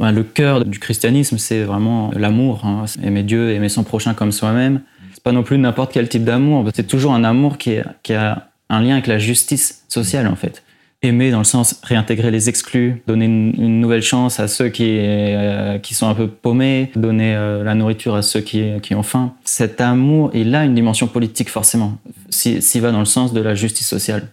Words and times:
Le 0.00 0.22
cœur 0.22 0.64
du 0.64 0.78
christianisme, 0.78 1.38
c'est 1.38 1.62
vraiment 1.62 2.10
l'amour. 2.16 2.64
Hein. 2.64 2.84
Aimer 3.02 3.22
Dieu, 3.22 3.52
aimer 3.52 3.68
son 3.68 3.84
prochain 3.84 4.14
comme 4.14 4.32
soi-même. 4.32 4.80
C'est 5.12 5.22
pas 5.22 5.32
non 5.32 5.42
plus 5.42 5.58
n'importe 5.58 5.92
quel 5.92 6.08
type 6.08 6.24
d'amour. 6.24 6.68
C'est 6.74 6.86
toujours 6.86 7.14
un 7.14 7.24
amour 7.24 7.58
qui, 7.58 7.78
a 7.78 8.48
un 8.68 8.80
lien 8.80 8.94
avec 8.94 9.06
la 9.06 9.18
justice 9.18 9.84
sociale, 9.88 10.26
en 10.26 10.36
fait 10.36 10.62
aimer 11.04 11.30
dans 11.30 11.38
le 11.38 11.44
sens 11.44 11.80
réintégrer 11.82 12.30
les 12.30 12.48
exclus, 12.48 13.02
donner 13.06 13.26
une, 13.26 13.80
nouvelle 13.80 14.02
chance 14.02 14.40
à 14.40 14.48
ceux 14.48 14.68
qui, 14.68 14.98
euh, 15.00 15.78
qui 15.78 15.94
sont 15.94 16.08
un 16.08 16.14
peu 16.14 16.28
paumés, 16.28 16.90
donner 16.96 17.34
euh, 17.36 17.62
la 17.62 17.74
nourriture 17.74 18.14
à 18.14 18.22
ceux 18.22 18.40
qui, 18.40 18.64
qui, 18.82 18.94
ont 18.94 19.02
faim. 19.02 19.34
Cet 19.44 19.80
amour, 19.80 20.30
il 20.34 20.54
a 20.54 20.64
une 20.64 20.74
dimension 20.74 21.06
politique 21.06 21.50
forcément, 21.50 21.98
s'il 22.30 22.80
va 22.80 22.90
dans 22.90 23.00
le 23.00 23.04
sens 23.04 23.32
de 23.32 23.40
la 23.40 23.54
justice 23.54 23.86
sociale. 23.86 24.28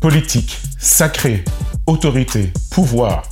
Politique, 0.00 0.58
sacré, 0.78 1.44
autorité, 1.86 2.52
pouvoir. 2.70 3.22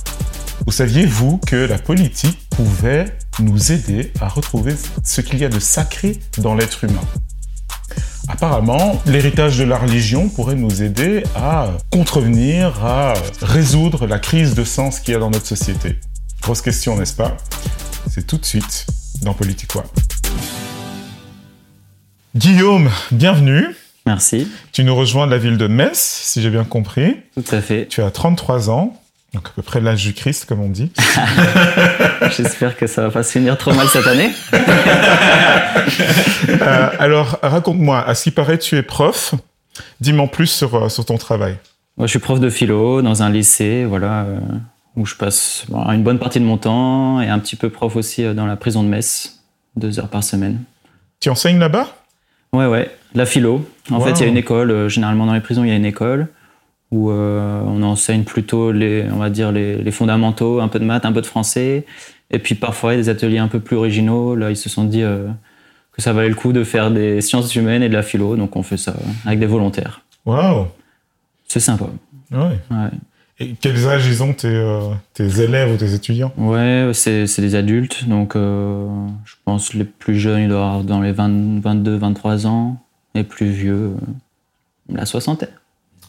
Vous 0.65 0.71
saviez, 0.71 1.05
vous, 1.05 1.37
que 1.37 1.55
la 1.55 1.77
politique 1.77 2.37
pouvait 2.49 3.05
nous 3.39 3.71
aider 3.71 4.11
à 4.19 4.27
retrouver 4.27 4.75
ce 5.03 5.21
qu'il 5.21 5.39
y 5.39 5.45
a 5.45 5.49
de 5.49 5.59
sacré 5.59 6.19
dans 6.37 6.53
l'être 6.53 6.83
humain 6.83 7.01
Apparemment, 8.27 9.01
l'héritage 9.05 9.57
de 9.57 9.63
la 9.63 9.77
religion 9.77 10.29
pourrait 10.29 10.55
nous 10.55 10.83
aider 10.83 11.23
à 11.35 11.69
contrevenir, 11.91 12.85
à 12.85 13.13
résoudre 13.41 14.05
la 14.07 14.19
crise 14.19 14.53
de 14.53 14.63
sens 14.63 14.99
qu'il 14.99 15.13
y 15.13 15.17
a 15.17 15.19
dans 15.19 15.31
notre 15.31 15.47
société. 15.47 15.99
Grosse 16.41 16.61
question, 16.61 16.97
n'est-ce 16.97 17.15
pas? 17.15 17.35
C'est 18.09 18.25
tout 18.25 18.37
de 18.37 18.45
suite 18.45 18.85
dans 19.21 19.33
Politique 19.33 19.71
Guillaume, 22.35 22.89
bienvenue. 23.11 23.75
Merci. 24.05 24.47
Tu 24.71 24.83
nous 24.83 24.95
rejoins 24.95 25.27
de 25.27 25.31
la 25.31 25.37
ville 25.37 25.57
de 25.57 25.67
Metz, 25.67 25.97
si 25.97 26.41
j'ai 26.41 26.49
bien 26.49 26.63
compris. 26.63 27.17
Tout 27.35 27.55
à 27.55 27.61
fait. 27.61 27.87
Tu 27.87 28.01
as 28.01 28.11
33 28.11 28.69
ans. 28.69 28.97
Donc 29.33 29.47
à 29.47 29.51
peu 29.55 29.61
près 29.61 29.79
l'âge 29.79 30.03
du 30.03 30.13
Christ, 30.13 30.45
comme 30.45 30.59
on 30.59 30.67
dit. 30.67 30.91
J'espère 32.35 32.75
que 32.75 32.85
ça 32.85 33.03
va 33.03 33.11
pas 33.11 33.23
se 33.23 33.31
finir 33.31 33.57
trop 33.57 33.73
mal 33.73 33.87
cette 33.87 34.07
année. 34.07 34.31
Euh, 36.49 36.89
alors 36.99 37.39
raconte-moi, 37.41 38.05
à 38.05 38.13
ce 38.13 38.23
qui 38.23 38.31
paraît, 38.31 38.57
tu 38.57 38.75
es 38.75 38.83
prof. 38.83 39.35
Dis-moi 39.99 40.27
plus 40.27 40.47
sur, 40.47 40.75
euh, 40.75 40.89
sur 40.89 41.05
ton 41.05 41.17
travail. 41.17 41.57
Moi, 41.97 42.07
je 42.07 42.11
suis 42.11 42.19
prof 42.19 42.39
de 42.39 42.49
philo 42.49 43.01
dans 43.01 43.23
un 43.23 43.29
lycée, 43.29 43.85
voilà, 43.85 44.23
euh, 44.23 44.39
où 44.95 45.05
je 45.05 45.15
passe 45.15 45.65
une 45.71 46.03
bonne 46.03 46.19
partie 46.19 46.39
de 46.39 46.45
mon 46.45 46.57
temps 46.57 47.21
et 47.21 47.29
un 47.29 47.39
petit 47.39 47.55
peu 47.55 47.69
prof 47.69 47.95
aussi 47.95 48.23
dans 48.33 48.45
la 48.45 48.55
prison 48.57 48.83
de 48.83 48.89
Metz, 48.89 49.39
deux 49.75 49.99
heures 49.99 50.09
par 50.09 50.23
semaine. 50.23 50.61
Tu 51.19 51.29
enseignes 51.29 51.59
là-bas? 51.59 51.87
Ouais, 52.53 52.65
ouais, 52.65 52.91
la 53.13 53.25
philo. 53.25 53.65
En 53.91 53.99
fait, 53.99 54.11
il 54.11 54.21
y 54.21 54.23
a 54.23 54.27
une 54.27 54.37
école. 54.37 54.89
généralement, 54.89 55.25
dans 55.25 55.33
les 55.33 55.41
prisons, 55.41 55.63
il 55.63 55.69
y 55.69 55.73
a 55.73 55.75
une 55.75 55.85
école 55.85 56.27
où 56.91 57.09
euh, 57.09 57.61
on 57.65 57.81
enseigne 57.83 58.23
plutôt 58.23 58.71
les, 58.71 59.05
on 59.11 59.17
va 59.17 59.29
dire 59.29 59.51
les, 59.51 59.91
fondamentaux, 59.91 60.59
un 60.59 60.67
peu 60.67 60.79
de 60.79 60.85
maths, 60.85 61.05
un 61.05 61.13
peu 61.13 61.21
de 61.21 61.25
français, 61.25 61.85
et 62.29 62.39
puis 62.39 62.55
parfois 62.55 62.93
il 62.93 62.97
y 62.97 62.99
a 62.99 63.03
des 63.03 63.09
ateliers 63.09 63.37
un 63.37 63.47
peu 63.47 63.59
plus 63.59 63.77
originaux. 63.77 64.35
Là, 64.35 64.51
ils 64.51 64.57
se 64.57 64.69
sont 64.69 64.83
dit 64.83 65.01
euh, 65.01 65.27
que 65.93 66.01
ça 66.01 66.13
valait 66.13 66.29
le 66.29 66.35
coup 66.35 66.51
de 66.51 66.63
faire 66.63 66.91
des 66.91 67.21
sciences 67.21 67.55
humaines 67.55 67.81
et 67.81 67.89
de 67.89 67.93
la 67.93 68.03
philo, 68.03 68.35
donc 68.35 68.55
on 68.55 68.63
fait 68.63 68.77
ça 68.77 68.93
avec 69.25 69.39
des 69.39 69.45
volontaires. 69.45 70.01
Waouh 70.25 70.67
C'est 71.47 71.59
sympa. 71.59 71.85
Ouais. 72.31 72.59
Et 73.39 73.55
quels 73.59 73.87
âges 73.87 74.05
ils 74.05 74.21
ont 74.21 74.33
tes, 74.33 74.47
euh, 74.47 74.91
tes 75.13 75.41
élèves 75.41 75.73
ou 75.73 75.77
tes 75.77 75.93
étudiants? 75.93 76.31
Ouais, 76.37 76.91
c'est 76.93 77.25
des 77.39 77.55
adultes, 77.55 78.07
donc 78.07 78.33
je 78.35 79.33
pense 79.45 79.73
les 79.73 79.85
plus 79.85 80.19
jeunes, 80.19 80.41
ils 80.41 80.49
doivent 80.49 80.61
avoir 80.61 80.83
dans 80.83 81.01
les 81.01 81.13
20, 81.13 81.61
22, 81.61 81.95
23 81.95 82.47
ans, 82.47 82.81
et 83.15 83.23
plus 83.23 83.49
vieux, 83.49 83.91
la 84.89 85.05
soixantaine. 85.05 85.49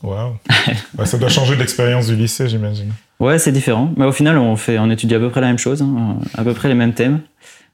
Waouh 0.03 0.36
Ça 1.05 1.19
doit 1.19 1.28
changer 1.28 1.56
l'expérience 1.56 2.08
du 2.08 2.17
lycée, 2.17 2.48
j'imagine. 2.48 2.92
Ouais, 3.20 3.39
c'est 3.39 3.53
différent. 3.53 3.92
Mais 3.97 4.05
au 4.05 4.12
final, 4.12 4.36
on, 4.36 4.56
fait, 4.56 4.78
on 4.78 4.91
étudie 4.91 5.14
à 5.14 5.20
peu 5.20 5.30
près 5.30 5.41
la 5.41 5.47
même 5.47 5.58
chose, 5.58 5.83
hein, 5.83 6.17
à 6.34 6.42
peu 6.42 6.55
près 6.55 6.69
les 6.69 6.75
mêmes 6.75 6.95
thèmes. 6.95 7.20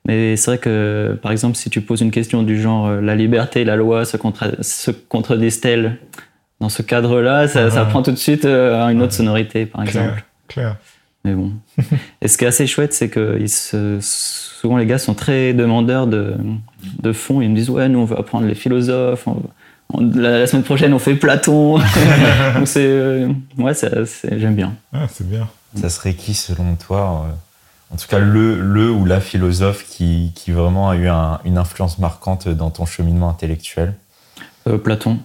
Mais 0.06 0.36
c'est 0.36 0.50
vrai 0.50 0.58
que, 0.58 1.18
par 1.22 1.32
exemple, 1.32 1.56
si 1.56 1.70
tu 1.70 1.80
poses 1.80 2.00
une 2.00 2.10
question 2.10 2.42
du 2.42 2.60
genre 2.60 2.86
euh, 2.86 3.00
la 3.00 3.14
liberté 3.14 3.62
et 3.62 3.64
la 3.64 3.76
loi 3.76 4.04
se, 4.04 4.16
contredisent-elles 4.16 5.98
dans 6.60 6.68
ce 6.68 6.82
cadre-là, 6.82 7.48
ça, 7.48 7.84
prend 7.86 8.02
tout 8.02 8.10
de 8.10 8.16
suite 8.16 8.44
euh, 8.44 8.88
une 8.88 9.02
autre 9.02 9.12
sonorité, 9.12 9.66
par 9.66 9.82
exemple. 9.82 10.24
Clair. 10.48 10.76
Mais 11.24 11.34
bon. 11.34 11.52
et 12.22 12.28
ce 12.28 12.38
qui 12.38 12.44
est 12.44 12.48
assez 12.48 12.66
chouette, 12.66 12.94
c'est 12.94 13.08
que 13.08 13.38
souvent 14.00 14.76
les 14.76 14.86
gars 14.86 14.98
sont 14.98 15.14
très 15.14 15.52
demandeurs 15.52 16.06
de, 16.06 16.36
de 17.00 17.12
fond. 17.12 17.40
Ils 17.40 17.50
me 17.50 17.56
disent 17.56 17.70
Ouais, 17.70 17.88
nous 17.88 17.98
on 17.98 18.04
veut 18.04 18.18
apprendre 18.18 18.46
les 18.46 18.54
philosophes, 18.54 19.26
la, 19.96 20.46
semaine 20.46 20.64
prochaine, 20.64 20.92
on 20.92 20.98
fait 20.98 21.14
Platon. 21.14 21.78
c'est, 22.64 22.86
euh, 22.86 23.28
ouais, 23.56 23.72
j'aime 24.36 24.54
bien. 24.54 24.74
Ah, 24.92 25.06
c'est 25.10 25.28
bien. 25.28 25.48
Ça 25.74 25.88
serait 25.90 26.14
qui, 26.14 26.34
selon 26.34 26.76
toi, 26.76 27.26
euh, 27.26 27.94
en 27.94 27.96
tout 27.96 28.06
cas, 28.08 28.18
le, 28.18 28.60
le 28.60 28.90
ou 28.90 29.04
la 29.04 29.20
philosophe 29.20 29.84
qui, 29.86 30.32
qui 30.34 30.52
vraiment 30.52 30.90
a 30.90 30.96
eu 30.96 31.08
une 31.44 31.58
influence 31.58 31.98
marquante 31.98 32.48
dans 32.48 32.70
ton 32.70 32.86
cheminement 32.86 33.30
intellectuel? 33.30 33.94
Euh, 34.66 34.78
Platon, 34.78 35.18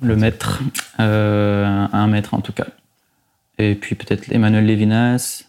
le 0.00 0.16
maître, 0.16 0.60
un 0.98 2.06
maître 2.06 2.34
en 2.34 2.40
tout 2.40 2.52
cas. 2.52 2.66
Et 3.58 3.74
puis 3.74 3.94
peut-être 3.94 4.30
Emmanuel 4.32 4.66
Lévinas 4.66 5.44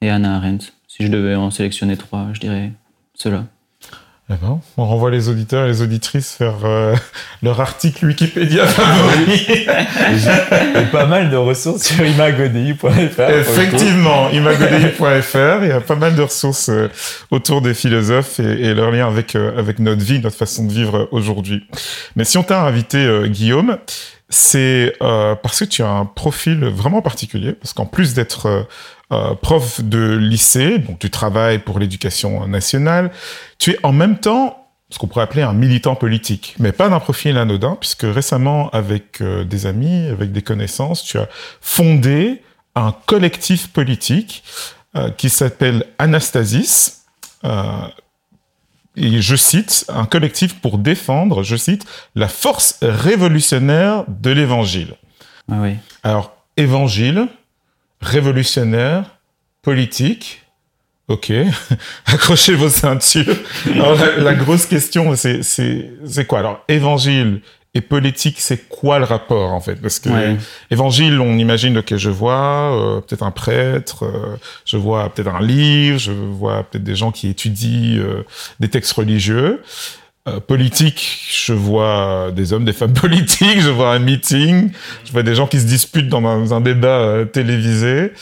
et 0.00 0.10
Anna 0.10 0.36
Arendt. 0.36 0.72
Si 0.88 1.04
je 1.04 1.08
devais 1.08 1.34
en 1.34 1.50
sélectionner 1.50 1.96
trois, 1.96 2.28
je 2.32 2.40
dirais 2.40 2.72
ceux-là. 3.14 3.44
D'accord. 4.28 4.58
On 4.76 4.84
renvoie 4.84 5.12
les 5.12 5.28
auditeurs 5.28 5.66
et 5.66 5.68
les 5.68 5.82
auditrices 5.82 6.32
faire 6.32 6.64
euh, 6.64 6.96
leur 7.44 7.60
article 7.60 8.06
Wikipédia 8.06 8.66
favori. 8.66 9.46
Il 10.76 10.90
pas 10.90 11.06
mal 11.06 11.30
de 11.30 11.36
ressources 11.36 11.84
sur 11.84 12.04
imagodei.fr. 12.04 13.20
Effectivement, 13.20 14.28
imagodei.fr. 14.30 15.62
Il 15.62 15.68
y 15.68 15.72
a 15.72 15.80
pas 15.80 15.94
mal 15.94 16.16
de 16.16 16.22
ressources 16.22 16.70
euh, 16.70 16.90
autour 17.30 17.62
des 17.62 17.72
philosophes 17.72 18.40
et, 18.40 18.66
et 18.66 18.74
leur 18.74 18.90
lien 18.90 19.06
avec, 19.06 19.36
euh, 19.36 19.56
avec 19.56 19.78
notre 19.78 20.02
vie, 20.02 20.18
notre 20.18 20.36
façon 20.36 20.64
de 20.64 20.72
vivre 20.72 21.08
aujourd'hui. 21.12 21.64
Mais 22.16 22.24
si 22.24 22.36
on 22.36 22.42
t'a 22.42 22.64
invité, 22.64 23.28
Guillaume, 23.28 23.78
c'est 24.28 24.94
parce 24.98 25.60
que 25.60 25.64
tu 25.64 25.82
as 25.82 25.88
un 25.88 26.04
profil 26.04 26.64
vraiment 26.64 27.02
particulier, 27.02 27.52
parce 27.52 27.72
qu'en 27.72 27.86
plus 27.86 28.14
d'être 28.14 28.66
euh, 29.12 29.36
prof 29.36 29.80
de 29.82 30.16
lycée, 30.16 30.78
donc 30.78 30.98
tu 30.98 31.10
travailles 31.10 31.60
pour 31.60 31.78
l'éducation 31.78 32.48
nationale, 32.48 33.12
tu 33.56 33.70
es 33.70 33.78
en 33.84 33.92
même 33.92 34.18
temps 34.18 34.66
ce 34.90 34.98
qu'on 34.98 35.06
pourrait 35.06 35.22
appeler 35.22 35.42
un 35.42 35.52
militant 35.52 35.94
politique, 35.94 36.56
mais 36.58 36.72
pas 36.72 36.88
d'un 36.88 36.98
profil 36.98 37.38
anodin, 37.38 37.76
puisque 37.78 38.02
récemment, 38.02 38.68
avec 38.70 39.20
euh, 39.20 39.44
des 39.44 39.66
amis, 39.66 40.08
avec 40.08 40.32
des 40.32 40.42
connaissances, 40.42 41.04
tu 41.04 41.18
as 41.18 41.28
fondé 41.60 42.42
un 42.74 42.92
collectif 43.06 43.68
politique 43.68 44.42
euh, 44.96 45.10
qui 45.10 45.30
s'appelle 45.30 45.84
Anastasis. 46.00 47.04
Et 48.96 49.20
je 49.20 49.36
cite, 49.36 49.84
un 49.88 50.06
collectif 50.06 50.60
pour 50.60 50.78
défendre, 50.78 51.42
je 51.42 51.56
cite, 51.56 51.84
la 52.14 52.28
force 52.28 52.78
révolutionnaire 52.82 54.04
de 54.08 54.30
l'évangile. 54.30 54.94
Ah 55.50 55.56
oui. 55.60 55.74
Alors, 56.02 56.36
évangile, 56.56 57.28
révolutionnaire, 58.00 59.18
politique. 59.62 60.42
Ok, 61.08 61.30
accrochez 62.06 62.54
vos 62.54 62.68
ceintures. 62.68 63.36
Alors, 63.74 63.96
la, 64.18 64.34
grosse 64.34 64.66
question, 64.66 65.14
c'est 65.14 66.26
quoi? 66.26 66.40
Alors, 66.40 66.64
évangile 66.66 67.42
et 67.76 67.80
politique, 67.80 68.40
c'est 68.40 68.68
quoi 68.68 68.98
le 68.98 69.04
rapport 69.04 69.52
en 69.52 69.60
fait? 69.60 69.76
Parce 69.76 69.98
que 69.98 70.08
évangile, 70.70 71.20
on 71.20 71.36
imagine 71.38 71.82
que 71.82 71.96
je 71.96 72.10
vois 72.10 72.72
euh, 72.72 73.00
peut-être 73.00 73.22
un 73.22 73.30
prêtre, 73.30 74.04
euh, 74.04 74.36
je 74.64 74.76
vois 74.76 75.08
peut-être 75.10 75.34
un 75.34 75.42
livre, 75.42 75.98
je 75.98 76.12
vois 76.12 76.64
peut-être 76.64 76.84
des 76.84 76.96
gens 76.96 77.12
qui 77.12 77.28
étudient 77.28 77.98
euh, 77.98 78.22
des 78.60 78.68
textes 78.68 78.92
religieux. 78.92 79.62
Euh, 80.28 80.40
politique, 80.40 81.28
je 81.30 81.52
vois 81.52 82.32
des 82.34 82.52
hommes, 82.52 82.64
des 82.64 82.72
femmes 82.72 82.92
politiques, 83.06 83.60
je 83.60 83.70
vois 83.70 83.92
un 83.92 84.00
meeting, 84.00 84.70
je 85.04 85.12
vois 85.12 85.22
des 85.22 85.36
gens 85.36 85.46
qui 85.46 85.60
se 85.60 85.66
disputent 85.66 86.08
dans 86.08 86.52
un, 86.52 86.60
débat 86.60 86.88
euh, 87.00 87.24
télévisé, 87.24 88.12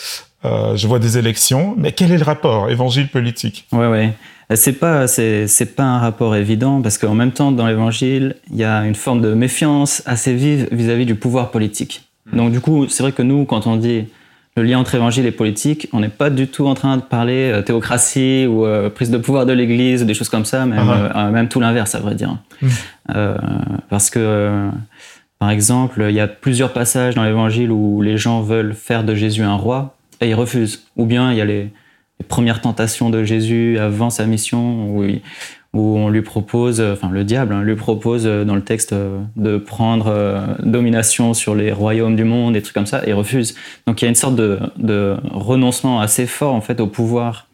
euh, 0.44 0.76
je 0.76 0.86
vois 0.86 0.98
des 0.98 1.16
élections. 1.16 1.74
Mais 1.78 1.92
quel 1.92 2.12
est 2.12 2.18
le 2.18 2.24
rapport? 2.24 2.68
Évangile 2.68 3.08
politique 3.08 3.66
Ouais, 3.72 3.86
ouais. 3.86 4.12
C'est 4.52 4.74
pas, 4.74 5.06
c'est, 5.06 5.74
pas 5.74 5.84
un 5.84 5.98
rapport 5.98 6.36
évident 6.36 6.82
parce 6.82 6.98
qu'en 6.98 7.14
même 7.14 7.32
temps, 7.32 7.52
dans 7.52 7.66
l'évangile, 7.66 8.36
il 8.50 8.56
y 8.56 8.64
a 8.64 8.84
une 8.84 8.94
forme 8.94 9.22
de 9.22 9.32
méfiance 9.32 10.02
assez 10.06 10.34
vive 10.34 10.68
vis-à-vis 10.70 11.06
du 11.06 11.14
pouvoir 11.14 11.50
politique. 11.50 12.08
Hmm. 12.30 12.36
Donc, 12.36 12.52
du 12.52 12.60
coup, 12.60 12.86
c'est 12.88 13.02
vrai 13.02 13.12
que 13.12 13.22
nous, 13.22 13.46
quand 13.46 13.66
on 13.66 13.76
dit 13.76 14.06
le 14.56 14.62
lien 14.62 14.78
entre 14.78 14.94
évangile 14.94 15.26
et 15.26 15.32
politique, 15.32 15.88
on 15.92 16.00
n'est 16.00 16.08
pas 16.08 16.30
du 16.30 16.46
tout 16.46 16.66
en 16.66 16.74
train 16.74 16.96
de 16.96 17.02
parler 17.02 17.50
euh, 17.50 17.62
théocratie 17.62 18.46
ou 18.46 18.64
euh, 18.66 18.88
prise 18.88 19.10
de 19.10 19.18
pouvoir 19.18 19.46
de 19.46 19.52
l'Église 19.52 20.02
ou 20.02 20.04
des 20.04 20.14
choses 20.14 20.28
comme 20.28 20.44
ça, 20.44 20.66
même, 20.66 20.78
ah 20.78 21.10
ah. 21.12 21.26
Euh, 21.26 21.30
même 21.30 21.48
tout 21.48 21.58
l'inverse, 21.58 21.94
à 21.94 22.00
vrai 22.00 22.14
dire. 22.14 22.36
Mmh. 22.62 22.68
parce 23.88 24.10
que, 24.10 24.68
par 25.38 25.50
exemple, 25.50 26.06
il 26.08 26.14
y 26.14 26.20
a 26.20 26.28
plusieurs 26.28 26.72
passages 26.72 27.14
dans 27.14 27.24
l'Évangile 27.24 27.72
où 27.72 28.00
les 28.02 28.16
gens 28.16 28.42
veulent 28.42 28.74
faire 28.74 29.04
de 29.04 29.14
Jésus 29.14 29.42
un 29.42 29.56
roi 29.56 29.96
et 30.20 30.28
ils 30.28 30.34
refusent. 30.34 30.86
Ou 30.96 31.06
bien 31.06 31.32
il 31.32 31.38
y 31.38 31.40
a 31.40 31.44
les, 31.44 31.70
les 32.20 32.26
premières 32.26 32.60
tentations 32.60 33.10
de 33.10 33.24
Jésus 33.24 33.78
avant 33.78 34.10
sa 34.10 34.26
mission, 34.26 34.88
où, 34.88 35.04
où 35.72 35.98
on 35.98 36.08
lui 36.08 36.22
propose, 36.22 36.80
enfin 36.80 37.10
le 37.10 37.24
diable 37.24 37.54
hein, 37.54 37.62
lui 37.62 37.74
propose 37.76 38.24
dans 38.24 38.54
le 38.54 38.62
texte 38.62 38.94
de 39.36 39.56
prendre 39.58 40.56
domination 40.62 41.34
sur 41.34 41.54
les 41.54 41.72
royaumes 41.72 42.16
du 42.16 42.24
monde, 42.24 42.54
des 42.54 42.62
trucs 42.62 42.74
comme 42.74 42.86
ça, 42.86 43.06
et 43.06 43.12
refuse. 43.12 43.56
Donc 43.86 44.00
il 44.00 44.04
y 44.04 44.06
a 44.06 44.08
une 44.08 44.14
sorte 44.14 44.36
de, 44.36 44.60
de 44.76 45.16
renoncement 45.32 46.00
assez 46.00 46.26
fort 46.26 46.54
en 46.54 46.60
fait 46.60 46.80
au 46.80 46.86
pouvoir 46.86 47.48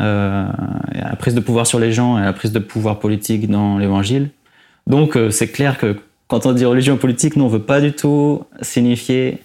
euh, 0.00 0.48
à 0.92 1.10
la 1.10 1.16
prise 1.16 1.36
de 1.36 1.40
pouvoir 1.40 1.68
sur 1.68 1.78
les 1.78 1.92
gens 1.92 2.18
et 2.18 2.22
à 2.22 2.24
la 2.24 2.32
prise 2.32 2.50
de 2.50 2.58
pouvoir 2.58 2.98
politique 2.98 3.48
dans 3.48 3.78
l'évangile. 3.78 4.30
Donc 4.88 5.16
euh, 5.16 5.30
c'est 5.30 5.46
clair 5.46 5.78
que 5.78 5.96
quand 6.26 6.46
on 6.46 6.52
dit 6.52 6.64
religion 6.64 6.96
politique, 6.96 7.36
nous 7.36 7.44
on 7.44 7.48
veut 7.48 7.62
pas 7.62 7.80
du 7.80 7.92
tout 7.92 8.42
signifier 8.60 9.38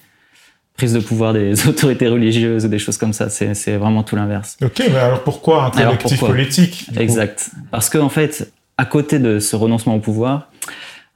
prise 0.80 0.94
de 0.94 1.00
pouvoir 1.02 1.34
des 1.34 1.68
autorités 1.68 2.08
religieuses 2.08 2.64
ou 2.66 2.70
des 2.70 2.80
choses 2.80 2.98
comme 2.98 3.12
ça. 3.12 3.30
C'est 3.30 3.76
vraiment 3.76 4.04
tout 4.04 4.16
l'inverse. 4.16 4.58
Ok, 4.64 4.82
mais 4.90 4.98
alors 4.98 5.24
pourquoi 5.24 5.66
un 5.66 5.72
collectif 5.72 6.20
politique 6.22 6.86
Exact. 6.98 7.52
Parce 7.70 7.90
qu'en 7.90 8.06
en 8.06 8.10
fait, 8.10 8.50
à 8.78 8.86
côté 8.86 9.20
de 9.20 9.40
ce 9.40 9.58
renoncement 9.58 9.96
au 9.96 10.00
pouvoir, 10.00 10.50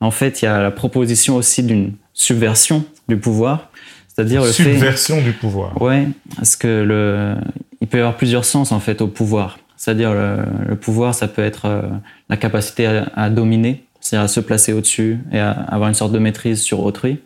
en 0.01 0.11
fait, 0.11 0.41
il 0.41 0.45
y 0.45 0.47
a 0.49 0.61
la 0.61 0.71
proposition 0.71 1.37
aussi 1.37 1.63
d'une 1.63 1.93
subversion 2.13 2.83
du 3.07 3.15
pouvoir. 3.15 3.69
C'est-à-dire 4.09 4.43
le 4.43 4.51
subversion 4.51 5.21
du 5.21 5.31
pouvoir. 5.31 5.81
Ouais, 5.81 6.07
parce 6.35 6.57
que 6.57 6.67
le, 6.67 7.35
il 7.79 7.87
peut 7.87 7.97
y 7.97 8.01
avoir 8.01 8.17
plusieurs 8.17 8.43
sens 8.43 8.73
en 8.73 8.81
fait 8.81 9.01
au 9.01 9.07
pouvoir. 9.07 9.59
C'est-à-dire 9.77 10.13
le, 10.13 10.75
pouvoir, 10.75 11.15
ça 11.15 11.27
peut 11.29 11.43
être 11.43 11.65
euh, 11.65 11.81
la 12.29 12.37
capacité 12.37 13.03
à, 13.15 13.29
dominer, 13.29 13.85
c'est-à-dire 14.01 14.25
à 14.25 14.27
se 14.27 14.39
placer 14.41 14.73
au-dessus 14.73 15.19
et 15.31 15.39
à 15.39 15.51
avoir 15.51 15.87
une 15.89 15.95
sorte 15.95 16.11
de 16.11 16.19
maîtrise 16.19 16.61
sur 16.61 16.83
autrui. 16.83 17.19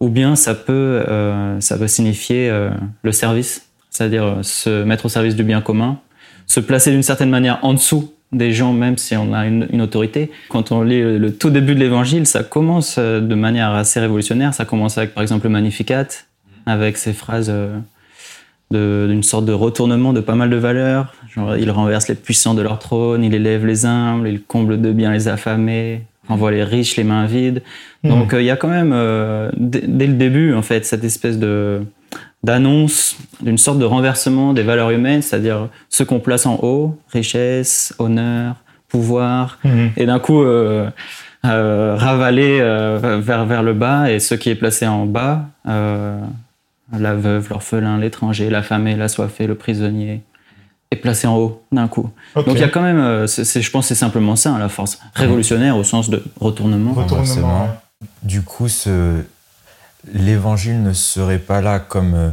Ou 0.00 0.08
bien 0.08 0.34
ça 0.34 0.54
peut, 0.54 1.02
euh, 1.08 1.60
ça 1.60 1.76
peut 1.76 1.88
signifier 1.88 2.48
euh, 2.48 2.70
le 3.02 3.12
service, 3.12 3.68
c'est-à-dire 3.90 4.38
se 4.42 4.82
mettre 4.82 5.06
au 5.06 5.08
service 5.08 5.36
du 5.36 5.44
bien 5.44 5.60
commun, 5.60 5.98
se 6.46 6.60
placer 6.60 6.90
d'une 6.90 7.02
certaine 7.02 7.30
manière 7.30 7.58
en 7.62 7.74
dessous 7.74 8.12
des 8.32 8.52
gens, 8.52 8.72
même 8.72 8.96
si 8.96 9.16
on 9.16 9.32
a 9.32 9.46
une, 9.46 9.82
autorité. 9.82 10.30
Quand 10.48 10.72
on 10.72 10.82
lit 10.82 11.02
le, 11.02 11.34
tout 11.34 11.50
début 11.50 11.74
de 11.74 11.80
l'évangile, 11.80 12.26
ça 12.26 12.44
commence 12.44 12.98
de 12.98 13.34
manière 13.34 13.74
assez 13.74 13.98
révolutionnaire. 13.98 14.54
Ça 14.54 14.64
commence 14.64 14.96
avec, 14.98 15.14
par 15.14 15.22
exemple, 15.22 15.46
le 15.46 15.50
Magnificat, 15.50 16.06
avec 16.64 16.96
ces 16.96 17.12
phrases 17.12 17.52
d'une 18.70 19.22
sorte 19.24 19.46
de 19.46 19.52
retournement 19.52 20.12
de 20.12 20.20
pas 20.20 20.36
mal 20.36 20.48
de 20.48 20.56
valeurs. 20.56 21.12
Genre, 21.34 21.56
il 21.56 21.70
renverse 21.70 22.08
les 22.08 22.14
puissants 22.14 22.54
de 22.54 22.62
leur 22.62 22.78
trône, 22.78 23.24
il 23.24 23.34
élève 23.34 23.66
les 23.66 23.84
humbles, 23.84 24.28
il 24.28 24.42
comble 24.42 24.80
de 24.80 24.92
bien 24.92 25.12
les 25.12 25.26
affamés, 25.26 26.02
renvoie 26.30 26.50
les 26.50 26.64
riches 26.64 26.96
les 26.96 27.04
mains 27.04 27.26
vides. 27.26 27.62
Hmm. 28.02 28.08
Donc 28.08 28.32
euh, 28.32 28.40
il 28.40 28.46
y 28.46 28.50
a 28.50 28.56
quand 28.56 28.68
même, 28.68 28.92
euh, 28.94 29.50
dès 29.56 30.06
le 30.06 30.14
début, 30.14 30.54
en 30.54 30.62
fait, 30.62 30.84
cette 30.86 31.04
espèce 31.04 31.38
de 31.38 31.82
d'annonce 32.42 33.18
d'une 33.42 33.58
sorte 33.58 33.78
de 33.78 33.84
renversement 33.84 34.54
des 34.54 34.62
valeurs 34.62 34.90
humaines, 34.90 35.20
c'est-à-dire 35.20 35.68
ce 35.90 36.02
qu'on 36.02 36.20
place 36.20 36.46
en 36.46 36.58
haut, 36.62 36.98
richesse, 37.12 37.94
honneur, 37.98 38.56
pouvoir, 38.88 39.58
hmm. 39.62 39.88
et 39.98 40.06
d'un 40.06 40.18
coup 40.18 40.42
euh, 40.42 40.88
ravaler 41.44 42.60
vers, 43.20 43.44
vers 43.44 43.62
le 43.62 43.74
bas, 43.74 44.10
et 44.10 44.20
ce 44.20 44.34
qui 44.34 44.48
est 44.48 44.54
placé 44.54 44.86
en 44.86 45.04
bas, 45.04 45.50
la 45.66 47.14
veuve, 47.14 47.50
l'orphelin, 47.50 47.98
l'étranger, 47.98 48.48
la 48.48 48.62
femme 48.62 48.88
et 48.88 48.96
la 48.96 49.08
soifée, 49.08 49.46
le 49.46 49.54
prisonnier, 49.54 50.22
est 50.90 50.96
placé 50.96 51.26
en 51.26 51.36
haut 51.36 51.62
d'un 51.70 51.88
coup. 51.88 52.10
Donc 52.34 52.46
il 52.48 52.58
y 52.58 52.64
a 52.64 52.68
quand 52.68 52.82
même, 52.82 52.98
euh, 52.98 53.26
je 53.26 53.70
pense, 53.70 53.86
c'est 53.86 53.94
simplement 53.94 54.36
ça, 54.36 54.50
hein, 54.50 54.58
la 54.58 54.68
force 54.68 54.98
révolutionnaire 55.14 55.76
au 55.76 55.84
sens 55.84 56.10
de 56.10 56.22
retournement. 56.40 56.92
Retournement. 56.92 57.68
Du 58.22 58.42
coup, 58.42 58.68
ce... 58.68 59.22
l'évangile 60.12 60.82
ne 60.82 60.92
serait 60.92 61.38
pas 61.38 61.60
là 61.60 61.78
comme 61.78 62.14
euh, 62.14 62.30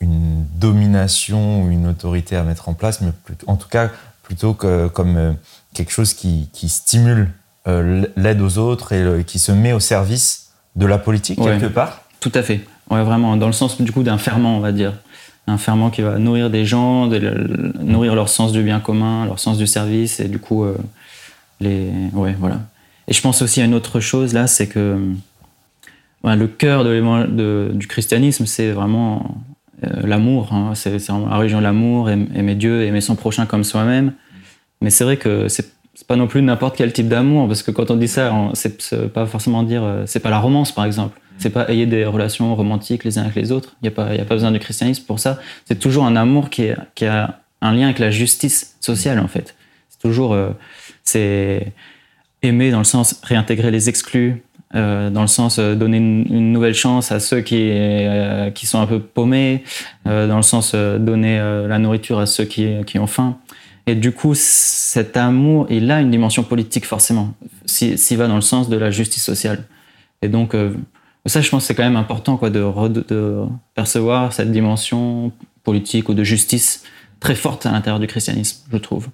une 0.00 0.44
domination 0.56 1.62
ou 1.62 1.70
une 1.70 1.86
autorité 1.86 2.36
à 2.36 2.42
mettre 2.42 2.68
en 2.68 2.74
place, 2.74 3.00
mais 3.00 3.12
en 3.46 3.56
tout 3.56 3.68
cas 3.68 3.90
plutôt 4.22 4.52
que, 4.52 4.88
comme 4.88 5.16
euh, 5.16 5.32
quelque 5.72 5.92
chose 5.92 6.12
qui, 6.12 6.50
stimule 6.68 7.30
l'aide 8.16 8.40
aux 8.42 8.58
autres 8.58 8.92
et 8.92 9.24
qui 9.24 9.40
se 9.40 9.50
met 9.50 9.72
au 9.72 9.80
service 9.80 10.50
de 10.76 10.86
la 10.86 10.98
politique 10.98 11.40
quelque 11.42 11.66
part. 11.66 12.02
Tout 12.20 12.30
à 12.34 12.42
fait. 12.42 12.60
Ouais, 12.90 13.02
vraiment, 13.02 13.36
dans 13.36 13.48
le 13.48 13.52
sens 13.52 13.80
du 13.80 13.90
coup 13.90 14.04
d'un 14.04 14.18
ferment, 14.18 14.56
on 14.56 14.60
va 14.60 14.70
dire. 14.70 14.92
Un 15.46 15.58
ferment 15.58 15.90
qui 15.90 16.02
va 16.02 16.18
nourrir 16.18 16.50
des 16.50 16.64
gens, 16.64 17.06
nourrir 17.06 18.14
leur 18.14 18.28
sens 18.28 18.52
du 18.52 18.62
bien 18.62 18.80
commun, 18.80 19.26
leur 19.26 19.38
sens 19.38 19.58
du 19.58 19.66
service, 19.66 20.18
et 20.18 20.28
du 20.28 20.38
coup, 20.38 20.64
euh, 20.64 20.76
les. 21.60 21.88
Ouais, 22.12 22.34
voilà. 22.38 22.60
Et 23.08 23.12
je 23.12 23.20
pense 23.20 23.42
aussi 23.42 23.60
à 23.60 23.64
une 23.64 23.74
autre 23.74 24.00
chose 24.00 24.34
là, 24.34 24.48
c'est 24.48 24.66
que 24.66 24.98
le 26.24 26.46
cœur 26.48 26.84
du 26.84 27.86
christianisme, 27.86 28.46
c'est 28.46 28.72
vraiment 28.72 29.36
euh, 29.84 30.06
l'amour. 30.06 30.52
Hein. 30.52 30.72
C'est 30.74 31.08
la 31.08 31.36
religion 31.36 31.58
de 31.58 31.62
l'amour, 31.62 32.10
aimer 32.10 32.54
Dieu, 32.54 32.82
aimer 32.82 33.00
son 33.00 33.14
prochain 33.14 33.46
comme 33.46 33.62
soi-même. 33.62 34.12
Mais 34.80 34.90
c'est 34.90 35.04
vrai 35.04 35.16
que 35.16 35.48
c'est 35.48 35.75
pas 36.04 36.16
non 36.16 36.26
plus 36.26 36.42
n'importe 36.42 36.76
quel 36.76 36.92
type 36.92 37.08
d'amour, 37.08 37.48
parce 37.48 37.62
que 37.62 37.70
quand 37.70 37.90
on 37.90 37.96
dit 37.96 38.08
ça, 38.08 38.32
c'est 38.52 39.12
pas 39.12 39.24
forcément 39.24 39.62
dire. 39.62 39.82
Euh, 39.82 40.02
c'est 40.06 40.20
pas 40.20 40.30
la 40.30 40.38
romance, 40.38 40.72
par 40.72 40.84
exemple. 40.84 41.18
C'est 41.38 41.50
pas 41.50 41.68
ayez 41.70 41.86
des 41.86 42.04
relations 42.04 42.54
romantiques 42.54 43.04
les 43.04 43.18
uns 43.18 43.22
avec 43.22 43.34
les 43.34 43.52
autres. 43.52 43.76
Il 43.82 43.90
n'y 43.90 43.94
a, 43.96 44.02
a 44.02 44.24
pas 44.24 44.34
besoin 44.34 44.52
du 44.52 44.58
christianisme 44.58 45.04
pour 45.06 45.20
ça. 45.20 45.38
C'est 45.64 45.78
toujours 45.78 46.04
un 46.04 46.16
amour 46.16 46.50
qui, 46.50 46.68
a 46.70 47.40
un 47.62 47.72
lien 47.72 47.86
avec 47.86 47.98
la 47.98 48.10
justice 48.10 48.76
sociale, 48.80 49.18
en 49.20 49.28
fait. 49.28 49.54
C'est 49.88 50.00
toujours. 50.00 50.34
Euh, 50.34 50.50
c'est 51.02 51.72
aimer 52.42 52.70
dans 52.70 52.78
le 52.78 52.84
sens 52.84 53.20
réintégrer 53.22 53.70
les 53.70 53.88
exclus, 53.88 54.42
euh, 54.74 55.08
dans 55.08 55.22
le 55.22 55.26
sens 55.28 55.58
donner 55.58 55.96
une, 55.96 56.52
nouvelle 56.52 56.74
chance 56.74 57.10
à 57.10 57.20
ceux 57.20 57.40
qui, 57.40 57.72
qui 58.54 58.66
sont 58.66 58.80
un 58.80 58.86
peu 58.86 59.00
paumés, 59.00 59.64
dans 60.04 60.36
le 60.36 60.42
sens 60.42 60.74
donner 60.74 61.38
la 61.38 61.78
nourriture 61.78 62.18
à 62.18 62.26
ceux 62.26 62.44
qui, 62.44 62.68
qui 62.86 62.98
ont 62.98 63.06
faim. 63.06 63.38
Et 63.86 63.94
du 63.94 64.12
coup, 64.12 64.34
cet 64.34 65.16
amour, 65.16 65.66
il 65.70 65.90
a 65.90 66.00
une 66.00 66.10
dimension 66.10 66.42
politique 66.42 66.86
forcément, 66.86 67.34
s'il 67.66 68.18
va 68.18 68.26
dans 68.26 68.34
le 68.34 68.40
sens 68.40 68.68
de 68.68 68.76
la 68.76 68.90
justice 68.90 69.22
sociale. 69.22 69.64
Et 70.22 70.28
donc, 70.28 70.56
ça, 71.26 71.40
je 71.40 71.50
pense 71.50 71.62
que 71.62 71.66
c'est 71.68 71.74
quand 71.74 71.84
même 71.84 71.96
important 71.96 72.36
de, 72.42 73.46
percevoir 73.74 74.32
cette 74.32 74.50
dimension 74.50 75.32
politique 75.64 76.08
ou 76.08 76.14
de 76.14 76.24
justice 76.24 76.84
très 77.20 77.34
forte 77.34 77.66
à 77.66 77.72
l'intérieur 77.72 78.00
du 78.00 78.06
christianisme, 78.06 78.66
je 78.72 78.78
trouve. 78.78 79.08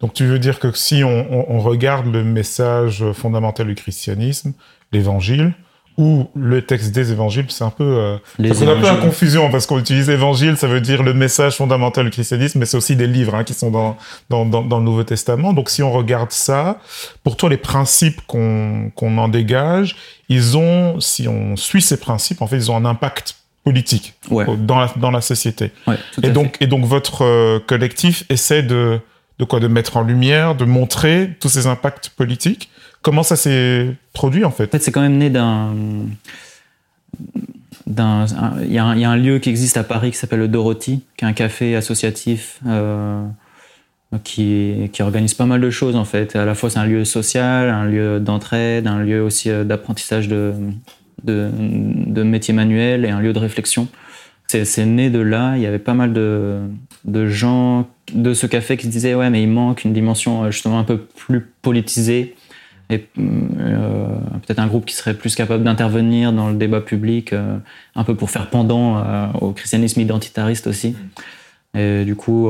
Donc 0.00 0.12
tu 0.12 0.26
veux 0.26 0.38
dire 0.38 0.58
que 0.60 0.70
si 0.72 1.02
on, 1.04 1.58
regarde 1.60 2.06
le 2.06 2.22
message 2.22 3.04
fondamental 3.12 3.66
du 3.66 3.74
christianisme, 3.74 4.52
l'évangile, 4.92 5.54
ou 5.98 6.28
le 6.34 6.62
texte 6.62 6.92
des 6.92 7.10
évangiles, 7.10 7.46
c'est 7.48 7.64
un 7.64 7.70
peu, 7.70 7.84
euh, 7.84 8.16
un 8.38 8.52
peu 8.52 8.82
la 8.82 8.96
confusion 8.96 9.50
parce 9.50 9.66
qu'on 9.66 9.78
utilise 9.78 10.10
évangile, 10.10 10.56
ça 10.56 10.66
veut 10.66 10.82
dire 10.82 11.02
le 11.02 11.14
message 11.14 11.56
fondamental 11.56 12.04
du 12.04 12.10
christianisme, 12.10 12.58
mais 12.58 12.66
c'est 12.66 12.76
aussi 12.76 12.96
des 12.96 13.06
livres 13.06 13.34
hein, 13.34 13.44
qui 13.44 13.54
sont 13.54 13.70
dans, 13.70 13.96
dans, 14.28 14.44
dans, 14.44 14.78
le 14.78 14.84
Nouveau 14.84 15.04
Testament. 15.04 15.54
Donc 15.54 15.70
si 15.70 15.82
on 15.82 15.90
regarde 15.90 16.32
ça, 16.32 16.78
pour 17.24 17.36
toi 17.36 17.48
les 17.48 17.56
principes 17.56 18.20
qu'on 18.26 18.90
qu'on 18.94 19.16
en 19.16 19.28
dégage, 19.28 19.96
ils 20.28 20.56
ont, 20.56 21.00
si 21.00 21.28
on 21.28 21.56
suit 21.56 21.82
ces 21.82 21.96
principes, 21.96 22.42
en 22.42 22.46
fait, 22.46 22.56
ils 22.56 22.70
ont 22.70 22.76
un 22.76 22.84
impact 22.84 23.36
politique 23.64 24.14
dans, 24.30 24.78
la, 24.78 24.92
dans 24.96 25.10
la 25.10 25.20
société. 25.20 25.72
et 26.22 26.30
donc 26.30 26.56
et 26.60 26.66
donc 26.66 26.84
votre 26.84 27.24
euh, 27.24 27.58
collectif 27.58 28.24
essaie 28.28 28.62
de 28.62 29.00
de 29.38 29.44
quoi? 29.44 29.60
De 29.60 29.68
mettre 29.68 29.96
en 29.96 30.02
lumière, 30.02 30.54
de 30.54 30.64
montrer 30.64 31.30
tous 31.40 31.48
ces 31.48 31.66
impacts 31.66 32.10
politiques? 32.10 32.70
Comment 33.02 33.22
ça 33.22 33.36
s'est 33.36 33.94
produit 34.12 34.44
en 34.44 34.50
fait 34.50 34.64
En 34.64 34.68
fait, 34.68 34.82
c'est 34.82 34.92
quand 34.92 35.00
même 35.00 35.18
né 35.18 35.30
d'un. 35.30 35.74
Il 37.88 38.72
y, 38.72 38.78
a 38.78 38.84
un 38.84 39.16
lieu 39.16 39.38
qui 39.38 39.48
existe 39.48 39.76
à 39.76 39.84
Paris 39.84 40.10
qui 40.10 40.16
s'appelle 40.16 40.40
le 40.40 40.48
Dorothy, 40.48 41.04
qui 41.16 41.24
est 41.24 41.28
un 41.28 41.32
café 41.32 41.76
associatif 41.76 42.60
euh, 42.66 43.24
qui, 44.24 44.90
qui, 44.92 45.02
organise 45.02 45.34
pas 45.34 45.46
mal 45.46 45.60
de 45.60 45.70
choses 45.70 45.94
en 45.94 46.04
fait. 46.04 46.34
À 46.34 46.44
la 46.44 46.54
fois, 46.54 46.68
c'est 46.68 46.80
un 46.80 46.84
lieu 46.86 47.04
social, 47.04 47.70
un 47.70 47.84
lieu 47.84 48.18
d'entraide, 48.18 48.86
un 48.86 48.98
lieu 48.98 49.22
aussi 49.22 49.50
euh, 49.50 49.62
d'apprentissage 49.62 50.26
de, 50.26 50.52
de, 51.24 52.22
métiers 52.22 52.54
manuels 52.54 53.04
et 53.04 53.10
un 53.10 53.20
lieu 53.20 53.32
de 53.32 53.38
réflexion. 53.38 53.88
C'est 54.46 54.86
né 54.86 55.10
de 55.10 55.18
là. 55.18 55.56
Il 55.56 55.62
y 55.62 55.66
avait 55.66 55.78
pas 55.78 55.94
mal 55.94 56.12
de, 56.12 56.60
de 57.04 57.26
gens 57.26 57.88
de 58.12 58.32
ce 58.32 58.46
café 58.46 58.76
qui 58.76 58.86
se 58.86 58.90
disaient 58.90 59.14
Ouais, 59.14 59.30
mais 59.30 59.42
il 59.42 59.48
manque 59.48 59.84
une 59.84 59.92
dimension 59.92 60.44
euh, 60.44 60.50
justement 60.50 60.78
un 60.78 60.84
peu 60.84 60.98
plus 60.98 61.40
politisée 61.62 62.34
et 62.88 63.04
euh, 63.18 64.06
peut-être 64.46 64.60
un 64.60 64.66
groupe 64.68 64.86
qui 64.86 64.94
serait 64.94 65.14
plus 65.14 65.34
capable 65.34 65.64
d'intervenir 65.64 66.32
dans 66.32 66.48
le 66.48 66.54
débat 66.54 66.80
public, 66.80 67.32
euh, 67.32 67.58
un 67.96 68.04
peu 68.04 68.14
pour 68.14 68.30
faire 68.30 68.48
pendant 68.48 68.98
euh, 68.98 69.26
au 69.40 69.52
christianisme 69.52 70.00
identitariste 70.00 70.66
aussi. 70.68 70.90
Mm. 70.90 71.78
Et 71.78 72.04
du 72.06 72.16
coup, 72.16 72.48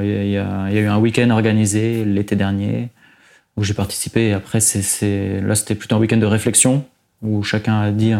il 0.00 0.30
y, 0.30 0.36
a 0.36 0.72
eu 0.72 0.86
un 0.88 0.98
week-end 0.98 1.30
organisé 1.30 2.04
l'été 2.04 2.34
dernier 2.34 2.88
où 3.56 3.62
j'ai 3.62 3.74
participé. 3.74 4.30
Et 4.30 4.32
après, 4.32 4.58
c'est, 4.58 5.40
là, 5.40 5.54
c'était 5.54 5.76
plutôt 5.76 5.94
un 5.94 6.00
week-end 6.00 6.16
de 6.16 6.26
réflexion 6.26 6.84
où 7.22 7.44
chacun 7.44 7.80
a 7.80 7.92
dit 7.92 8.14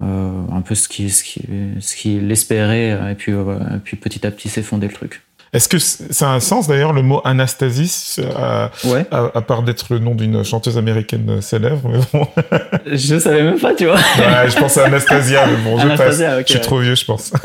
un 0.00 0.60
peu 0.64 0.76
ce 0.76 0.88
qu'il 0.88 1.12
ce 1.12 1.24
qui, 1.96 2.18
espérait. 2.30 3.10
Et 3.10 3.14
puis, 3.16 3.32
et 3.32 3.78
puis 3.82 3.96
petit 3.96 4.24
à 4.24 4.30
petit, 4.30 4.48
s'est 4.48 4.62
fondé 4.62 4.86
le 4.86 4.92
truc. 4.92 5.23
Est-ce 5.54 5.68
que 5.68 5.78
ça 5.78 6.28
a 6.30 6.34
un 6.34 6.40
sens 6.40 6.66
d'ailleurs 6.68 6.92
le 6.92 7.02
mot 7.02 7.20
Anastasis, 7.24 8.20
à, 8.36 8.70
à, 9.12 9.40
part 9.40 9.62
d'être 9.62 9.86
le 9.90 10.00
nom 10.00 10.14
d'une 10.14 10.42
chanteuse 10.44 10.76
américaine 10.76 11.40
célèbre 11.40 11.88
mais 11.88 12.00
bon. 12.12 12.26
Je 12.86 13.18
savais 13.18 13.42
même 13.44 13.58
pas, 13.60 13.72
tu 13.74 13.86
vois. 13.86 13.94
Ouais, 13.94 14.50
je 14.50 14.58
pense 14.58 14.76
à 14.76 14.86
Anastasia, 14.86 15.46
mais 15.46 15.56
bon, 15.62 15.78
je 15.78 15.86
passe. 15.96 16.18
je 16.46 16.52
suis 16.52 16.60
trop 16.60 16.78
vieux, 16.80 16.94
je 16.96 17.04
pense. 17.04 17.32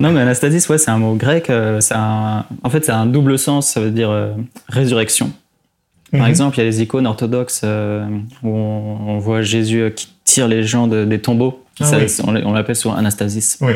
non, 0.00 0.12
mais 0.12 0.20
anastasis, 0.20 0.68
ouais, 0.68 0.78
c'est 0.78 0.90
un 0.90 0.98
mot 0.98 1.14
grec. 1.14 1.48
euh, 1.50 1.80
un- 1.92 2.44
En 2.62 2.70
fait, 2.70 2.84
c'est 2.84 2.92
un 2.92 3.06
double 3.06 3.38
sens. 3.38 3.68
Ça 3.68 3.80
veut 3.80 3.90
dire 3.90 4.10
euh, 4.10 4.32
résurrection. 4.68 5.30
Par 6.12 6.20
Mhm. 6.22 6.26
exemple, 6.28 6.56
il 6.56 6.60
y 6.60 6.62
a 6.62 6.66
les 6.66 6.82
icônes 6.82 7.06
orthodoxes 7.06 7.62
euh, 7.64 8.06
où 8.42 8.48
on, 8.50 8.98
on 9.08 9.18
voit 9.18 9.42
Jésus 9.42 9.80
euh, 9.80 9.90
qui 9.90 10.08
tire 10.24 10.48
les 10.48 10.62
gens 10.62 10.86
de- 10.86 11.04
des 11.04 11.20
tombeaux. 11.20 11.62
Ah 11.80 11.84
Ça, 11.84 11.96
oui. 11.98 12.06
on 12.44 12.52
l'appelle 12.52 12.76
souvent 12.76 12.94
anastasis. 12.94 13.58
Oui. 13.60 13.72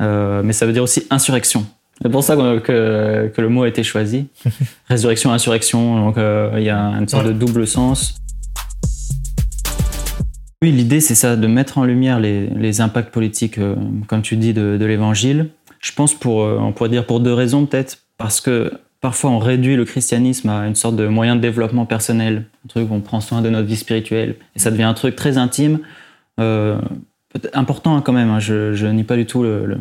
Euh, 0.00 0.42
mais 0.44 0.52
ça 0.52 0.66
veut 0.66 0.72
dire 0.72 0.82
aussi 0.82 1.06
insurrection. 1.10 1.66
C'est 2.00 2.10
pour 2.10 2.22
ça 2.22 2.36
que, 2.36 3.28
que 3.28 3.40
le 3.40 3.48
mot 3.48 3.64
a 3.64 3.68
été 3.68 3.82
choisi. 3.82 4.28
Résurrection, 4.88 5.32
insurrection. 5.32 6.04
Donc 6.04 6.18
euh, 6.18 6.52
il 6.56 6.62
y 6.62 6.70
a 6.70 6.78
une 6.78 7.08
sorte 7.08 7.26
de 7.26 7.32
double 7.32 7.66
sens. 7.66 8.18
Oui, 10.62 10.72
l'idée 10.72 11.00
c'est 11.00 11.14
ça, 11.14 11.36
de 11.36 11.46
mettre 11.46 11.78
en 11.78 11.84
lumière 11.84 12.18
les, 12.18 12.48
les 12.48 12.80
impacts 12.80 13.12
politiques, 13.12 13.58
euh, 13.58 13.76
comme 14.08 14.22
tu 14.22 14.36
dis, 14.36 14.52
de, 14.52 14.76
de 14.76 14.84
l'évangile. 14.84 15.50
Je 15.80 15.92
pense 15.92 16.14
pour, 16.14 16.42
euh, 16.42 16.58
on 16.60 16.72
pourrait 16.72 16.88
dire 16.88 17.06
pour 17.06 17.20
deux 17.20 17.32
raisons 17.32 17.64
peut-être, 17.66 17.98
parce 18.16 18.40
que 18.40 18.72
parfois 19.00 19.30
on 19.30 19.38
réduit 19.38 19.76
le 19.76 19.84
christianisme 19.84 20.48
à 20.48 20.66
une 20.66 20.74
sorte 20.74 20.96
de 20.96 21.06
moyen 21.06 21.36
de 21.36 21.40
développement 21.40 21.86
personnel, 21.86 22.46
un 22.64 22.68
truc 22.68 22.90
où 22.90 22.94
on 22.94 23.00
prend 23.00 23.20
soin 23.20 23.40
de 23.40 23.50
notre 23.50 23.68
vie 23.68 23.76
spirituelle, 23.76 24.34
et 24.56 24.58
ça 24.58 24.72
devient 24.72 24.82
un 24.82 24.94
truc 24.94 25.14
très 25.14 25.38
intime, 25.38 25.78
euh, 26.40 26.80
important 27.52 27.96
hein, 27.96 28.02
quand 28.04 28.12
même. 28.12 28.30
hein, 28.30 28.40
je, 28.40 28.72
je 28.74 28.86
nie 28.86 29.04
pas 29.04 29.16
du 29.16 29.26
tout 29.26 29.42
le, 29.42 29.66
le- 29.66 29.80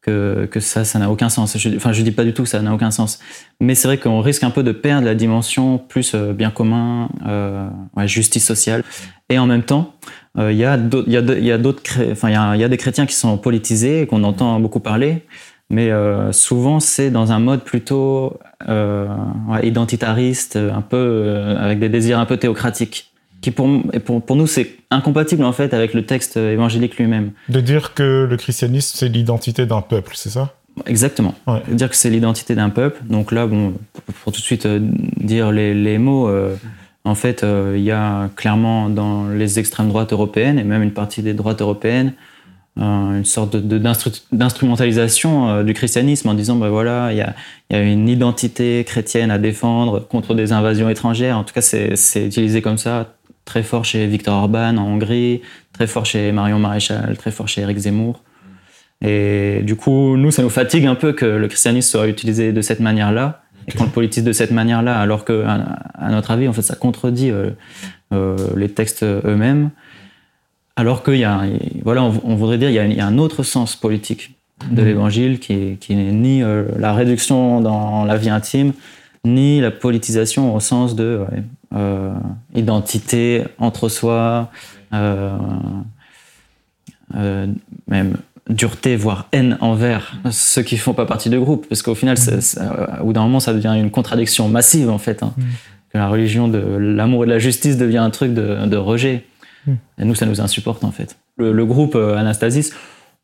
que, 0.00 0.46
que 0.50 0.60
ça, 0.60 0.84
ça 0.84 0.98
n'a 0.98 1.10
aucun 1.10 1.28
sens. 1.28 1.58
Je, 1.58 1.76
enfin, 1.76 1.92
je 1.92 2.02
dis 2.02 2.12
pas 2.12 2.24
du 2.24 2.32
tout 2.32 2.44
que 2.44 2.48
ça 2.48 2.62
n'a 2.62 2.72
aucun 2.72 2.90
sens, 2.90 3.18
mais 3.60 3.74
c'est 3.74 3.88
vrai 3.88 3.98
qu'on 3.98 4.20
risque 4.20 4.44
un 4.44 4.50
peu 4.50 4.62
de 4.62 4.72
perdre 4.72 5.04
la 5.04 5.14
dimension 5.14 5.76
plus 5.78 6.14
euh, 6.14 6.32
bien 6.32 6.50
commun, 6.50 7.08
euh, 7.26 7.68
ouais, 7.96 8.06
justice 8.06 8.46
sociale, 8.46 8.84
et 9.28 9.38
en 9.38 9.46
même 9.46 9.64
temps, 9.64 9.94
euh, 10.38 10.52
il 10.52 10.58
y 10.58 10.64
a 10.64 10.76
d'autres, 10.76 11.08
il 11.08 11.44
y 11.44 11.52
a 11.52 11.58
d'autres, 11.58 11.82
enfin, 12.12 12.28
il 12.30 12.34
y 12.34 12.36
a, 12.36 12.56
y 12.56 12.64
a 12.64 12.68
des 12.68 12.76
chrétiens 12.76 13.06
qui 13.06 13.14
sont 13.14 13.36
politisés 13.38 14.02
et 14.02 14.06
qu'on 14.06 14.22
entend 14.24 14.58
beaucoup 14.60 14.80
parler, 14.80 15.26
mais 15.68 15.90
euh, 15.90 16.32
souvent 16.32 16.80
c'est 16.80 17.10
dans 17.10 17.32
un 17.32 17.40
mode 17.40 17.64
plutôt 17.64 18.38
euh, 18.68 19.08
ouais, 19.48 19.66
identitariste, 19.66 20.56
un 20.56 20.80
peu 20.80 20.96
euh, 20.96 21.58
avec 21.58 21.80
des 21.80 21.88
désirs 21.88 22.18
un 22.20 22.24
peu 22.26 22.36
théocratiques, 22.36 23.07
qui 23.40 23.50
pour, 23.50 23.68
pour, 24.04 24.22
pour 24.22 24.36
nous 24.36 24.46
c'est 24.46 24.70
incompatible 24.90 25.44
en 25.44 25.52
fait 25.52 25.74
avec 25.74 25.94
le 25.94 26.04
texte 26.04 26.36
évangélique 26.36 26.96
lui-même. 26.96 27.32
De 27.48 27.60
dire 27.60 27.94
que 27.94 28.26
le 28.28 28.36
christianisme, 28.36 28.92
c'est 28.96 29.08
l'identité 29.08 29.66
d'un 29.66 29.80
peuple, 29.80 30.12
c'est 30.14 30.30
ça? 30.30 30.54
Exactement. 30.86 31.34
Ouais. 31.46 31.60
Dire 31.70 31.90
que 31.90 31.96
c'est 31.96 32.10
l'identité 32.10 32.54
d'un 32.54 32.70
peuple. 32.70 33.02
Donc 33.08 33.32
là, 33.32 33.46
bon, 33.46 33.74
pour, 34.22 34.32
tout 34.32 34.40
de 34.40 34.44
suite 34.44 34.64
euh, 34.66 34.78
dire 35.16 35.50
les, 35.50 35.74
les 35.74 35.98
mots, 35.98 36.28
euh, 36.28 36.54
en 37.04 37.14
fait, 37.16 37.42
euh, 37.42 37.74
il 37.76 37.82
y 37.82 37.90
a 37.90 38.30
clairement 38.36 38.88
dans 38.88 39.28
les 39.28 39.58
extrêmes 39.58 39.88
droites 39.88 40.12
européennes 40.12 40.58
et 40.58 40.64
même 40.64 40.82
une 40.82 40.92
partie 40.92 41.22
des 41.22 41.34
droites 41.34 41.60
européennes 41.60 42.12
euh, 42.78 43.18
une 43.18 43.24
sorte 43.24 43.56
de- 43.56 43.78
de- 43.78 43.82
d'instrumentalisation 44.30 45.48
euh, 45.48 45.62
du 45.64 45.74
christianisme 45.74 46.28
en 46.28 46.34
disant, 46.34 46.54
ben 46.56 46.68
voilà, 46.68 47.12
il 47.12 47.18
y 47.18 47.74
y 47.74 47.76
a 47.76 47.82
une 47.82 48.08
identité 48.08 48.84
chrétienne 48.84 49.30
à 49.32 49.38
défendre 49.38 50.00
contre 50.00 50.34
des 50.34 50.52
invasions 50.52 50.88
étrangères. 50.88 51.36
En 51.36 51.44
tout 51.44 51.52
cas, 51.54 51.60
c'est 51.60 52.26
utilisé 52.26 52.62
comme 52.62 52.78
ça, 52.78 53.14
très 53.48 53.62
fort 53.62 53.86
chez 53.86 54.06
Viktor 54.06 54.34
Orban 54.34 54.76
en 54.76 54.86
Hongrie, 54.86 55.40
très 55.72 55.86
fort 55.86 56.04
chez 56.04 56.32
Marion 56.32 56.58
Maréchal, 56.58 57.16
très 57.16 57.30
fort 57.30 57.48
chez 57.48 57.62
Éric 57.62 57.78
Zemmour. 57.78 58.22
Et 59.00 59.60
du 59.62 59.74
coup, 59.74 60.18
nous, 60.18 60.30
ça 60.30 60.42
nous 60.42 60.50
fatigue 60.50 60.84
un 60.84 60.94
peu 60.94 61.12
que 61.12 61.24
le 61.24 61.48
christianisme 61.48 61.90
soit 61.90 62.08
utilisé 62.08 62.52
de 62.52 62.60
cette 62.60 62.80
manière-là 62.80 63.42
et 63.66 63.72
qu'on 63.72 63.84
le 63.84 63.90
politise 63.90 64.22
de 64.22 64.32
cette 64.32 64.50
manière-là, 64.50 64.98
alors 65.00 65.24
que, 65.24 65.44
à, 65.46 66.10
notre 66.10 66.30
avis, 66.30 66.46
en 66.46 66.52
fait, 66.52 66.62
ça 66.62 66.74
contredit 66.74 67.30
euh, 67.30 67.50
euh, 68.12 68.36
les 68.54 68.68
textes 68.68 69.02
eux-mêmes. 69.02 69.70
Alors 70.76 71.02
qu'il 71.02 71.16
y 71.16 71.24
a, 71.24 71.42
voilà, 71.84 72.02
on, 72.02 72.20
on 72.24 72.34
voudrait 72.34 72.58
dire, 72.58 72.68
il 72.68 72.74
y, 72.74 72.78
a, 72.78 72.84
il 72.84 72.96
y 72.96 73.00
a 73.00 73.06
un 73.06 73.18
autre 73.18 73.42
sens 73.42 73.76
politique 73.76 74.36
de 74.70 74.82
l'évangile 74.82 75.38
qui, 75.38 75.78
qui 75.80 75.96
n'est 75.96 76.12
ni 76.12 76.42
euh, 76.42 76.64
la 76.78 76.92
réduction 76.92 77.60
dans 77.62 78.04
la 78.04 78.16
vie 78.16 78.30
intime, 78.30 78.72
ni 79.24 79.60
la 79.60 79.70
politisation 79.70 80.54
au 80.54 80.60
sens 80.60 80.94
de 80.94 81.24
ouais, 81.30 81.42
euh, 81.74 82.12
identité 82.54 83.44
entre 83.58 83.88
soi, 83.88 84.50
euh, 84.92 85.36
euh, 87.14 87.46
même 87.88 88.16
dureté, 88.48 88.96
voire 88.96 89.26
haine 89.32 89.58
envers 89.60 90.14
ceux 90.30 90.62
qui 90.62 90.78
font 90.78 90.94
pas 90.94 91.04
partie 91.04 91.28
du 91.30 91.38
groupe. 91.38 91.66
Parce 91.68 91.82
qu'au 91.82 91.94
final, 91.94 92.16
euh, 92.28 92.86
au 93.00 93.06
bout 93.06 93.12
d'un 93.12 93.22
moment, 93.22 93.40
ça 93.40 93.52
devient 93.52 93.74
une 93.78 93.90
contradiction 93.90 94.48
massive, 94.48 94.88
en 94.88 94.98
fait. 94.98 95.22
hein. 95.22 95.34
Que 95.92 95.98
la 95.98 96.08
religion 96.08 96.48
de 96.48 96.58
l'amour 96.58 97.24
et 97.24 97.26
de 97.26 97.32
la 97.32 97.38
justice 97.38 97.76
devient 97.76 97.98
un 97.98 98.10
truc 98.10 98.32
de, 98.34 98.66
de 98.66 98.76
rejet. 98.76 99.24
Et 99.98 100.04
nous, 100.04 100.14
ça 100.14 100.24
nous 100.24 100.40
insupporte, 100.40 100.82
en 100.84 100.92
fait. 100.92 101.18
Le, 101.36 101.52
le 101.52 101.66
groupe 101.66 101.94
Anastasis, 101.96 102.72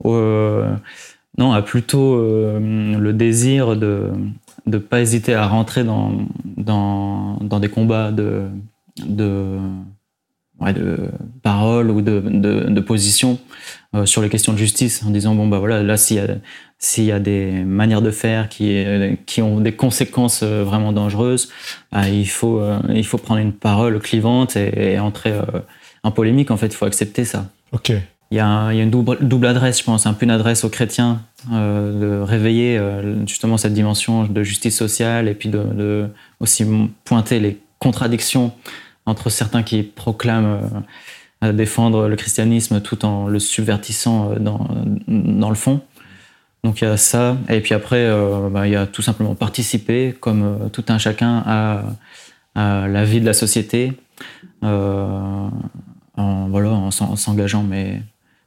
non, 0.02 1.52
a 1.52 1.62
plutôt 1.62 2.16
le 2.18 3.12
désir 3.12 3.76
de 3.76 4.10
ne 4.66 4.78
pas 4.78 5.00
hésiter 5.00 5.35
à 5.35 5.47
rentrer 5.47 5.85
dans, 5.85 6.12
dans, 6.44 7.37
dans 7.40 7.61
des 7.61 7.68
combats 7.68 8.12
de, 8.12 8.49
de, 9.04 9.59
ouais, 10.61 10.73
de 10.73 11.11
parole 11.42 11.90
ou 11.90 12.00
de, 12.00 12.21
de, 12.21 12.71
de 12.71 12.80
position 12.80 13.38
euh, 13.94 14.06
sur 14.06 14.23
les 14.23 14.28
questions 14.28 14.52
de 14.52 14.59
justice, 14.59 15.04
en 15.04 15.11
disant, 15.11 15.35
bon, 15.35 15.47
bah 15.47 15.59
voilà, 15.59 15.83
là, 15.83 15.97
s'il 15.97 16.16
y 16.16 16.21
a, 16.21 16.26
s'il 16.78 17.04
y 17.04 17.12
a 17.12 17.21
des 17.21 17.50
manières 17.64 18.02
de 18.02 18.11
faire 18.11 18.49
qui, 18.49 18.85
qui 19.26 19.42
ont 19.42 19.61
des 19.61 19.73
conséquences 19.73 20.40
euh, 20.42 20.64
vraiment 20.64 20.92
dangereuses, 20.92 21.50
bah, 21.92 22.09
il, 22.09 22.28
faut, 22.28 22.61
euh, 22.61 22.78
il 22.94 23.06
faut 23.06 23.18
prendre 23.18 23.40
une 23.40 23.52
parole 23.52 23.99
clivante 24.00 24.56
et, 24.56 24.99
entrer 24.99 25.35
en 26.02 26.11
polémique, 26.11 26.50
en 26.50 26.56
fait, 26.56 26.66
il 26.66 26.75
faut 26.75 26.87
accepter 26.87 27.25
ça. 27.25 27.47
Ok. 27.73 27.92
Il 28.34 28.38
y 28.38 28.40
a, 28.40 28.82
une 28.82 28.90
double, 28.90 29.46
adresse, 29.46 29.78
je 29.78 29.84
pense, 29.84 30.06
un 30.06 30.12
peu 30.12 30.24
une 30.24 30.32
adresse 30.32 30.64
aux 30.64 30.68
chrétiens, 30.68 31.22
euh, 31.52 32.00
de 32.00 32.20
réveiller 32.20 32.76
euh, 32.76 33.24
justement 33.28 33.56
cette 33.58 33.74
dimension 33.74 34.24
de 34.24 34.42
justice 34.42 34.76
sociale 34.76 35.28
et 35.28 35.34
puis 35.34 35.48
de, 35.48 36.08
aussi 36.40 36.66
pointer 37.04 37.38
les 37.38 37.60
contradictions 37.78 38.52
entre 39.06 39.30
certains 39.30 39.62
qui 39.62 39.84
proclament 39.84 40.82
euh, 41.44 41.52
défendre 41.52 42.08
le 42.08 42.16
christianisme 42.16 42.80
tout 42.80 43.04
en 43.04 43.28
le 43.28 43.38
subvertissant 43.38 44.32
euh, 44.32 44.38
dans, 44.40 44.66
dans 45.06 45.48
le 45.48 45.54
fond. 45.54 45.80
Donc 46.64 46.80
il 46.80 46.84
y 46.84 46.88
a 46.88 46.96
ça, 46.96 47.36
et 47.48 47.60
puis 47.60 47.72
après, 47.72 48.04
euh, 48.04 48.48
bah, 48.50 48.66
il 48.66 48.72
y 48.72 48.76
a 48.76 48.86
tout 48.86 49.02
simplement 49.02 49.36
participer, 49.36 50.12
comme 50.18 50.42
euh, 50.42 50.68
tout 50.70 50.84
un 50.88 50.98
chacun, 50.98 51.40
à, 51.46 51.84
la 52.56 53.04
vie 53.04 53.20
de 53.20 53.26
la 53.26 53.32
société, 53.32 53.92
euh, 54.64 55.48
en, 56.16 56.48
voilà, 56.48 56.70
en 56.70 56.90
s'engageant, 56.90 57.62
mais 57.62 58.02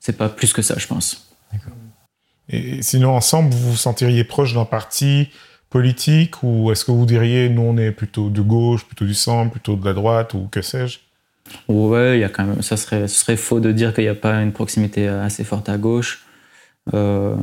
c'est 0.07 0.15
pas 0.15 0.29
plus 0.29 0.53
que 0.53 0.61
ça, 0.61 0.75
je 0.77 0.87
pense. 0.87 1.29
Et 2.47 2.81
sinon, 2.81 3.13
ensemble, 3.13 3.53
vous 3.53 3.71
vous 3.71 3.75
sentiriez 3.75 4.23
proche 4.23 4.53
d'un 4.53 4.63
parti 4.63 5.27
politique 5.69 6.43
ou 6.43 6.71
est-ce 6.71 6.85
que 6.85 6.91
vous 6.91 7.05
diriez, 7.05 7.49
nous, 7.49 7.63
on 7.63 7.77
est 7.77 7.91
plutôt 7.91 8.29
de 8.29 8.39
gauche, 8.39 8.85
plutôt 8.85 9.03
du 9.03 9.13
centre, 9.13 9.51
plutôt 9.51 9.75
de 9.75 9.83
la 9.83 9.91
droite 9.91 10.33
ou 10.33 10.47
que 10.49 10.61
sais-je? 10.61 10.99
Ouais, 11.67 12.17
il 12.17 12.21
y 12.21 12.23
a 12.23 12.29
quand 12.29 12.45
même, 12.45 12.61
ça 12.61 12.77
serait, 12.77 13.09
ce 13.09 13.19
serait 13.19 13.35
faux 13.35 13.59
de 13.59 13.73
dire 13.73 13.93
qu'il 13.93 14.05
n'y 14.05 14.09
a 14.09 14.15
pas 14.15 14.41
une 14.41 14.53
proximité 14.53 15.09
assez 15.09 15.43
forte 15.43 15.67
à 15.67 15.77
gauche. 15.77 16.25
Euh, 16.93 17.35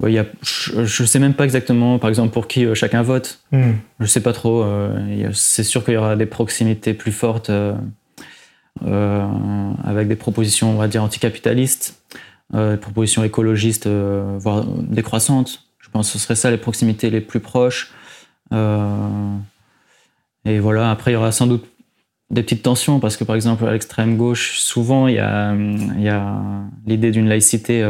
ouais, 0.00 0.12
y 0.12 0.18
a, 0.18 0.26
je, 0.42 0.84
je 0.84 1.04
sais 1.04 1.20
même 1.20 1.34
pas 1.34 1.44
exactement, 1.44 2.00
par 2.00 2.08
exemple, 2.08 2.32
pour 2.32 2.48
qui 2.48 2.64
euh, 2.64 2.74
chacun 2.74 3.02
vote. 3.02 3.44
Hmm. 3.52 3.74
Je 4.00 4.06
sais 4.06 4.22
pas 4.22 4.32
trop. 4.32 4.64
euh, 4.64 5.30
c'est 5.34 5.62
sûr 5.62 5.84
qu'il 5.84 5.94
y 5.94 5.96
aura 5.96 6.16
des 6.16 6.26
proximités 6.26 6.94
plus 6.94 7.12
fortes 7.12 7.50
euh, 7.50 7.74
euh, 8.86 9.72
avec 9.84 10.08
des 10.08 10.16
propositions, 10.16 10.70
on 10.70 10.76
va 10.76 10.88
dire, 10.88 11.02
anticapitalistes, 11.02 12.02
euh, 12.54 12.72
des 12.72 12.80
propositions 12.80 13.22
écologistes, 13.24 13.86
euh, 13.86 14.36
voire 14.38 14.64
décroissantes. 14.64 15.64
Je 15.78 15.88
pense 15.90 16.08
que 16.08 16.18
ce 16.18 16.24
serait 16.24 16.36
ça 16.36 16.50
les 16.50 16.56
proximités 16.56 17.10
les 17.10 17.20
plus 17.20 17.40
proches. 17.40 17.92
Et 20.46 20.58
voilà, 20.58 20.90
après, 20.90 21.10
il 21.10 21.14
y 21.14 21.16
aura 21.16 21.30
sans 21.30 21.46
doute 21.46 21.64
des 22.30 22.42
petites 22.42 22.62
tensions 22.62 23.00
parce 23.00 23.16
que, 23.16 23.24
par 23.24 23.36
exemple, 23.36 23.66
à 23.66 23.72
l'extrême 23.72 24.16
gauche, 24.16 24.58
souvent, 24.58 25.06
il 25.08 25.14
y 25.14 25.18
a, 25.18 25.54
l'idée 26.86 27.10
d'une 27.10 27.28
laïcité 27.28 27.86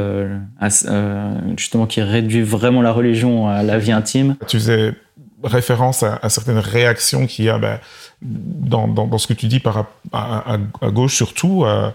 justement 1.56 1.86
qui 1.86 2.02
réduit 2.02 2.42
vraiment 2.42 2.82
la 2.82 2.92
religion 2.92 3.48
à 3.48 3.62
la 3.62 3.78
vie 3.78 3.92
intime. 3.92 4.36
Tu 4.48 4.58
faisais 4.58 4.94
référence 5.44 6.02
à, 6.02 6.18
à 6.22 6.28
certaines 6.28 6.58
réactions 6.58 7.26
qu'il 7.26 7.46
y 7.46 7.48
a 7.48 7.58
ben, 7.58 7.78
dans, 8.22 8.88
dans, 8.88 9.06
dans 9.06 9.18
ce 9.18 9.26
que 9.26 9.32
tu 9.32 9.46
dis 9.46 9.60
par 9.60 9.78
à, 9.78 9.86
à, 10.12 10.58
à 10.82 10.90
gauche 10.90 11.14
surtout. 11.16 11.64
euh, 11.64 11.90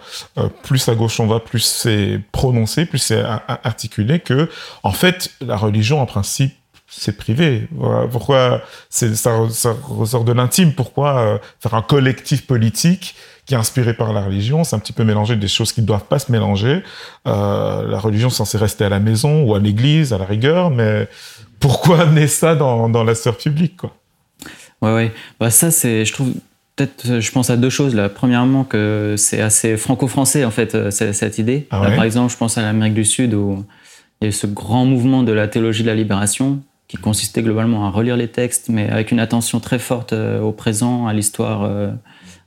plus 0.63 0.87
à 0.89 0.95
gauche 0.95 1.19
on 1.19 1.27
va, 1.27 1.39
plus 1.39 1.59
c'est 1.59 2.19
prononcé, 2.31 2.85
plus 2.85 2.99
c'est 2.99 3.23
articulé 3.47 4.19
que, 4.19 4.49
en 4.83 4.91
fait, 4.91 5.31
la 5.41 5.57
religion, 5.57 6.01
en 6.01 6.05
principe, 6.05 6.53
c'est 6.87 7.17
privé. 7.17 7.67
Pourquoi 8.11 8.61
ça, 8.89 9.13
ça 9.49 9.75
ressort 9.83 10.23
de 10.23 10.31
l'intime 10.33 10.73
Pourquoi 10.73 11.17
euh, 11.17 11.37
faire 11.59 11.73
un 11.73 11.81
collectif 11.81 12.45
politique 12.47 13.15
qui 13.45 13.53
est 13.53 13.57
inspiré 13.57 13.93
par 13.93 14.11
la 14.13 14.21
religion 14.21 14.63
C'est 14.63 14.75
un 14.75 14.79
petit 14.79 14.93
peu 14.93 15.03
mélanger 15.03 15.35
des 15.35 15.47
choses 15.47 15.71
qui 15.71 15.81
ne 15.81 15.85
doivent 15.85 16.05
pas 16.05 16.19
se 16.19 16.31
mélanger. 16.31 16.83
Euh, 17.27 17.87
la 17.87 17.99
religion 17.99 18.29
est 18.29 18.31
censée 18.31 18.57
rester 18.57 18.85
à 18.85 18.89
la 18.89 18.99
maison 18.99 19.43
ou 19.43 19.55
à 19.55 19.59
l'église, 19.59 20.13
à 20.13 20.17
la 20.17 20.25
rigueur, 20.25 20.71
mais 20.71 21.07
pourquoi 21.59 22.01
amener 22.01 22.27
ça 22.27 22.55
dans, 22.55 22.89
dans 22.89 23.03
la 23.03 23.15
sphère 23.15 23.37
publique 23.37 23.77
quoi? 23.77 23.95
Ouais, 24.81 24.93
ouais. 24.93 25.11
Bah, 25.39 25.49
ça, 25.49 25.71
c'est, 25.71 26.05
je 26.05 26.13
trouve, 26.13 26.33
peut-être, 26.75 27.19
je 27.19 27.31
pense 27.31 27.49
à 27.49 27.57
deux 27.57 27.69
choses. 27.69 27.95
Là. 27.95 28.09
Premièrement, 28.09 28.63
que 28.63 29.15
c'est 29.17 29.41
assez 29.41 29.77
franco-français, 29.77 30.45
en 30.45 30.51
fait, 30.51 30.75
euh, 30.75 30.91
cette 30.91 31.37
idée. 31.37 31.67
Ah 31.71 31.81
Là, 31.83 31.95
par 31.95 32.03
exemple, 32.03 32.31
je 32.31 32.37
pense 32.37 32.57
à 32.57 32.61
l'Amérique 32.61 32.93
du 32.93 33.05
Sud 33.05 33.33
où 33.33 33.65
il 34.21 34.25
y 34.25 34.27
a 34.27 34.29
eu 34.29 34.33
ce 34.33 34.47
grand 34.47 34.85
mouvement 34.85 35.23
de 35.23 35.31
la 35.31 35.47
théologie 35.47 35.83
de 35.83 35.87
la 35.87 35.95
libération 35.95 36.59
qui 36.87 36.97
consistait 36.97 37.41
globalement 37.41 37.87
à 37.87 37.89
relire 37.89 38.15
les 38.15 38.27
textes, 38.27 38.69
mais 38.69 38.89
avec 38.89 39.11
une 39.11 39.19
attention 39.19 39.59
très 39.59 39.79
forte 39.79 40.13
euh, 40.13 40.39
au 40.41 40.51
présent, 40.51 41.07
à 41.07 41.13
l'histoire 41.13 41.63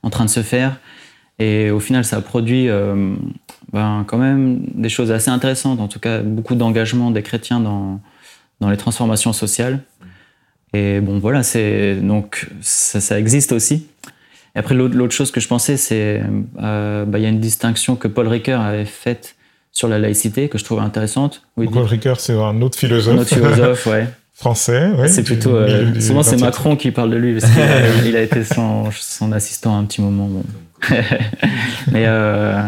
en 0.03 0.09
train 0.09 0.25
de 0.25 0.29
se 0.29 0.41
faire. 0.41 0.79
Et 1.39 1.71
au 1.71 1.79
final, 1.79 2.03
ça 2.03 2.17
a 2.17 2.21
produit 2.21 2.69
euh, 2.69 3.15
ben, 3.71 4.03
quand 4.07 4.17
même 4.17 4.59
des 4.75 4.89
choses 4.89 5.11
assez 5.11 5.29
intéressantes, 5.29 5.79
en 5.79 5.87
tout 5.87 5.99
cas 5.99 6.19
beaucoup 6.19 6.55
d'engagement 6.55 7.11
des 7.11 7.23
chrétiens 7.23 7.61
dans, 7.61 8.01
dans 8.59 8.69
les 8.69 8.77
transformations 8.77 9.33
sociales. 9.33 9.79
Et 10.73 10.99
bon, 10.99 11.17
voilà, 11.17 11.41
c'est 11.41 11.95
donc 11.95 12.49
ça, 12.61 12.99
ça, 12.99 13.17
existe 13.17 13.53
aussi. 13.53 13.87
Et 14.55 14.59
après, 14.59 14.75
l'autre 14.75 15.13
chose 15.13 15.31
que 15.31 15.39
je 15.39 15.47
pensais, 15.47 15.77
c'est 15.77 16.21
euh, 16.61 17.05
bah, 17.05 17.19
il 17.19 17.23
y 17.23 17.25
a 17.25 17.29
une 17.29 17.39
distinction 17.39 17.95
que 17.95 18.07
Paul 18.07 18.27
Ricoeur 18.27 18.61
avait 18.61 18.85
faite 18.85 19.35
sur 19.71 19.87
la 19.87 19.97
laïcité 19.97 20.49
que 20.49 20.57
je 20.57 20.63
trouve 20.63 20.79
intéressante. 20.79 21.43
Paul 21.55 21.85
Ricoeur, 21.85 22.19
c'est 22.19 22.33
un 22.33 22.61
autre 22.61 22.77
philosophe. 22.77 23.15
Un 23.15 23.21
autre 23.21 23.29
philosophe, 23.29 23.85
ouais. 23.87 24.07
Français, 24.39 24.89
oui. 24.97 25.09
C'est 25.09 25.23
plutôt. 25.23 25.53
Euh, 25.53 25.99
souvent, 25.99 26.23
c'est 26.23 26.39
Macron 26.39 26.77
qui 26.77 26.91
parle 26.91 27.09
de 27.09 27.17
lui 27.17 27.37
parce 27.37 27.51
qu'il 27.51 28.15
a, 28.15 28.21
été 28.21 28.45
son, 28.45 28.89
son, 28.89 29.33
assistant 29.33 29.77
un 29.77 29.83
petit 29.83 30.01
moment. 30.01 30.27
Bon. 30.27 30.43
Mais 31.91 32.05
euh, 32.07 32.63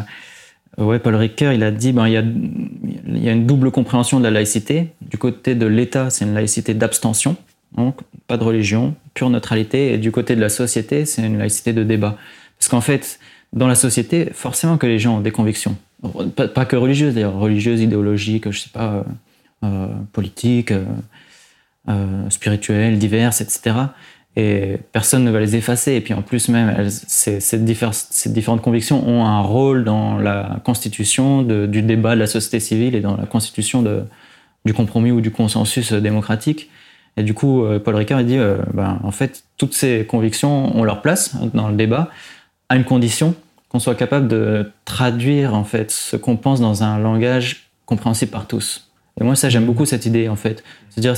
ouais, 0.78 1.00
Paul 1.00 1.16
Ricoeur, 1.16 1.54
il 1.54 1.64
a 1.64 1.72
dit 1.72 1.94
ben, 1.94 2.08
il, 2.08 2.12
y 2.12 2.18
a, 2.18 2.24
il 3.08 3.24
y 3.24 3.30
a 3.30 3.32
une 3.32 3.46
double 3.46 3.72
compréhension 3.72 4.20
de 4.20 4.26
la 4.26 4.32
laïcité. 4.32 4.90
Du 5.00 5.18
côté 5.18 5.56
de 5.56 5.66
l'État, 5.66 6.10
c'est 6.10 6.26
une 6.26 6.34
laïcité 6.34 6.74
d'abstention, 6.74 7.38
donc 7.78 8.02
pas 8.28 8.36
de 8.36 8.44
religion, 8.44 8.94
pure 9.14 9.30
neutralité. 9.30 9.94
Et 9.94 9.98
du 9.98 10.12
côté 10.12 10.36
de 10.36 10.42
la 10.42 10.50
société, 10.50 11.06
c'est 11.06 11.26
une 11.26 11.38
laïcité 11.38 11.72
de 11.72 11.84
débat. 11.86 12.18
Parce 12.60 12.68
qu'en 12.68 12.82
fait, 12.82 13.18
dans 13.54 13.70
la 13.70 13.76
société, 13.76 14.28
forcément 14.34 14.78
que 14.78 14.88
les 14.88 15.00
gens 15.00 15.20
ont 15.20 15.22
des 15.22 15.32
convictions. 15.32 15.78
Pas, 16.36 16.50
pas 16.50 16.66
que 16.66 16.76
religieuses, 16.76 17.14
d'ailleurs, 17.14 17.38
religieuses, 17.38 17.80
idéologiques, 17.80 18.52
je 18.52 18.60
sais 18.60 18.70
pas, 18.74 18.92
euh, 18.92 19.04
euh 19.64 19.88
politiques. 20.12 20.72
Euh, 20.72 20.84
euh, 21.90 22.30
spirituelles, 22.30 23.00
diverses, 23.00 23.42
etc. 23.42 23.76
Et 24.36 24.78
personne 24.92 25.24
ne 25.24 25.32
va 25.32 25.40
les 25.40 25.56
effacer. 25.56 25.94
Et 25.94 26.02
puis 26.02 26.14
en 26.14 26.22
plus 26.22 26.50
même, 26.50 26.90
ces, 26.90 27.40
différentes 27.60 28.62
convictions 28.62 29.08
ont 29.08 29.26
un 29.26 29.42
rôle 29.42 29.84
dans 29.84 30.18
la 30.18 30.62
constitution 30.64 31.42
du 31.42 31.82
débat 31.82 32.16
de 32.16 32.20
la 32.20 32.28
société 32.28 32.60
civile 32.60 32.96
et 32.96 33.02
dans 33.02 33.18
la 33.18 33.26
constitution 33.26 33.84
du 34.64 34.74
compromis 34.74 35.12
ou 35.12 35.22
du 35.22 35.32
consensus 35.32 35.92
démocratique. 35.92 36.70
Et 37.18 37.24
du 37.24 37.34
coup, 37.34 37.66
euh, 37.66 37.80
Paul 37.80 37.96
Ricard 37.96 38.24
dit, 38.24 38.38
euh, 38.38 38.58
ben, 38.74 39.00
en 39.04 39.12
fait, 39.12 39.44
toutes 39.58 39.74
ces 39.74 40.06
convictions 40.06 40.76
ont 40.78 40.84
leur 40.84 41.02
place 41.02 41.36
dans 41.54 41.68
le 41.68 41.76
débat, 41.76 42.10
à 42.70 42.78
une 42.78 42.86
condition 42.86 43.36
qu'on 43.70 43.80
soit 43.80 43.96
capable 43.96 44.28
de 44.28 44.72
traduire 44.86 45.54
en 45.54 45.64
fait 45.64 45.92
ce 45.92 46.16
qu'on 46.16 46.38
pense 46.38 46.62
dans 46.62 46.84
un 46.84 47.00
langage 47.00 47.70
compréhensible 47.86 48.32
par 48.32 48.48
tous. 48.48 48.90
Et 49.20 49.24
moi, 49.24 49.36
ça, 49.36 49.50
j'aime 49.50 49.66
beaucoup 49.66 49.86
cette 49.86 50.06
idée 50.06 50.30
en 50.30 50.36
fait. 50.36 50.64
C'est-à-dire, 50.90 51.16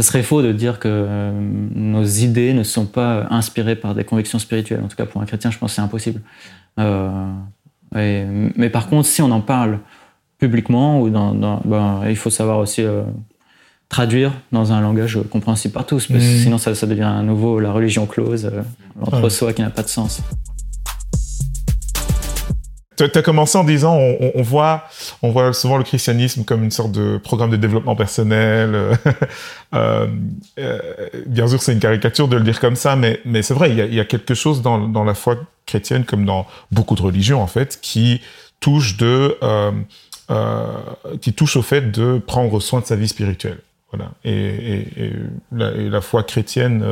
ce 0.00 0.06
serait 0.06 0.22
faux 0.22 0.42
de 0.42 0.52
dire 0.52 0.78
que 0.78 0.88
euh, 0.88 1.32
nos 1.74 2.04
idées 2.04 2.52
ne 2.52 2.62
sont 2.62 2.86
pas 2.86 3.26
inspirées 3.30 3.74
par 3.74 3.94
des 3.94 4.04
convictions 4.04 4.38
spirituelles. 4.38 4.80
En 4.84 4.88
tout 4.88 4.96
cas, 4.96 5.06
pour 5.06 5.20
un 5.20 5.26
chrétien, 5.26 5.50
je 5.50 5.58
pense 5.58 5.72
que 5.72 5.76
c'est 5.76 5.82
impossible. 5.82 6.20
Euh, 6.78 7.32
et, 7.96 8.24
mais 8.56 8.70
par 8.70 8.88
contre, 8.88 9.08
si 9.08 9.22
on 9.22 9.30
en 9.30 9.40
parle 9.40 9.80
publiquement, 10.38 11.00
ou 11.00 11.10
dans, 11.10 11.34
dans 11.34 11.60
ben, 11.64 12.02
il 12.08 12.16
faut 12.16 12.30
savoir 12.30 12.58
aussi 12.58 12.82
euh, 12.82 13.02
traduire 13.88 14.32
dans 14.52 14.72
un 14.72 14.80
langage 14.80 15.18
compréhensible 15.30 15.74
par 15.74 15.86
tous, 15.86 16.06
parce 16.06 16.20
que 16.20 16.24
mmh. 16.24 16.42
sinon 16.42 16.58
ça, 16.58 16.74
ça, 16.74 16.86
devient 16.86 17.02
à 17.02 17.22
nouveau 17.22 17.58
la 17.58 17.72
religion 17.72 18.06
close, 18.06 18.46
euh, 18.46 18.62
l'entre-soi 19.00 19.52
qui 19.52 19.62
n'a 19.62 19.70
pas 19.70 19.82
de 19.82 19.88
sens. 19.88 20.22
Tu 22.98 23.04
as 23.18 23.22
commencé 23.22 23.56
en 23.56 23.62
disant, 23.62 23.96
on, 23.96 24.42
voit, 24.42 24.84
on 25.22 25.30
voit 25.30 25.52
souvent 25.52 25.76
le 25.76 25.84
christianisme 25.84 26.42
comme 26.44 26.64
une 26.64 26.72
sorte 26.72 26.90
de 26.90 27.16
programme 27.16 27.50
de 27.50 27.56
développement 27.56 27.94
personnel. 27.94 28.74
euh, 29.74 30.06
euh, 30.58 30.78
bien 31.26 31.46
sûr, 31.46 31.62
c'est 31.62 31.72
une 31.72 31.78
caricature 31.78 32.26
de 32.26 32.36
le 32.36 32.42
dire 32.42 32.58
comme 32.58 32.74
ça, 32.74 32.96
mais, 32.96 33.20
mais 33.24 33.42
c'est 33.42 33.54
vrai, 33.54 33.70
il 33.70 33.94
y, 33.94 34.00
a, 34.00 34.04
quelque 34.04 34.34
chose 34.34 34.62
dans, 34.62 35.04
la 35.04 35.14
foi 35.14 35.36
chrétienne, 35.64 36.04
comme 36.04 36.24
dans 36.24 36.48
beaucoup 36.72 36.96
de 36.96 37.02
religions 37.02 37.40
en 37.40 37.46
fait, 37.46 37.78
qui 37.80 38.20
touche 38.58 38.96
de, 38.96 39.38
euh, 39.44 39.70
euh, 40.32 40.66
qui 41.20 41.32
touche 41.32 41.56
au 41.56 41.62
fait 41.62 41.92
de 41.92 42.18
prendre 42.18 42.58
soin 42.58 42.80
de 42.80 42.86
sa 42.86 42.96
vie 42.96 43.08
spirituelle. 43.08 43.60
Voilà. 43.92 44.10
Et 44.24 45.12
la, 45.52 46.00
foi 46.00 46.24
chrétienne 46.24 46.84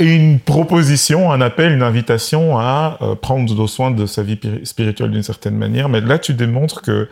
euh, 0.00 0.04
une 0.04 0.40
proposition, 0.40 1.32
un 1.32 1.40
appel, 1.40 1.72
une 1.72 1.82
invitation 1.82 2.58
à 2.58 2.98
euh, 3.02 3.14
prendre 3.14 3.66
soin 3.66 3.90
de 3.90 4.06
sa 4.06 4.22
vie 4.22 4.38
spirituelle 4.64 5.10
d'une 5.10 5.22
certaine 5.22 5.56
manière. 5.56 5.88
Mais 5.88 6.00
là, 6.00 6.18
tu 6.18 6.34
démontres 6.34 6.82
que, 6.82 7.08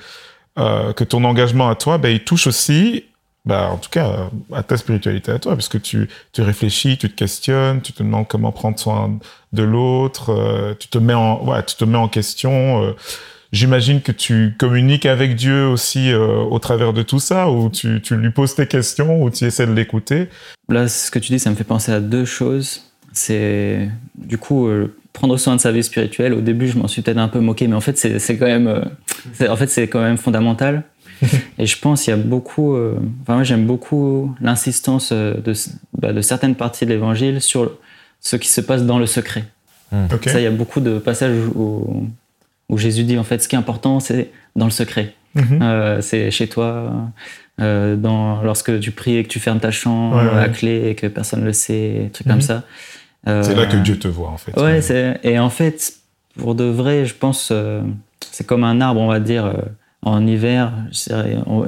euh, 0.59 0.93
que 0.93 1.05
ton 1.05 1.25
engagement 1.25 1.69
à 1.69 1.75
toi, 1.75 1.99
bah, 1.99 2.11
il 2.11 2.25
touche 2.25 2.47
aussi, 2.47 3.05
bah, 3.45 3.71
en 3.71 3.79
tout 3.79 3.91
cas, 3.91 4.31
à 4.53 4.63
ta 4.63 4.77
spiritualité 4.77 5.33
à 5.33 5.39
toi, 5.39 5.55
parce 5.55 5.69
que 5.69 5.79
tu, 5.79 6.09
tu 6.33 6.43
réfléchis, 6.43 6.99
tu 6.99 7.11
te 7.11 7.17
questionnes, 7.17 7.83
tu 7.83 7.93
te 7.93 8.03
demandes 8.03 8.29
comment 8.29 8.53
prendre 8.53 8.79
soin 8.79 9.19
de 9.53 9.63
l'autre, 9.63 10.31
euh, 10.31 10.75
tu 10.79 10.89
ouais, 10.99 11.63
tu 11.65 11.77
te 11.77 11.85
mets 11.85 11.99
en 11.99 12.09
question. 12.09 12.95
J'imagine 13.53 14.01
que 14.01 14.13
tu 14.13 14.55
communiques 14.57 15.05
avec 15.05 15.37
Dieu 15.37 15.67
aussi 15.67 16.11
euh, 16.11 16.39
au 16.39 16.59
travers 16.59 16.95
de 16.95 17.03
tout 17.03 17.19
ça, 17.19 17.51
ou 17.51 17.69
tu, 17.69 18.01
tu, 18.01 18.17
lui 18.17 18.31
poses 18.31 18.55
tes 18.55 18.67
questions, 18.67 19.23
ou 19.23 19.29
tu 19.29 19.45
essaies 19.45 19.67
de 19.67 19.75
l'écouter? 19.75 20.29
Là, 20.71 20.89
ce 20.89 21.11
que 21.11 21.19
tu 21.19 21.33
dis, 21.33 21.39
ça 21.39 21.51
me 21.51 21.55
fait 21.55 21.65
penser 21.65 21.93
à 21.93 22.01
deux 22.01 22.25
choses. 22.25 22.91
C'est 23.13 23.91
du 24.15 24.39
coup 24.39 24.69
euh, 24.69 24.97
prendre 25.13 25.37
soin 25.37 25.55
de 25.55 25.61
sa 25.61 25.71
vie 25.71 25.83
spirituelle. 25.83 26.33
Au 26.33 26.41
début, 26.41 26.67
je 26.67 26.79
m'en 26.79 26.89
suis 26.89 27.03
peut-être 27.03 27.19
un 27.19 27.29
peu 27.29 27.41
moqué, 27.41 27.69
mais 27.69 27.77
en 27.77 27.83
fait, 27.83 27.99
c'est 27.99 28.39
quand 28.39 28.47
même, 28.47 28.69
euh, 28.69 29.49
en 29.51 29.57
fait, 29.57 29.67
c'est 29.67 29.87
quand 29.87 30.01
même 30.01 30.17
fondamental. 30.17 30.85
Et 31.59 31.67
je 31.67 31.79
pense 31.79 32.03
qu'il 32.03 32.11
y 32.11 32.15
a 32.15 32.21
beaucoup. 32.21 32.75
Enfin, 32.75 33.35
moi, 33.35 33.43
j'aime 33.43 33.67
beaucoup 33.67 34.35
l'insistance 34.41 35.13
de, 35.13 35.53
bah, 35.97 36.15
de 36.15 36.21
certaines 36.23 36.55
parties 36.55 36.87
de 36.87 36.91
l'Évangile 36.91 37.43
sur 37.43 37.71
ce 38.19 38.37
qui 38.37 38.49
se 38.49 38.63
passe 38.63 38.85
dans 38.85 38.99
le 38.99 39.07
secret. 39.07 39.45
Okay. 39.93 40.31
Ça, 40.31 40.41
il 40.41 40.45
y 40.45 40.47
a 40.47 40.51
beaucoup 40.51 40.81
de 40.81 40.99
passages 40.99 41.37
où 41.55 42.07
où 42.69 42.79
Jésus 42.79 43.05
dit 43.05 43.19
en 43.19 43.25
fait 43.25 43.43
ce 43.43 43.49
qui 43.49 43.57
est 43.57 43.59
important 43.59 44.01
c'est 44.01 44.31
dans 44.57 44.67
le 44.67 44.71
secret. 44.73 45.15
-hmm. 45.37 45.63
euh, 45.63 46.01
c'est 46.01 46.31
chez 46.31 46.47
toi, 46.47 46.93
euh, 47.61 47.97
dans, 47.97 48.43
lorsque 48.43 48.79
tu 48.81 48.91
pries 48.91 49.17
et 49.17 49.23
que 49.25 49.29
tu 49.29 49.41
fermes 49.41 49.61
ta 49.61 49.71
chambre 49.71 50.17
ouais, 50.17 50.35
ouais. 50.35 50.45
à 50.45 50.49
clé 50.49 50.89
et 50.89 50.95
que 50.95 51.07
personne 51.07 51.45
le 51.45 51.53
sait, 51.53 52.11
trucs 52.13 52.27
mm 52.27 52.31
-hmm. 52.31 52.33
comme 52.33 52.41
ça. 52.41 52.63
Euh, 53.29 53.43
c'est 53.43 53.55
là 53.55 53.67
que 53.67 53.77
Dieu 53.77 53.99
te 53.99 54.09
voit 54.09 54.31
en 54.31 54.37
fait. 54.37 54.53
Ouais, 54.57 54.81
ouais. 54.91 55.21
et 55.23 55.39
en 55.39 55.51
fait, 55.51 55.95
pour 56.37 56.55
de 56.55 56.65
vrai, 56.65 57.07
je 57.07 57.15
pense, 57.15 57.51
euh, 57.53 57.81
c'est 58.21 58.47
comme 58.47 58.65
un 58.65 58.81
arbre, 58.81 59.01
on 59.01 59.07
va 59.07 59.21
dire, 59.21 59.47
euh, 59.47 59.53
en 60.05 60.27
hiver, 60.27 60.73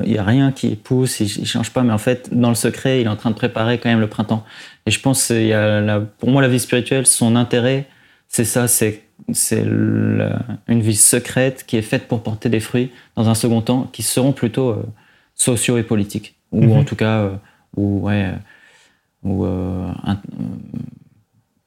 il 0.04 0.11
n'y 0.11 0.18
a 0.18 0.24
rien 0.24 0.50
qui 0.50 0.74
pousse, 0.74 1.20
il 1.20 1.42
ne 1.42 1.46
change 1.46 1.70
pas, 1.70 1.85
mais 1.85 1.92
en 1.92 1.98
fait, 1.98 2.30
dans 2.33 2.48
le 2.48 2.57
secret, 2.57 3.00
il 3.00 3.07
est 3.07 3.09
en 3.09 3.14
train 3.14 3.30
de 3.30 3.37
préparer 3.37 3.78
quand 3.78 3.88
même 3.88 4.00
le 4.00 4.09
printemps. 4.09 4.44
Et 4.87 4.90
je 4.90 4.98
pense, 4.98 5.30
il 5.30 5.46
y 5.46 5.52
a 5.52 5.80
la, 5.80 6.00
pour 6.00 6.30
moi, 6.30 6.42
la 6.42 6.48
vie 6.48 6.59
spirituelle, 6.59 7.07
son 7.07 7.37
intérêt, 7.37 7.87
c'est 8.28 8.44
ça, 8.44 8.66
c'est 8.66 9.03
c'est 9.33 9.62
une 9.62 10.81
vie 10.81 10.96
secrète 10.96 11.64
qui 11.66 11.77
est 11.77 11.83
faite 11.83 12.09
pour 12.09 12.22
porter 12.22 12.48
des 12.48 12.61
fruits 12.61 12.90
dans 13.16 13.29
un 13.29 13.35
second 13.35 13.62
temps 13.62 13.88
qui 13.92 14.03
seront 14.03 14.33
plutôt 14.33 14.70
euh, 14.70 14.83
sociaux 15.35 15.79
et 15.79 15.83
politiques. 15.83 16.35
Ou 16.53 16.62
mm 16.62 16.68
-hmm. 16.68 16.79
en 16.79 16.85
tout 16.85 16.96
cas 16.96 17.18
euh, 17.20 17.37
ou 17.77 18.00
ouais 18.07 18.33
ou 19.22 19.44
euh, 19.44 19.88
un, 20.05 20.16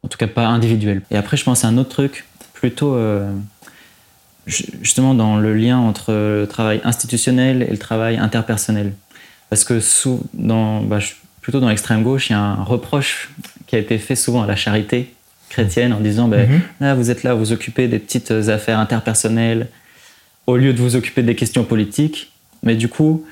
en 0.04 0.08
tout 0.08 0.18
cas 0.18 0.28
pas 0.28 0.48
individuels 0.48 1.02
et 1.12 1.18
après 1.18 1.38
je 1.38 1.44
pense 1.44 1.66
à 1.66 1.68
un 1.68 1.78
autre 1.78 1.90
truc 1.90 2.26
plutôt 2.54 2.96
justement 4.46 5.14
dans 5.14 5.38
le 5.46 5.52
lien 5.54 5.78
entre 5.90 6.12
le 6.14 6.48
travail 6.48 6.80
institutionnel 6.84 7.56
et 7.64 7.72
le 7.78 7.78
travail 7.78 8.16
interpersonnel. 8.18 8.94
Parce 9.50 9.64
que 9.64 9.80
sous, 9.80 10.18
dans 10.34 10.82
bah, 10.90 11.00
plutôt 11.42 11.60
dans 11.60 11.70
l'extrême 11.70 12.04
gauche 12.04 12.30
il 12.30 12.34
y 12.34 12.36
a 12.36 12.40
un 12.40 12.64
reproche 12.64 13.30
qui 13.68 13.76
a 13.76 13.80
été 13.80 13.98
fait 13.98 14.16
souvent 14.16 14.42
à 14.44 14.48
la 14.48 14.56
charité 14.56 14.98
chrétienne 15.50 15.94
en 15.94 16.00
disant 16.00 16.28
ben, 16.28 16.48
mm 16.48 16.54
-hmm. 16.54 16.60
là 16.82 16.96
vous 16.96 17.10
êtes 17.10 17.24
là 17.24 17.34
vous 17.34 17.52
occupez 17.52 17.88
des 17.88 18.00
petites 18.00 18.32
affaires 18.32 18.80
interpersonnelles 18.80 19.68
au 20.46 20.58
lieu 20.58 20.74
de 20.74 20.80
vous 20.80 20.96
occuper 20.96 21.24
des 21.24 21.36
questions 21.36 21.64
politiques 21.64 22.32
mais 22.64 22.76
du 22.76 22.88
coup 22.88 23.26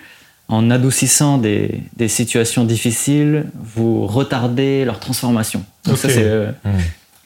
en 0.48 0.70
adoucissant 0.70 1.38
des, 1.38 1.82
des 1.98 2.08
situations 2.08 2.66
difficiles 2.66 3.46
vous 3.76 4.06
retardez 4.06 4.86
leur 4.86 5.00
transformation 5.00 5.66
donc 5.86 5.96
okay. 5.96 6.08
ça 6.08 6.10
c'est 6.10 6.24
euh, 6.24 6.52
mm. 6.64 6.70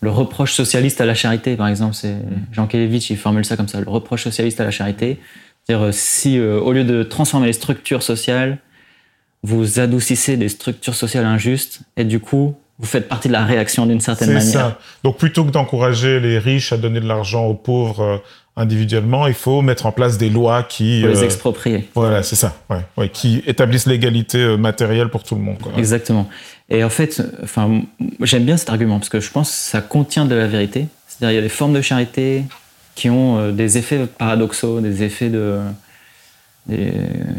le 0.02 0.10
reproche 0.10 0.54
socialiste 0.54 1.02
à 1.02 1.06
la 1.06 1.15
charité 1.15 1.56
par 1.56 1.67
exemple 1.67 1.95
c'est 1.95 2.13
mm. 2.13 2.45
Jean 2.54 2.67
Kelevitch 2.67 3.10
il 3.10 3.17
formule 3.17 3.45
ça 3.45 3.58
comme 3.58 3.67
ça 3.67 3.80
le 3.82 3.89
reproche 3.89 4.23
socialiste 4.23 4.60
à 4.62 4.63
la 4.63 4.71
charité 4.71 5.19
c'est-à-dire 5.65 5.88
euh, 5.88 5.91
si 5.91 6.38
euh, 6.38 6.60
au 6.60 6.71
lieu 6.71 6.84
de 6.84 7.04
transformer 7.04 7.47
les 7.47 7.54
structures 7.54 8.04
sociales 8.04 8.58
vous 9.43 9.80
adoucissez 9.80 10.38
des 10.38 10.49
structures 10.49 10.95
sociales 10.95 11.25
injustes 11.25 11.82
et 11.97 12.04
du 12.04 12.19
coup 12.19 12.56
vous 12.79 12.87
faites 12.87 13.09
partie 13.09 13.27
de 13.27 13.33
la 13.33 13.45
réaction 13.45 13.85
d'une 13.85 13.99
certaine 13.99 14.29
manière. 14.29 14.41
C'est 14.41 14.53
ça. 14.53 14.79
Donc 15.03 15.17
plutôt 15.17 15.43
que 15.43 15.51
d'encourager 15.51 16.19
les 16.21 16.39
riches 16.39 16.71
à 16.71 16.77
donner 16.77 17.01
de 17.01 17.07
l'argent 17.07 17.45
aux 17.45 17.53
pauvres 17.53 18.01
euh, 18.01 18.17
individuellement, 18.55 19.27
il 19.27 19.33
faut 19.33 19.61
mettre 19.61 19.85
en 19.85 19.91
place 19.91 20.17
des 20.17 20.29
lois 20.29 20.63
qui... 20.63 21.01
Pour 21.01 21.09
les 21.09 21.19
euh, 21.19 21.25
exproprier. 21.25 21.89
Voilà, 21.93 22.23
c'est 22.23 22.37
ça. 22.37 22.55
Ouais, 22.69 22.85
ouais, 22.97 23.09
qui 23.09 23.43
établissent 23.45 23.85
l'égalité 23.85 24.37
euh, 24.37 24.57
matérielle 24.57 25.09
pour 25.09 25.23
tout 25.23 25.35
le 25.35 25.41
monde. 25.41 25.57
Quoi. 25.59 25.73
Exactement. 25.77 26.29
Et 26.69 26.83
en 26.83 26.89
fait, 26.89 27.21
enfin, 27.43 27.81
j'aime 28.21 28.45
bien 28.45 28.55
cet 28.55 28.69
argument 28.69 28.99
parce 28.99 29.09
que 29.09 29.19
je 29.19 29.29
pense 29.29 29.49
que 29.49 29.57
ça 29.57 29.81
contient 29.81 30.25
de 30.25 30.35
la 30.35 30.47
vérité. 30.47 30.87
C'est-à-dire 31.07 31.33
il 31.33 31.35
y 31.35 31.39
a 31.39 31.43
des 31.43 31.49
formes 31.49 31.73
de 31.73 31.81
charité 31.81 32.45
qui 32.95 33.09
ont 33.09 33.51
des 33.51 33.77
effets 33.77 34.05
paradoxaux, 34.05 34.79
des 34.79 35.03
effets 35.03 35.29
de 35.29 35.59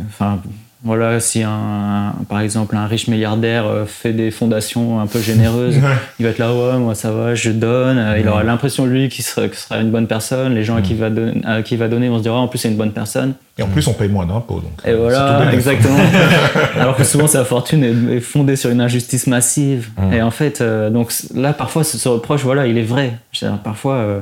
enfin, 0.09 0.40
voilà, 0.83 1.21
si 1.21 1.43
un, 1.43 2.14
par 2.29 2.40
exemple 2.40 2.75
un 2.75 2.87
riche 2.87 3.07
milliardaire 3.07 3.66
euh, 3.66 3.85
fait 3.85 4.14
des 4.14 4.31
fondations 4.31 4.99
un 4.99 5.07
peu 5.07 5.21
généreuses, 5.21 5.77
il 6.19 6.25
va 6.25 6.31
être 6.31 6.38
là, 6.38 6.55
ouais, 6.55 6.79
moi 6.79 6.95
ça 6.95 7.11
va, 7.11 7.35
je 7.35 7.51
donne. 7.51 7.99
Euh, 7.99 8.19
il 8.19 8.27
aura 8.27 8.45
l'impression 8.45 8.87
lui 8.87 9.11
qu'il 9.11 9.23
sera, 9.23 9.43
sera, 9.53 9.79
une 9.81 9.90
bonne 9.90 10.07
personne. 10.07 10.55
Les 10.55 10.64
gens 10.64 10.77
à, 10.77 10.83
qui 10.83 10.95
va 10.95 11.09
à 11.45 11.62
qui 11.62 11.75
il 11.75 11.79
va 11.79 11.88
donner 11.88 12.09
vont 12.09 12.16
se 12.16 12.23
dire, 12.23 12.33
oh, 12.33 12.38
en 12.38 12.49
plus 12.49 12.59
c'est 12.59 12.69
une 12.69 12.79
bonne 12.79 12.93
personne. 12.93 13.35
Et 13.59 13.62
en 13.62 13.66
plus 13.66 13.87
on 13.88 13.93
paye 13.93 14.09
moins 14.09 14.25
d'impôts. 14.25 14.61
Donc, 14.61 14.73
et 14.87 14.95
voilà, 14.95 15.53
exactement. 15.53 15.99
Alors 16.77 16.97
que 16.97 17.05
souvent 17.05 17.27
sa 17.27 17.45
fortune 17.45 17.85
est, 18.11 18.21
fondée 18.21 18.57
sur 18.57 18.71
une 18.71 18.81
injustice 18.81 19.27
massive. 19.27 19.90
Et 20.12 20.23
en 20.23 20.31
fait, 20.31 20.62
euh, 20.62 20.88
donc 20.88 21.12
là 21.35 21.53
parfois 21.53 21.85
ce, 21.85 22.09
reproche, 22.09 22.43
voilà, 22.43 22.66
il 22.66 22.79
est 22.79 22.83
vrai. 22.83 23.19
parfois. 23.62 23.95
Euh, 23.97 24.21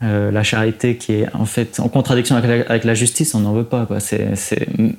la 0.00 0.42
charité 0.42 0.96
qui 0.96 1.14
est 1.14 1.26
en 1.34 1.46
fait 1.46 1.80
en 1.80 1.88
contradiction 1.88 2.36
avec 2.36 2.84
la, 2.84 2.94
justice, 2.94 3.34
on 3.34 3.40
n'en 3.40 3.52
veut 3.52 3.64
pas. 3.64 3.86
Quoi. 3.86 3.98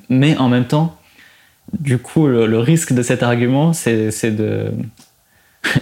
Mais 0.08 0.36
en 0.36 0.48
même 0.48 0.64
temps, 0.64 0.96
du 1.78 1.98
coup, 1.98 2.26
le, 2.26 2.58
risque 2.58 2.92
de 2.92 3.02
cet 3.02 3.22
argument, 3.22 3.72
c'est 3.72 4.30
de... 4.30 4.72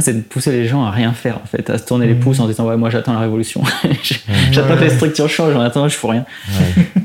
c'est 0.00 0.14
de 0.14 0.20
pousser 0.20 0.52
les 0.52 0.66
gens 0.66 0.84
à 0.84 0.90
rien 0.90 1.12
faire, 1.12 1.38
en 1.42 1.46
fait, 1.46 1.68
à 1.70 1.78
se 1.78 1.84
tourner 1.84 2.06
les 2.06 2.14
mmh. 2.14 2.20
pouces 2.20 2.40
en 2.40 2.46
disant 2.46 2.66
ouais, 2.66 2.76
moi 2.76 2.88
j'attends 2.90 3.14
la 3.14 3.18
révolution, 3.20 3.62
j'attends 4.52 4.76
que 4.76 4.84
les 4.84 4.90
structures 4.90 5.28
changent, 5.28 5.56
en 5.56 5.60
attendant 5.60 5.88
je 5.88 5.96
fous 5.96 6.08
rien. 6.08 6.24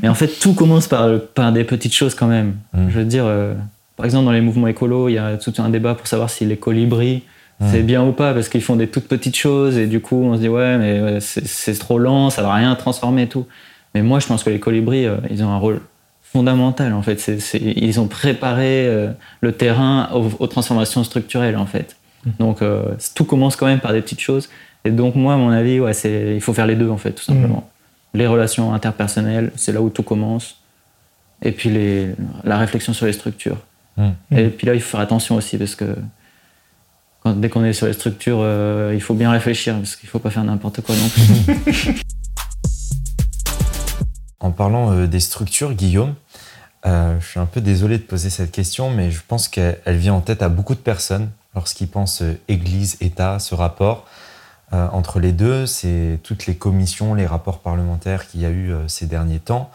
Mais 0.01 0.09
en 0.09 0.13
fait, 0.13 0.27
tout 0.27 0.53
commence 0.53 0.87
par, 0.87 1.09
par 1.33 1.51
des 1.51 1.63
petites 1.63 1.93
choses 1.93 2.13
quand 2.13 2.27
même. 2.27 2.55
Mmh. 2.73 2.89
Je 2.89 2.99
veux 2.99 3.05
dire, 3.05 3.25
euh, 3.25 3.55
par 3.95 4.05
exemple, 4.05 4.25
dans 4.25 4.31
les 4.31 4.41
mouvements 4.41 4.67
écolos, 4.67 5.09
il 5.09 5.13
y 5.13 5.17
a 5.17 5.37
tout 5.37 5.53
un 5.57 5.69
débat 5.69 5.95
pour 5.95 6.07
savoir 6.07 6.29
si 6.29 6.45
les 6.45 6.57
colibris 6.57 7.23
c'est 7.71 7.83
bien 7.83 8.03
ou 8.03 8.11
pas 8.11 8.33
parce 8.33 8.49
qu'ils 8.49 8.61
font 8.61 8.75
des 8.75 8.87
toutes 8.87 9.07
petites 9.07 9.35
choses 9.35 9.77
et 9.77 9.87
du 9.87 9.99
coup 9.99 10.15
on 10.15 10.35
se 10.35 10.39
dit 10.39 10.49
ouais 10.49 10.77
mais 10.77 11.19
c'est 11.19 11.77
trop 11.77 11.97
lent, 11.97 12.29
ça 12.29 12.41
va 12.41 12.53
rien 12.53 12.73
transformer 12.75 13.23
et 13.23 13.27
tout. 13.27 13.45
Mais 13.93 14.01
moi 14.01 14.19
je 14.19 14.27
pense 14.27 14.43
que 14.43 14.49
les 14.49 14.59
colibris 14.59 15.05
euh, 15.05 15.17
ils 15.29 15.43
ont 15.43 15.49
un 15.49 15.57
rôle 15.57 15.81
fondamental 16.21 16.93
en 16.93 17.01
fait. 17.01 17.31
ils 17.53 17.99
ont 17.99 18.07
préparé 18.07 18.87
euh, 18.87 19.11
le 19.41 19.51
terrain 19.51 20.09
aux, 20.13 20.47
transformations 20.47 21.03
structurelles 21.03 21.57
en 21.57 21.65
fait. 21.65 21.95
Mmh. 22.25 22.29
Donc 22.39 22.61
euh, 22.61 22.83
tout 23.15 23.25
commence 23.25 23.55
quand 23.55 23.67
même 23.67 23.79
par 23.79 23.93
des 23.93 24.01
petites 24.01 24.21
choses. 24.21 24.49
Et 24.85 24.91
donc 24.91 25.15
moi 25.15 25.35
à 25.35 25.37
mon 25.37 25.49
avis 25.49 25.79
ouais 25.79 25.93
c'est 25.93 26.33
il 26.35 26.41
faut 26.41 26.53
faire 26.53 26.67
les 26.67 26.75
deux 26.75 26.89
en 26.89 26.97
fait 26.97 27.11
tout 27.11 27.23
simplement. 27.23 27.69
Mmh. 28.13 28.17
Les 28.17 28.27
relations 28.27 28.73
interpersonnelles 28.73 29.51
c'est 29.55 29.71
là 29.71 29.81
où 29.81 29.89
tout 29.89 30.03
commence. 30.03 30.57
Et 31.43 31.51
puis 31.51 31.69
les, 31.69 32.07
la 32.43 32.57
réflexion 32.57 32.93
sur 32.93 33.05
les 33.05 33.13
structures. 33.13 33.57
Mmh. 33.97 34.09
Et 34.31 34.47
puis 34.47 34.65
là 34.65 34.73
il 34.73 34.81
faut 34.81 34.89
faire 34.89 35.01
attention 35.01 35.35
aussi 35.35 35.57
parce 35.57 35.75
que 35.75 35.85
dès 37.25 37.49
qu'on 37.49 37.63
est 37.63 37.73
sur 37.73 37.87
les 37.87 37.93
structures, 37.93 38.39
euh, 38.41 38.91
il 38.93 39.01
faut 39.01 39.13
bien 39.13 39.31
réfléchir 39.31 39.75
parce 39.75 39.95
qu'il 39.95 40.07
ne 40.07 40.11
faut 40.11 40.19
pas 40.19 40.29
faire 40.29 40.43
n'importe 40.43 40.81
quoi 40.81 40.95
non 40.95 41.09
plus. 41.09 42.01
en 44.39 44.51
parlant 44.51 44.91
euh, 44.91 45.07
des 45.07 45.21
structures, 45.21 45.73
Guillaume, 45.73 46.15
euh, 46.85 47.17
je 47.21 47.25
suis 47.25 47.39
un 47.39 47.45
peu 47.45 47.61
désolé 47.61 47.97
de 47.97 48.03
poser 48.03 48.29
cette 48.29 48.51
question, 48.51 48.89
mais 48.89 49.09
je 49.09 49.21
pense 49.25 49.47
qu'elle 49.47 49.79
vient 49.87 50.13
en 50.13 50.21
tête 50.21 50.41
à 50.41 50.49
beaucoup 50.49 50.75
de 50.75 50.79
personnes 50.79 51.29
lorsqu'ils 51.55 51.87
pensent 51.87 52.23
Église, 52.47 52.97
État, 52.99 53.39
ce 53.39 53.55
rapport. 53.55 54.05
entre 54.71 55.19
les 55.19 55.31
deux, 55.31 55.67
c'est 55.67 56.19
toutes 56.23 56.47
les 56.47 56.55
commissions, 56.55 57.13
les 57.13 57.27
rapports 57.27 57.59
parlementaires 57.59 58.27
qu'il 58.27 58.41
y 58.41 58.45
a 58.45 58.49
eu 58.49 58.73
ces 58.87 59.05
derniers 59.05 59.39
temps 59.39 59.69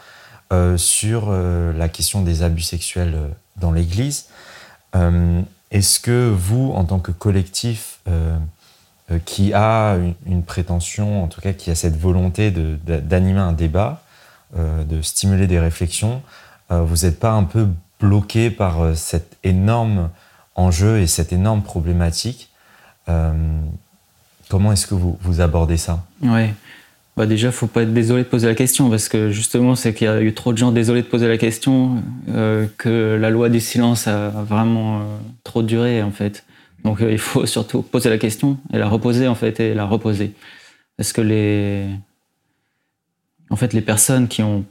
sur 0.75 1.31
la 1.31 1.87
question 1.87 2.21
des 2.21 2.43
abus 2.43 2.63
sexuels 2.63 3.17
dans 3.55 3.71
l'Église. 3.71 4.25
Est-ce 5.71 5.99
que 5.99 6.33
vous, 6.35 6.71
en 6.73 6.83
tant 6.83 6.99
que 6.99 7.11
collectif 7.11 7.99
euh, 8.07 8.37
euh, 9.11 9.19
qui 9.25 9.53
a 9.53 9.97
une, 10.25 10.43
prétention, 10.43 11.23
en 11.23 11.27
tout 11.27 11.41
cas 11.41 11.53
qui 11.53 11.69
a 11.69 11.75
cette 11.75 11.97
volonté 11.97 12.51
d'animer 12.51 13.39
un 13.39 13.53
débat, 13.53 14.03
euh, 14.57 14.83
de 14.83 15.01
stimuler 15.01 15.47
des 15.47 15.59
réflexions, 15.59 16.21
vous 16.71 16.97
n'êtes 16.97 17.19
pas 17.19 17.31
un 17.31 17.45
peu 17.45 17.67
bloqué 17.99 18.51
par 18.51 18.95
cet 18.95 19.37
énorme 19.43 20.11
enjeu 20.53 20.99
et 20.99 21.07
cette 21.07 21.33
énorme 21.33 21.63
problématique 21.63 22.51
Comment 24.49 24.71
est-ce 24.71 24.87
que 24.87 24.95
vous, 24.95 25.17
vous 25.21 25.41
abordez 25.41 25.77
ça? 25.77 26.03
Bah 27.19 27.25
déjà, 27.25 27.51
faut 27.51 27.67
pas 27.67 27.81
être 27.81 27.93
désolé 27.93 28.23
de 28.23 28.29
poser 28.29 28.47
la 28.47 28.55
question 28.55 28.89
parce 28.89 29.09
que 29.09 29.29
justement, 29.29 29.75
c'est 29.75 29.93
qu'il 29.93 30.05
y 30.05 30.09
a 30.09 30.21
eu 30.21 30.33
trop 30.33 30.53
de 30.53 30.57
gens 30.57 30.71
désolés 30.71 31.01
de 31.01 31.07
poser 31.07 31.27
la 31.27 31.37
question 31.37 32.01
euh, 32.29 32.65
que 32.77 33.17
la 33.19 33.29
loi 33.29 33.49
du 33.49 33.59
silence 33.59 34.07
a 34.07 34.29
vraiment 34.29 34.99
euh, 34.99 35.03
trop 35.43 35.61
duré 35.61 36.01
en 36.01 36.11
fait. 36.11 36.45
Donc, 36.85 37.01
euh, 37.01 37.11
il 37.11 37.17
faut 37.17 37.45
surtout 37.45 37.81
poser 37.81 38.09
la 38.09 38.17
question 38.17 38.57
et 38.71 38.77
la 38.77 38.87
reposer 38.87 39.27
en 39.27 39.35
fait 39.35 39.59
et 39.59 39.73
la 39.73 39.83
reposer 39.83 40.31
parce 40.95 41.11
que 41.11 41.19
les, 41.19 41.87
en 43.49 43.57
fait, 43.57 43.73
les 43.73 43.81
personnes 43.81 44.29
qui 44.29 44.41
ont 44.41 44.63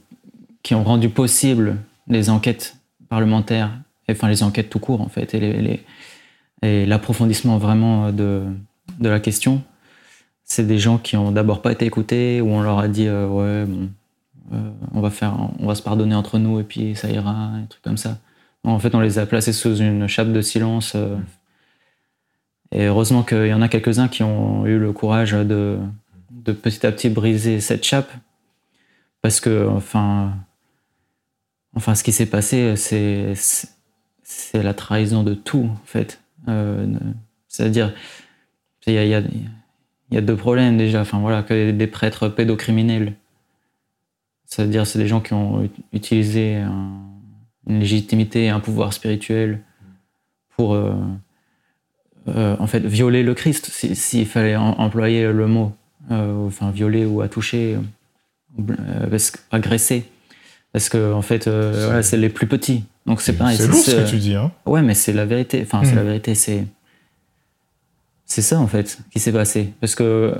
qui 0.63 0.73
ont 0.73 0.83
rendu 0.83 1.09
possible 1.09 1.77
les 2.07 2.31
enquêtes 2.31 2.77
parlementaires, 3.09 3.69
et, 4.07 4.13
enfin 4.13 4.27
les 4.27 4.41
enquêtes 4.41 4.71
tout 4.71 4.79
court 4.79 5.01
en 5.01 5.09
fait 5.09 5.35
et 6.63 6.85
l'approfondissement 6.87 7.59
vraiment 7.59 8.11
de 8.11 8.41
de 8.99 9.07
la 9.07 9.19
question 9.19 9.61
c'est 10.49 10.65
des 10.65 10.79
gens 10.79 10.97
qui 10.97 11.15
ont 11.15 11.31
d'abord 11.31 11.61
pas 11.61 11.71
été 11.71 11.85
écoutés, 11.85 12.41
où 12.41 12.49
on 12.49 12.61
leur 12.61 12.79
a 12.79 12.87
dit 12.87 13.07
euh, 13.07 13.27
ouais, 13.27 13.65
bon, 13.65 13.89
euh, 14.51 14.71
on 14.93 14.99
va 14.99 15.11
faire, 15.11 15.35
on 15.59 15.67
va 15.67 15.75
se 15.75 15.83
pardonner 15.83 16.15
entre 16.15 16.39
nous 16.39 16.59
et 16.59 16.63
puis 16.63 16.95
ça 16.95 17.09
ira, 17.09 17.31
un 17.31 17.65
truc 17.65 17.83
comme 17.83 17.97
ça. 17.97 18.17
en 18.63 18.79
fait, 18.79 18.95
on 18.95 18.99
les 18.99 19.19
a 19.19 19.27
placés 19.27 19.53
sous 19.53 19.77
une 19.77 20.07
chape 20.07 20.33
de 20.33 20.41
silence. 20.41 20.93
Euh, 20.95 21.15
et 22.71 22.85
heureusement 22.85 23.23
qu'il 23.23 23.45
y 23.45 23.53
en 23.53 23.61
a 23.61 23.69
quelques-uns 23.69 24.07
qui 24.07 24.23
ont 24.23 24.65
eu 24.65 24.79
le 24.79 24.91
courage 24.91 25.31
de, 25.33 25.77
de 26.31 26.51
petit 26.51 26.85
à 26.85 26.91
petit 26.91 27.09
briser 27.09 27.61
cette 27.61 27.83
chape, 27.83 28.11
parce 29.21 29.39
que 29.39 29.67
enfin, 29.67 30.33
enfin, 31.75 31.95
ce 31.95 32.03
qui 32.03 32.11
s'est 32.11 32.27
passé, 32.27 32.75
c'est 32.75 33.33
c'est 34.23 34.63
la 34.63 34.73
trahison 34.73 35.23
de 35.23 35.33
tout, 35.33 35.69
en 35.71 35.85
fait. 35.85 36.21
C'est-à-dire, 37.47 37.93
il 38.87 38.93
y 38.93 39.15
a 39.15 39.21
il 40.11 40.15
y 40.15 40.17
a 40.17 40.21
deux 40.21 40.35
problèmes 40.35 40.77
déjà. 40.77 41.01
Enfin 41.01 41.19
voilà, 41.19 41.43
que 41.43 41.71
des 41.71 41.87
prêtres 41.87 42.27
pédocriminels. 42.29 43.13
C'est-à-dire, 44.45 44.87
c'est 44.87 44.97
des 44.97 45.07
gens 45.07 45.21
qui 45.21 45.33
ont 45.33 45.69
utilisé 45.93 46.63
une 47.67 47.79
légitimité 47.79 48.45
et 48.45 48.49
un 48.49 48.59
pouvoir 48.59 48.93
spirituel 48.93 49.61
pour, 50.55 50.73
euh, 50.73 50.91
euh, 52.27 52.55
en 52.59 52.67
fait, 52.67 52.85
violer 52.85 53.23
le 53.23 53.33
Christ, 53.33 53.69
s'il 53.69 54.25
fallait 54.25 54.55
employer 54.55 55.31
le 55.31 55.47
mot. 55.47 55.71
Euh, 56.11 56.47
enfin, 56.47 56.71
violer 56.71 57.05
ou 57.05 57.21
attoucher, 57.21 57.77
agresser. 59.51 60.05
Parce 60.73 60.89
que, 60.89 61.13
en 61.13 61.21
fait, 61.21 61.47
voilà, 61.47 62.01
c'est 62.01 62.17
les 62.17 62.29
plus 62.29 62.47
petits. 62.47 62.83
Donc, 63.05 63.21
c'est 63.21 63.33
pas. 63.33 63.53
C'est 63.53 63.67
lourd 63.67 63.77
ce 63.77 63.91
que 63.91 64.09
tu 64.09 64.17
dis, 64.17 64.35
hein. 64.35 64.51
Ouais, 64.65 64.81
mais 64.81 64.95
c'est 64.95 65.13
la 65.13 65.25
vérité. 65.25 65.61
Enfin, 65.63 65.81
c'est 65.83 65.93
hmm. 65.93 65.97
la 65.97 66.03
vérité. 66.03 66.35
C'est 66.35 66.65
c'est 68.29 68.41
ça 68.41 68.59
en 68.59 68.67
fait 68.67 68.99
qui 69.11 69.19
s'est 69.19 69.33
passé. 69.33 69.73
Parce 69.81 69.95
que 69.95 70.33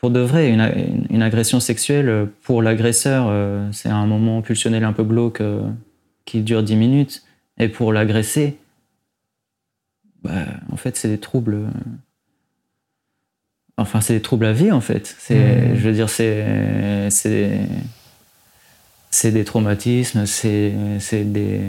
pour 0.00 0.10
de 0.10 0.20
vrai, 0.20 0.50
une, 0.50 1.22
agression 1.22 1.58
sexuelle, 1.58 2.28
pour 2.42 2.62
l'agresseur, 2.62 3.26
euh, 3.28 3.68
c'est 3.72 3.88
un 3.88 4.06
moment 4.06 4.42
pulsionnel 4.42 4.84
un 4.84 4.92
peu 4.92 5.02
glauque 5.02 5.40
euh, 5.40 5.68
qui 6.24 6.42
dure 6.42 6.62
10 6.62 6.76
minutes. 6.76 7.24
Et 7.58 7.68
pour 7.68 7.92
l'agressé, 7.92 8.58
bah, 10.22 10.46
en 10.70 10.76
fait, 10.76 10.96
c'est 10.96 11.08
des 11.08 11.18
troubles. 11.18 11.54
Euh, 11.54 11.68
enfin, 13.76 14.00
c'est 14.00 14.14
des 14.14 14.22
troubles 14.22 14.46
à 14.46 14.52
vie 14.52 14.70
en 14.70 14.80
fait. 14.80 15.16
C'est, 15.18 15.72
mmh. 15.72 15.74
Je 15.74 15.88
veux 15.88 15.92
dire, 15.92 16.08
c'est 16.08 17.10
c'est 17.10 17.58
des 19.10 19.44
traumatismes, 19.44 20.26
c'est 20.26 20.72
des. 21.12 21.60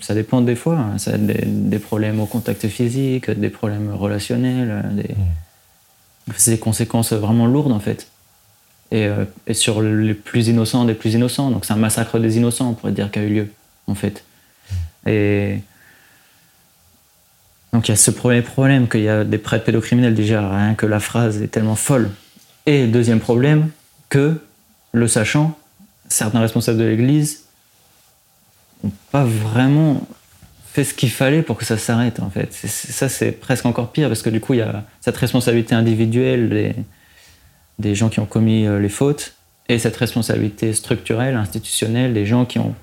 Ça 0.00 0.14
dépend 0.14 0.40
des 0.42 0.54
fois. 0.54 0.78
Hein. 0.78 0.98
Ça 0.98 1.16
des, 1.16 1.44
des, 1.44 1.78
problèmes 1.78 2.20
au 2.20 2.26
contact 2.26 2.68
physique, 2.68 3.30
des 3.30 3.48
problèmes 3.48 3.92
relationnels. 3.92 4.84
Des, 4.92 5.14
mm. 5.14 6.32
C'est 6.36 6.52
des 6.52 6.58
conséquences 6.58 7.12
vraiment 7.12 7.46
lourdes 7.46 7.72
en 7.72 7.80
fait. 7.80 8.06
Et, 8.90 9.06
euh, 9.06 9.24
et, 9.46 9.54
sur 9.54 9.80
les 9.80 10.14
plus 10.14 10.48
innocents 10.48 10.84
des 10.84 10.94
plus 10.94 11.14
innocents. 11.14 11.50
Donc 11.50 11.64
c'est 11.64 11.72
un 11.72 11.76
massacre 11.76 12.18
des 12.18 12.36
innocents, 12.36 12.70
on 12.70 12.74
pourrait 12.74 12.92
dire, 12.92 13.10
qui 13.10 13.18
a 13.18 13.22
eu 13.22 13.28
lieu 13.28 13.48
en 13.86 13.94
fait. 13.94 14.22
Mm. 14.70 15.08
Et. 15.08 15.60
Donc 17.72 17.88
il 17.88 17.92
y 17.92 17.94
a 17.94 17.96
ce 17.96 18.10
premier 18.10 18.42
problème 18.42 18.86
qu'il 18.86 19.00
y 19.00 19.08
a 19.08 19.24
des 19.24 19.38
prêtres 19.38 19.64
pédocriminels 19.64 20.14
déjà, 20.14 20.46
rien 20.46 20.74
que 20.74 20.84
la 20.84 21.00
phrase 21.00 21.40
est 21.40 21.48
tellement 21.48 21.76
folle. 21.76 22.10
Et 22.66 22.86
deuxième 22.86 23.18
problème, 23.18 23.70
que, 24.10 24.42
le 24.92 25.08
sachant, 25.08 25.58
certains 26.12 26.40
responsables 26.40 26.78
de 26.78 26.84
l'Église 26.84 27.44
n'ont 28.82 28.92
pas 29.10 29.24
vraiment 29.24 30.06
fait 30.72 30.84
ce 30.84 30.94
qu'il 30.94 31.10
fallait 31.10 31.42
pour 31.42 31.58
que 31.58 31.64
ça 31.64 31.76
s'arrête, 31.76 32.20
en 32.20 32.30
fait. 32.30 32.52
ça, 32.52 33.08
c'est 33.08 33.32
presque 33.32 33.66
encore 33.66 33.92
pire, 33.92 34.08
parce 34.08 34.22
que 34.22 34.30
du 34.30 34.40
coup, 34.40 34.54
il 34.54 34.58
y 34.58 34.62
a 34.62 34.84
cette 35.00 35.16
responsabilité 35.16 35.74
individuelle 35.74 36.74
des, 37.78 37.94
gens 37.94 38.08
qui 38.08 38.20
ont 38.20 38.26
commis 38.26 38.66
euh, 38.66 38.78
les 38.78 38.88
fautes, 38.88 39.34
et 39.68 39.78
cette 39.78 39.96
responsabilité 39.96 40.72
structurelle, 40.72 41.36
institutionnelle, 41.36 42.14
des 42.14 42.26
gens 42.26 42.46
qui 42.46 42.58
ont 42.58 42.74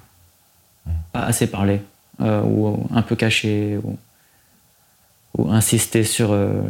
pas 1.12 1.24
assez 1.24 1.48
parlé, 1.48 1.82
euh, 2.22 2.42
ou 2.44 2.88
un 2.94 3.02
peu 3.02 3.16
caché, 3.16 3.80
ou, 3.84 3.98
insisté 5.50 6.04
sur 6.04 6.32
euh, 6.32 6.62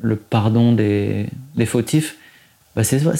le 0.00 0.16
pardon 0.16 0.72
des, 0.72 1.26
des 1.54 1.66
fautifs. 1.66 2.16
Bah 2.74 2.84
c'est 2.84 2.98
vrai, 2.98 3.16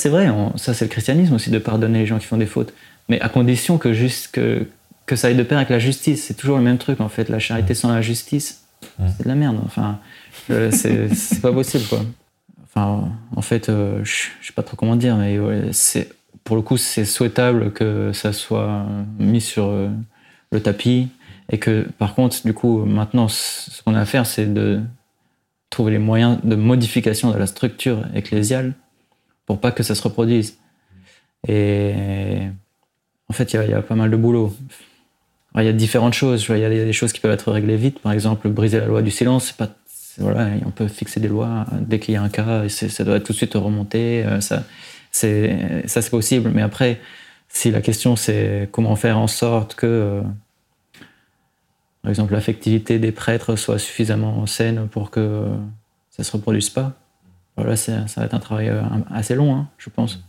ça 0.56 0.74
c'est 0.74 0.84
le 0.84 0.88
christianisme 0.88 1.34
aussi 1.34 1.50
de 1.50 1.58
pardonner 1.58 2.00
les 2.00 2.06
gens 2.06 2.18
qui 2.18 2.26
font 2.26 2.38
des 2.38 2.46
fautes. 2.46 2.72
mais 3.08 3.20
à 3.20 3.28
condition 3.28 3.76
que, 3.76 3.92
juste, 3.92 4.30
que, 4.32 4.66
que 5.06 5.16
ça 5.16 5.28
aille 5.28 5.36
de 5.36 5.42
pair 5.42 5.58
avec 5.58 5.68
la 5.68 5.78
justice. 5.78 6.24
C'est 6.24 6.34
toujours 6.34 6.56
le 6.56 6.62
même 6.62 6.78
truc, 6.78 7.00
en 7.00 7.08
fait. 7.08 7.28
La 7.28 7.38
charité 7.38 7.74
sans 7.74 7.92
la 7.92 8.00
justice, 8.00 8.64
c'est 8.98 9.24
de 9.24 9.28
la 9.28 9.34
merde. 9.34 9.58
Enfin, 9.64 9.98
euh, 10.50 10.70
c'est 10.72 11.42
pas 11.42 11.52
possible, 11.52 11.84
quoi. 11.88 12.00
Enfin, 12.64 13.10
en 13.36 13.42
fait, 13.42 13.68
euh, 13.68 14.02
je 14.04 14.46
sais 14.46 14.52
pas 14.54 14.62
trop 14.62 14.76
comment 14.76 14.96
dire, 14.96 15.16
mais 15.16 15.38
c'est 15.72 16.08
pour 16.44 16.56
le 16.56 16.62
coup, 16.62 16.76
c'est 16.76 17.04
souhaitable 17.04 17.72
que 17.72 18.12
ça 18.12 18.32
soit 18.32 18.86
mis 19.18 19.40
sur 19.40 19.66
euh, 19.66 19.88
le 20.50 20.60
tapis 20.60 21.08
et 21.50 21.58
que, 21.58 21.86
par 21.98 22.14
contre, 22.14 22.42
du 22.44 22.54
coup, 22.54 22.84
maintenant, 22.84 23.28
ce 23.28 23.82
qu'on 23.82 23.94
a 23.94 24.00
à 24.00 24.06
faire, 24.06 24.26
c'est 24.26 24.52
de 24.52 24.80
trouver 25.70 25.92
les 25.92 25.98
moyens 25.98 26.38
de 26.42 26.56
modification 26.56 27.30
de 27.30 27.38
la 27.38 27.46
structure 27.46 28.04
ecclésiale 28.14 28.74
pour 29.46 29.60
pas 29.60 29.72
que 29.72 29.82
ça 29.82 29.94
se 29.94 30.02
reproduise. 30.02 30.58
Et 31.48 31.94
en 33.28 33.32
fait, 33.32 33.52
il 33.52 33.70
y, 33.70 33.72
a 33.72 33.82
pas 33.82 33.94
mal 33.94 34.10
de 34.10 34.16
boulot. 34.16 34.54
Il 35.56 35.64
y 35.64 35.68
a 35.68 35.72
différentes 35.72 36.14
choses. 36.14 36.46
Il 36.48 36.58
y 36.58 36.64
a 36.64 36.68
des 36.68 36.92
choses 36.92 37.12
qui 37.12 37.20
peuvent 37.20 37.32
être 37.32 37.50
réglées 37.50 37.76
vite. 37.76 37.98
Par 38.00 38.12
exemple, 38.12 38.48
briser 38.48 38.78
la 38.78 38.86
loi 38.86 39.02
du 39.02 39.10
silence, 39.10 39.52
pas 39.52 39.68
voilà, 40.18 40.50
on 40.66 40.70
peut 40.70 40.88
fixer 40.88 41.20
des 41.20 41.28
lois 41.28 41.66
dès 41.72 41.98
qu'il 41.98 42.14
y 42.14 42.16
a 42.16 42.22
un 42.22 42.28
cas, 42.28 42.68
ça 42.68 43.04
doit 43.04 43.20
tout 43.20 43.32
de 43.32 43.36
suite 43.36 43.54
remonter. 43.54 44.24
Euh, 44.24 44.40
ça, 44.40 44.64
c'est 45.10 45.84
ça, 45.86 46.02
possible. 46.02 46.50
Mais 46.50 46.62
après, 46.62 47.00
si 47.48 47.70
la 47.70 47.80
question 47.80 48.16
c'est 48.16 48.68
comment 48.72 48.96
faire 48.96 49.18
en 49.18 49.26
sorte 49.26 49.74
que, 49.74 49.86
euh, 49.86 50.22
par 52.02 52.10
exemple, 52.10 52.32
l'affectivité 52.32 52.98
des 52.98 53.12
prêtres 53.12 53.56
soit 53.56 53.78
suffisamment 53.78 54.44
saine 54.46 54.88
pour 54.88 55.10
que 55.10 55.46
ça 56.10 56.24
se 56.24 56.32
reproduise 56.32 56.70
pas, 56.70 56.92
voilà, 57.56 57.76
ça 57.76 58.04
va 58.16 58.24
être 58.24 58.34
un 58.34 58.40
travail 58.40 58.68
euh, 58.68 58.82
assez 59.10 59.34
long, 59.34 59.54
hein, 59.54 59.68
je 59.78 59.90
pense. 59.90 60.24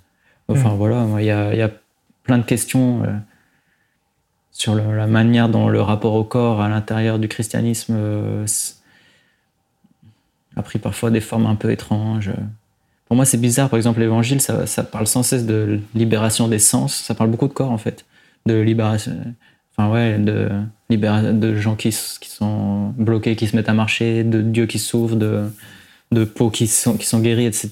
Enfin 0.49 0.73
mmh. 0.73 0.77
voilà, 0.77 1.07
il 1.19 1.25
y 1.25 1.31
a, 1.31 1.55
y 1.55 1.61
a, 1.61 1.71
plein 2.23 2.37
de 2.37 2.43
questions 2.43 3.03
sur 4.51 4.75
la 4.75 5.07
manière 5.07 5.49
dont 5.49 5.67
le 5.67 5.81
rapport 5.81 6.13
au 6.13 6.23
corps 6.23 6.61
à 6.61 6.69
l'intérieur 6.69 7.19
du 7.19 7.27
christianisme 7.27 7.97
a 10.55 10.61
pris 10.61 10.79
parfois 10.79 11.11
des 11.11 11.19
formes 11.19 11.45
un 11.45 11.55
peu 11.55 11.71
étranges. 11.71 12.31
Pour 13.13 13.15
moi, 13.15 13.25
c'est 13.25 13.37
bizarre. 13.37 13.69
Par 13.69 13.77
exemple, 13.77 13.99
l'évangile, 13.99 14.41
ça, 14.41 14.83
parle 14.83 15.07
sans 15.07 15.23
cesse 15.23 15.45
de 15.45 15.79
libération 15.93 16.47
des 16.47 16.59
sens. 16.59 16.95
Ça 16.95 17.13
parle 17.13 17.29
beaucoup 17.29 17.47
de 17.47 17.53
corps, 17.53 17.71
en 17.71 17.77
fait. 17.77 18.05
De 18.45 18.59
libération. 18.59 19.11
Enfin, 19.75 19.91
ouais, 19.91 20.17
de, 20.17 20.49
de 20.89 21.55
gens 21.55 21.75
qui, 21.75 21.89
qui 21.89 22.29
sont 22.29 22.89
bloqués, 22.97 23.35
qui 23.35 23.47
se 23.47 23.55
mettent 23.55 23.69
à 23.69 23.73
marcher, 23.73 24.23
de 24.23 24.41
Dieu 24.41 24.65
qui 24.65 24.79
s'ouvre, 24.79 25.15
de, 25.15 25.49
de 26.13 26.23
peaux 26.23 26.49
qui 26.49 26.67
sont, 26.67 26.97
qui 26.97 27.05
sont 27.05 27.19
guéries, 27.19 27.45
etc. 27.45 27.71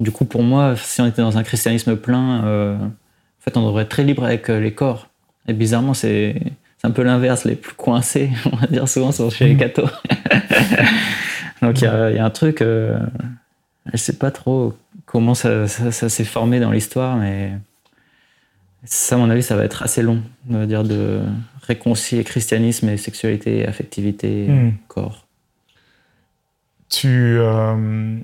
Du 0.00 0.10
coup, 0.10 0.24
pour 0.24 0.42
moi, 0.42 0.74
si 0.76 1.00
on 1.00 1.06
était 1.06 1.22
dans 1.22 1.38
un 1.38 1.42
christianisme 1.42 1.96
plein, 1.96 2.44
euh, 2.44 2.76
en 2.76 2.90
fait, 3.40 3.56
on 3.56 3.66
devrait 3.66 3.84
être 3.84 3.90
très 3.90 4.04
libre 4.04 4.24
avec 4.24 4.50
euh, 4.50 4.60
les 4.60 4.74
corps. 4.74 5.08
Et 5.46 5.52
bizarrement, 5.52 5.94
c'est 5.94 6.40
un 6.82 6.90
peu 6.90 7.02
l'inverse. 7.02 7.44
Les 7.44 7.54
plus 7.54 7.74
coincés, 7.74 8.30
on 8.52 8.56
va 8.56 8.66
dire 8.66 8.88
souvent, 8.88 9.12
sont 9.12 9.30
chez 9.30 9.46
les 9.46 9.56
cathos. 9.56 9.90
Donc 11.62 11.80
il 11.80 11.84
y, 11.84 11.86
a 11.86 12.24
un 12.24 12.30
truc, 12.30 12.60
euh, 12.60 12.98
je 13.86 13.92
ne 13.92 13.96
sais 13.96 14.14
pas 14.14 14.30
trop 14.30 14.74
comment 15.06 15.34
ça, 15.34 15.66
s'est 15.66 16.24
formé 16.24 16.60
dans 16.60 16.70
l'histoire, 16.70 17.16
mais 17.16 17.52
ça, 18.84 19.14
à 19.14 19.18
mon 19.18 19.30
avis, 19.30 19.42
ça 19.42 19.56
va 19.56 19.64
être 19.64 19.82
assez 19.82 20.02
long, 20.02 20.20
de 20.44 20.66
dire 20.66 20.84
de 20.84 21.22
réconcilier 21.62 22.22
christianisme 22.22 22.90
et 22.90 22.98
sexualité, 22.98 23.66
affectivité, 23.66 24.46
hmm. 24.48 24.72
corps. 24.88 25.23
Tu, 26.96 27.38
euh, 27.38 28.18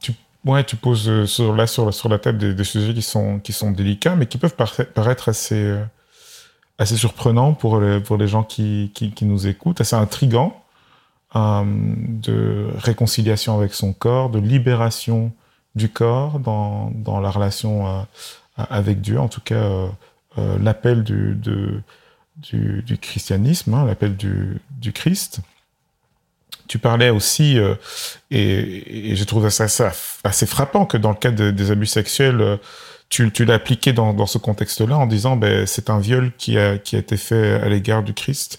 tu, 0.00 0.12
ouais, 0.44 0.64
tu 0.64 0.76
poses 0.76 1.24
sur, 1.26 1.54
là 1.54 1.66
sur, 1.66 2.08
la 2.08 2.18
table 2.18 2.54
des, 2.54 2.64
sujets 2.64 2.92
qui 2.92 3.02
sont, 3.02 3.38
qui 3.38 3.52
sont 3.52 3.70
délicats, 3.70 4.16
mais 4.16 4.26
qui 4.26 4.38
peuvent 4.38 4.56
paraître 4.56 5.28
assez, 5.28 5.54
euh, 5.54 5.84
assez 6.78 6.96
surprenants 6.96 7.54
pour 7.54 7.80
les, 7.80 8.00
pour 8.00 8.16
les 8.18 8.28
gens 8.28 8.42
qui, 8.42 8.90
qui, 8.94 9.24
nous 9.24 9.46
écoutent, 9.46 9.80
assez 9.80 9.96
intrigants. 9.96 10.62
Euh, 11.34 11.64
de 11.64 12.68
réconciliation 12.76 13.56
avec 13.56 13.72
son 13.72 13.94
corps, 13.94 14.28
de 14.28 14.38
libération 14.38 15.32
du 15.74 15.88
corps 15.88 16.38
dans, 16.38 16.90
dans 16.90 17.20
la 17.20 17.30
relation 17.30 17.86
euh, 17.86 18.02
avec 18.56 19.00
Dieu, 19.00 19.18
en 19.18 19.28
tout 19.28 19.40
cas 19.40 19.88
euh, 20.36 20.58
l'appel 20.60 21.04
du, 21.04 21.34
du, 22.36 22.98
christianisme, 22.98 23.72
hein, 23.72 23.86
l'appel 23.86 24.14
du, 24.14 24.60
Christ. 24.92 25.40
Tu 26.72 26.78
parlais 26.78 27.10
aussi, 27.10 27.58
et, 28.30 29.10
et 29.10 29.14
j'ai 29.14 29.26
trouvé 29.26 29.50
ça, 29.50 29.68
ça, 29.68 29.92
assez 30.24 30.46
frappant, 30.46 30.86
que 30.86 30.96
dans 30.96 31.10
le 31.10 31.16
cas 31.16 31.30
des 31.30 31.70
abus 31.70 31.84
sexuels, 31.84 32.58
tu, 33.10 33.30
tu 33.30 33.44
l'as 33.44 33.56
appliqué 33.56 33.92
dans, 33.92 34.14
dans 34.14 34.24
ce 34.24 34.38
contexte-là 34.38 34.96
en 34.96 35.04
disant 35.04 35.36
ben, 35.36 35.66
c'est 35.66 35.90
un 35.90 35.98
viol 35.98 36.32
qui 36.38 36.56
a, 36.56 36.78
qui 36.78 36.96
a 36.96 37.00
été 37.00 37.18
fait 37.18 37.60
à 37.60 37.68
l'égard 37.68 38.02
du 38.02 38.14
Christ. 38.14 38.58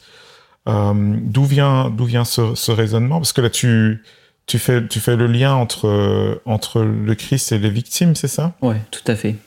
Euh, 0.69 0.93
d'où 0.93 1.43
vient, 1.43 1.89
d'où 1.89 2.05
vient 2.05 2.23
ce, 2.23 2.69
raisonnement? 2.69 3.17
Parce 3.17 3.33
que 3.33 3.41
là, 3.41 3.49
tu, 3.49 4.03
tu, 4.45 4.59
fais, 4.59 4.87
tu 4.87 4.99
fais 4.99 5.15
le 5.15 5.25
lien 5.25 5.55
entre, 5.55 6.39
entre 6.45 6.83
le 6.83 7.15
Christ 7.15 7.51
et 7.51 7.57
les 7.57 7.71
victimes, 7.71 8.13
c'est 8.13 8.27
ça? 8.27 8.53
Oui, 8.61 8.75
tout 8.91 9.11
à 9.11 9.15
fait. 9.15 9.37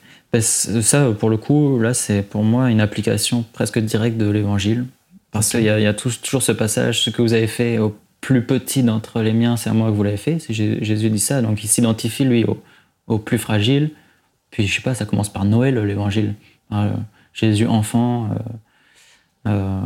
Ça, 0.40 1.12
pour 1.16 1.30
le 1.30 1.36
coup, 1.36 1.78
là, 1.78 1.94
c'est 1.94 2.22
pour 2.22 2.42
moi 2.42 2.68
une 2.68 2.80
application 2.80 3.44
presque 3.52 3.78
directe 3.78 4.16
de 4.16 4.28
l'évangile. 4.28 4.86
Parce 5.30 5.50
qu'il 5.50 5.62
y 5.62 5.68
a, 5.68 5.78
y 5.78 5.86
a 5.86 5.94
toujours 5.94 6.42
ce 6.42 6.50
passage, 6.50 7.02
ce 7.02 7.10
que 7.10 7.22
vous 7.22 7.32
avez 7.32 7.46
fait 7.46 7.78
au 7.78 7.96
plus 8.26 8.42
petit 8.42 8.82
d'entre 8.82 9.22
les 9.22 9.32
miens, 9.32 9.56
c'est 9.56 9.70
à 9.70 9.72
moi 9.72 9.88
que 9.88 9.94
vous 9.94 10.02
l'avez 10.02 10.16
fait. 10.16 10.38
Jésus 10.50 11.10
dit 11.10 11.20
ça, 11.20 11.42
donc 11.42 11.62
il 11.62 11.68
s'identifie, 11.68 12.24
lui, 12.24 12.44
au, 13.06 13.18
plus 13.18 13.38
fragile. 13.38 13.92
Puis, 14.50 14.66
je 14.66 14.74
sais 14.74 14.80
pas, 14.80 14.96
ça 14.96 15.04
commence 15.04 15.28
par 15.28 15.44
Noël, 15.44 15.78
l'évangile. 15.78 16.34
Euh, 16.72 16.90
Jésus 17.32 17.68
enfant, 17.68 18.30
euh, 19.46 19.50
euh 19.50 19.80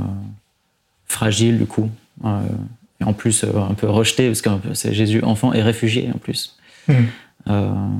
fragile 1.04 1.58
du 1.58 1.66
coup. 1.66 1.90
Et 2.24 3.04
en 3.04 3.12
plus, 3.12 3.44
un 3.44 3.74
peu 3.74 3.90
rejeté, 3.90 4.28
parce 4.28 4.40
que 4.40 4.48
c'est 4.72 4.94
Jésus 4.94 5.22
enfant 5.22 5.52
et 5.52 5.60
réfugié 5.60 6.08
en 6.14 6.16
plus. 6.16 6.56
Hmm. 6.88 7.98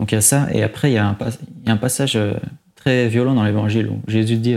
Donc 0.00 0.10
il 0.10 0.16
y 0.16 0.18
a 0.18 0.22
ça. 0.22 0.48
Et 0.52 0.64
après, 0.64 0.90
il 0.90 0.94
y, 0.94 0.96
y 0.96 0.98
a 0.98 1.16
un 1.66 1.76
passage 1.76 2.18
très 2.74 3.06
violent 3.06 3.34
dans 3.34 3.44
l'évangile 3.44 3.90
où 3.90 4.00
Jésus 4.08 4.38
dit 4.38 4.56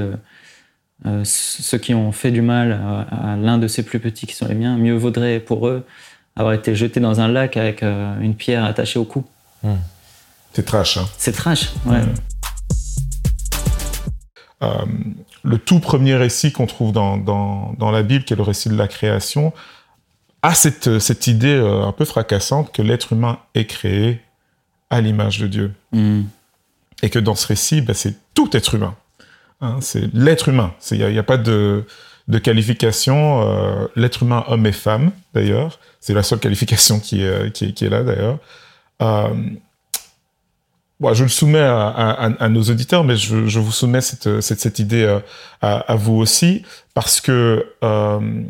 Ceux 1.24 1.78
qui 1.80 1.94
ont 1.94 2.12
fait 2.12 2.32
du 2.32 2.42
mal 2.42 2.74
à, 3.12 3.36
l'un 3.36 3.58
de 3.58 3.68
ces 3.68 3.84
plus 3.84 4.00
petits 4.00 4.28
qui 4.28 4.36
sont 4.36 4.48
les 4.48 4.56
miens, 4.56 4.78
mieux 4.78 4.96
vaudrait 4.96 5.40
pour 5.40 5.68
eux 5.68 5.86
avoir 6.36 6.54
été 6.54 6.76
jetés 6.76 7.00
dans 7.00 7.20
un 7.20 7.28
lac 7.28 7.58
avec 7.58 7.82
une 7.82 8.36
pierre 8.36 8.64
attachée 8.64 9.00
au 9.00 9.06
cou. 9.06 9.26
Hmm. 9.64 9.76
C'est 10.54 10.66
trash. 10.66 10.98
Hein. 10.98 11.06
C'est 11.18 11.32
trash, 11.32 11.72
ouais. 11.86 12.02
Euh, 14.64 14.86
le 15.44 15.58
tout 15.58 15.80
premier 15.80 16.16
récit 16.16 16.52
qu'on 16.52 16.68
trouve 16.68 16.92
dans, 16.92 17.18
dans, 17.18 17.74
dans, 17.80 17.92
la 17.92 18.04
Bible, 18.04 18.26
qui 18.26 18.34
est 18.34 18.36
le 18.36 18.44
récit 18.44 18.70
de 18.70 18.78
la 18.78 18.88
création, 18.88 19.54
a 20.44 20.54
cette, 20.54 21.00
cette 21.00 21.28
idée 21.28 21.56
euh, 21.56 21.84
un 21.84 21.92
peu 21.92 22.06
fracassante 22.06 22.72
que 22.72 22.82
l'être 22.82 23.14
humain 23.14 23.40
est 23.56 23.66
créé 23.66 24.22
à 24.90 25.02
l'image 25.02 25.40
de 25.40 25.48
Dieu. 25.48 25.74
Mm. 25.94 26.22
Et 27.02 27.10
que 27.10 27.18
dans 27.18 27.36
ce 27.36 27.48
récit, 27.48 27.82
bah, 27.82 27.96
c'est 27.96 28.16
tout 28.36 28.56
être 28.56 28.76
humain. 28.76 28.96
Hein, 29.62 29.78
c'est 29.82 30.14
l'être 30.14 30.50
humain. 30.50 30.74
Il 30.92 31.08
n'y 31.08 31.20
a, 31.20 31.24
pas 31.24 31.38
de, 31.38 31.86
qualification. 32.44 33.42
Euh, 33.42 33.88
l'être 33.96 34.24
humain, 34.24 34.44
homme 34.48 34.66
et 34.66 34.72
femme, 34.72 35.12
d'ailleurs. 35.34 35.80
C'est 36.00 36.14
la 36.14 36.24
seule 36.24 36.40
qualification 36.40 37.00
qui 37.00 37.22
est, 37.22 37.62
est 37.62 37.90
là, 37.90 38.04
d'ailleurs. 38.04 38.40
Euh, 39.02 39.34
je 41.14 41.24
le 41.24 41.30
soumets 41.30 41.60
à, 41.60 42.50
nos 42.50 42.64
auditeurs, 42.64 43.04
mais 43.04 43.16
je, 43.16 43.60
vous 43.60 43.72
soumets 43.72 44.02
cette, 44.02 44.80
idée 44.80 45.04
euh, 45.04 45.20
à, 45.62 45.96
vous 45.96 46.16
aussi, 46.16 46.64
parce 46.94 47.20
que 47.22 47.66
euh, 47.84 48.44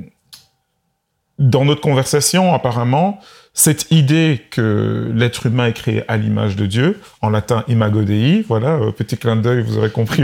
dans 1.39 1.65
notre 1.65 1.81
conversation, 1.81 2.53
apparemment, 2.53 3.19
cette 3.53 3.91
idée 3.91 4.41
que 4.49 5.11
l'être 5.13 5.45
humain 5.45 5.67
est 5.67 5.73
créé 5.73 6.03
à 6.07 6.17
l'image 6.17 6.55
de 6.55 6.65
Dieu, 6.65 6.99
en 7.21 7.29
latin 7.29 7.63
imago 7.67 8.03
Dei, 8.03 8.45
voilà, 8.47 8.75
euh, 8.75 8.91
petit 8.91 9.17
clin 9.17 9.35
d'œil, 9.35 9.61
vous 9.61 9.77
aurez 9.77 9.91
compris 9.91 10.23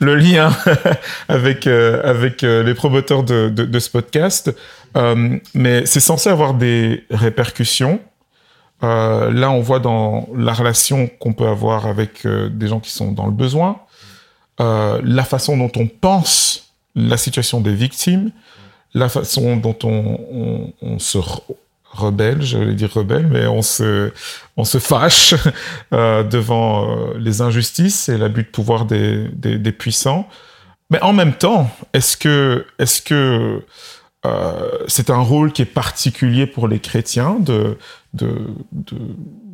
le, 0.00 0.14
lien 0.14 0.54
avec, 1.28 1.66
avec 1.66 2.42
les 2.42 2.74
promoteurs 2.74 3.22
de, 3.22 3.78
ce 3.78 3.90
podcast, 3.90 4.54
mais 5.54 5.86
c'est 5.86 6.00
censé 6.00 6.28
avoir 6.28 6.54
des 6.54 7.04
répercussions. 7.10 8.00
Euh, 8.82 9.30
là, 9.32 9.50
on 9.50 9.60
voit 9.60 9.78
dans 9.78 10.28
la 10.34 10.52
relation 10.52 11.08
qu'on 11.18 11.32
peut 11.32 11.46
avoir 11.46 11.86
avec 11.86 12.26
euh, 12.26 12.48
des 12.48 12.68
gens 12.68 12.80
qui 12.80 12.90
sont 12.90 13.12
dans 13.12 13.26
le 13.26 13.32
besoin, 13.32 13.80
euh, 14.60 15.00
la 15.02 15.24
façon 15.24 15.56
dont 15.56 15.72
on 15.76 15.86
pense 15.86 16.74
la 16.94 17.16
situation 17.16 17.60
des 17.60 17.74
victimes, 17.74 18.30
la 18.94 19.08
façon 19.08 19.56
dont 19.56 19.76
on, 19.82 20.98
se 20.98 21.18
rebelle, 21.96 22.42
j'allais 22.42 22.74
dire 22.74 22.92
rebelle, 22.92 23.26
mais 23.26 23.46
on 23.46 23.62
se, 23.62 24.12
on 24.56 24.64
se 24.64 24.78
fâche 24.78 25.34
devant 25.92 27.14
les 27.18 27.40
injustices 27.40 28.08
et 28.08 28.18
l'abus 28.18 28.44
de 28.44 28.48
pouvoir 28.48 28.84
des, 28.84 29.28
des, 29.28 29.72
puissants. 29.72 30.28
Mais 30.90 31.00
en 31.02 31.12
même 31.12 31.34
temps, 31.34 31.70
est-ce 31.92 32.16
que, 32.16 32.64
euh, 34.26 34.78
c'est 34.88 35.10
un 35.10 35.20
rôle 35.20 35.52
qui 35.52 35.62
est 35.62 35.66
particulier 35.66 36.46
pour 36.46 36.68
les 36.68 36.80
chrétiens 36.80 37.36
de, 37.38 37.78
de, 38.14 38.28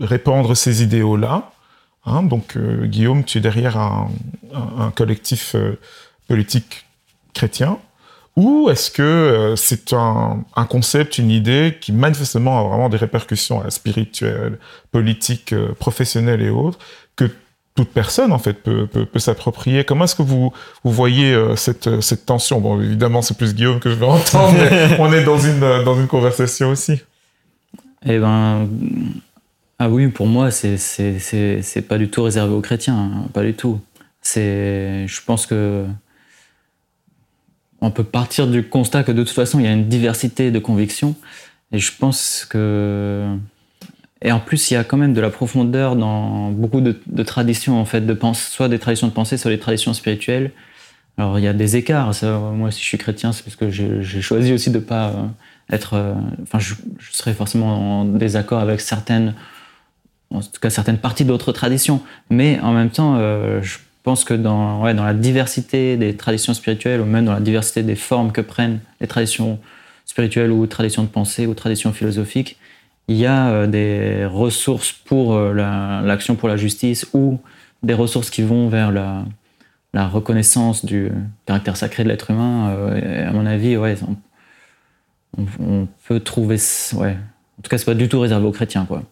répandre 0.00 0.56
ces 0.56 0.82
idéaux-là. 0.82 1.50
Hein, 2.04 2.22
donc, 2.22 2.56
euh, 2.56 2.86
Guillaume, 2.86 3.24
tu 3.24 3.38
es 3.38 3.40
derrière 3.40 3.76
un, 3.76 4.10
collectif 4.94 5.54
euh, 5.54 5.78
politique 6.28 6.86
chrétien. 7.34 7.78
Ou 8.36 8.70
est-ce 8.70 8.90
que 8.90 9.02
euh, 9.02 9.56
c'est 9.56 9.92
un, 9.92 10.44
concept, 10.68 11.18
une 11.18 11.30
idée 11.30 11.76
qui 11.80 11.92
manifestement 11.92 12.60
a 12.60 12.68
vraiment 12.68 12.88
des 12.88 12.96
répercussions 12.96 13.68
spirituelles, 13.70 14.58
politiques, 14.90 15.54
professionnelles 15.78 16.40
et 16.42 16.50
autres, 16.50 16.78
que 17.14 17.30
toute 17.74 17.90
personne 17.90 18.32
en 18.32 18.38
fait 18.38 18.54
peut, 18.54 19.06
s'approprier? 19.16 19.84
Comment 19.84 20.04
est-ce 20.04 20.16
que 20.16 20.22
vous, 20.22 20.52
vous 20.82 20.92
voyez 20.92 21.36
cette, 21.56 22.00
cette 22.00 22.24
tension? 22.24 22.60
Bon, 22.60 22.80
évidemment, 22.80 23.20
c'est 23.20 23.36
plus 23.36 23.54
Guillaume 23.54 23.80
que 23.80 23.90
je 23.90 23.96
vais 23.96 24.06
entendre, 24.06 24.54
mais 24.58 24.96
on 24.98 25.12
est 25.12 25.24
dans 25.24 25.38
une, 25.38 25.60
dans 25.84 25.98
une 26.00 26.08
conversation 26.08 26.70
aussi. 26.70 27.02
Eh 28.04 28.18
ben, 28.18 28.66
ah 29.78 29.88
oui, 29.88 30.08
pour 30.08 30.26
moi, 30.26 30.50
c'est 30.50 30.76
c'est 30.76 31.88
pas 31.88 31.98
du 31.98 32.08
tout 32.08 32.22
réservé 32.22 32.54
aux 32.54 32.60
chrétiens, 32.60 32.96
hein, 32.96 33.28
pas 33.32 33.42
du 33.42 33.54
tout. 33.54 33.80
C'est, 34.20 35.06
je 35.08 35.20
pense 35.26 35.44
que 35.46 35.86
on 37.82 37.90
peut 37.90 38.04
partir 38.04 38.46
du 38.46 38.66
constat 38.66 39.02
que 39.02 39.12
de 39.12 39.22
toute 39.22 39.34
façon, 39.34 39.58
il 39.58 39.66
y 39.66 39.68
a 39.68 39.72
une 39.72 39.88
diversité 39.88 40.50
de 40.50 40.58
convictions, 40.58 41.14
et 41.72 41.78
je 41.78 41.92
pense 41.98 42.46
que 42.48 43.36
et 44.24 44.30
en 44.30 44.38
plus, 44.38 44.70
il 44.70 44.74
y 44.74 44.76
a 44.76 44.84
quand 44.84 44.96
même 44.96 45.14
de 45.14 45.20
la 45.20 45.30
profondeur 45.30 45.96
dans 45.96 46.50
beaucoup 46.50 46.80
de, 46.80 47.22
traditions 47.24 47.80
en 47.80 47.84
fait, 47.84 48.02
de 48.02 48.16
soit 48.34 48.68
des 48.68 48.78
traditions 48.78 49.08
de 49.08 49.12
pensée, 49.12 49.36
soit 49.36 49.50
des 49.50 49.58
traditions 49.58 49.92
spirituelles. 49.94 50.52
Alors 51.18 51.38
il 51.38 51.44
y 51.44 51.48
a 51.48 51.52
des 51.52 51.76
écarts. 51.76 52.12
moi, 52.54 52.70
si 52.70 52.80
je 52.80 52.86
suis 52.86 52.98
chrétien, 52.98 53.32
c'est 53.32 53.42
parce 53.42 53.56
que 53.56 53.68
j'ai 53.70 54.22
choisi 54.22 54.52
aussi 54.52 54.70
de 54.70 54.78
pas 54.78 55.08
euh, 55.08 55.26
être. 55.70 55.94
Euh, 55.94 56.14
enfin, 56.42 56.58
je, 56.58 56.74
serais 57.10 57.34
forcément 57.34 58.00
en 58.00 58.04
désaccord 58.04 58.60
avec 58.60 58.80
certaines 58.80 59.34
en 60.30 60.40
tout 60.40 60.60
cas 60.60 60.70
certaines 60.70 60.98
parties 60.98 61.24
d'autres 61.24 61.52
traditions. 61.52 62.00
Mais 62.30 62.60
en 62.60 62.72
même 62.72 62.90
temps, 62.90 63.16
euh, 63.18 63.60
pense 64.02 64.24
que 64.24 64.34
dans, 64.34 64.82
ouais, 64.82 64.94
dans 64.94 65.04
la 65.04 65.14
diversité 65.14 65.96
des 65.96 66.16
traditions 66.16 66.54
spirituelles, 66.54 67.00
ou 67.00 67.04
même 67.04 67.24
dans 67.24 67.32
la 67.32 67.40
diversité 67.40 67.82
des 67.82 67.96
formes 67.96 68.32
que 68.32 68.40
prennent 68.40 68.80
les 69.00 69.06
traditions 69.06 69.58
spirituelles 70.04 70.50
ou 70.50 70.66
traditions 70.66 71.02
de 71.02 71.08
pensée 71.08 71.46
ou 71.46 71.54
traditions 71.54 71.92
philosophiques, 71.92 72.58
il 73.08 73.16
y 73.16 73.26
a 73.26 73.48
euh, 73.50 73.66
des 73.66 74.26
ressources 74.26 74.92
pour 74.92 75.34
euh, 75.34 75.52
l'action 76.02 76.36
pour 76.36 76.48
la 76.48 76.56
justice 76.56 77.06
ou 77.12 77.38
des 77.82 77.94
ressources 77.94 78.30
qui 78.30 78.42
vont 78.42 78.68
vers 78.68 78.92
la, 78.92 79.24
reconnaissance 79.94 80.84
du 80.84 81.10
caractère 81.46 81.76
sacré 81.76 82.02
de 82.02 82.08
l'être 82.08 82.30
humain. 82.30 82.74
à 83.26 83.30
mon 83.32 83.44
avis, 83.44 83.76
ouais, 83.76 83.96
on, 85.36 85.46
on, 85.60 85.88
peut 86.08 86.20
trouver... 86.20 86.56
Ouais. 86.94 87.16
En 87.58 87.62
tout 87.62 87.68
cas, 87.68 87.76
c'est 87.76 87.84
pas 87.84 87.94
du 87.94 88.08
tout 88.08 88.20
réservé 88.20 88.46
aux 88.46 88.52
chrétiens. 88.52 88.86
Quoi 88.86 89.02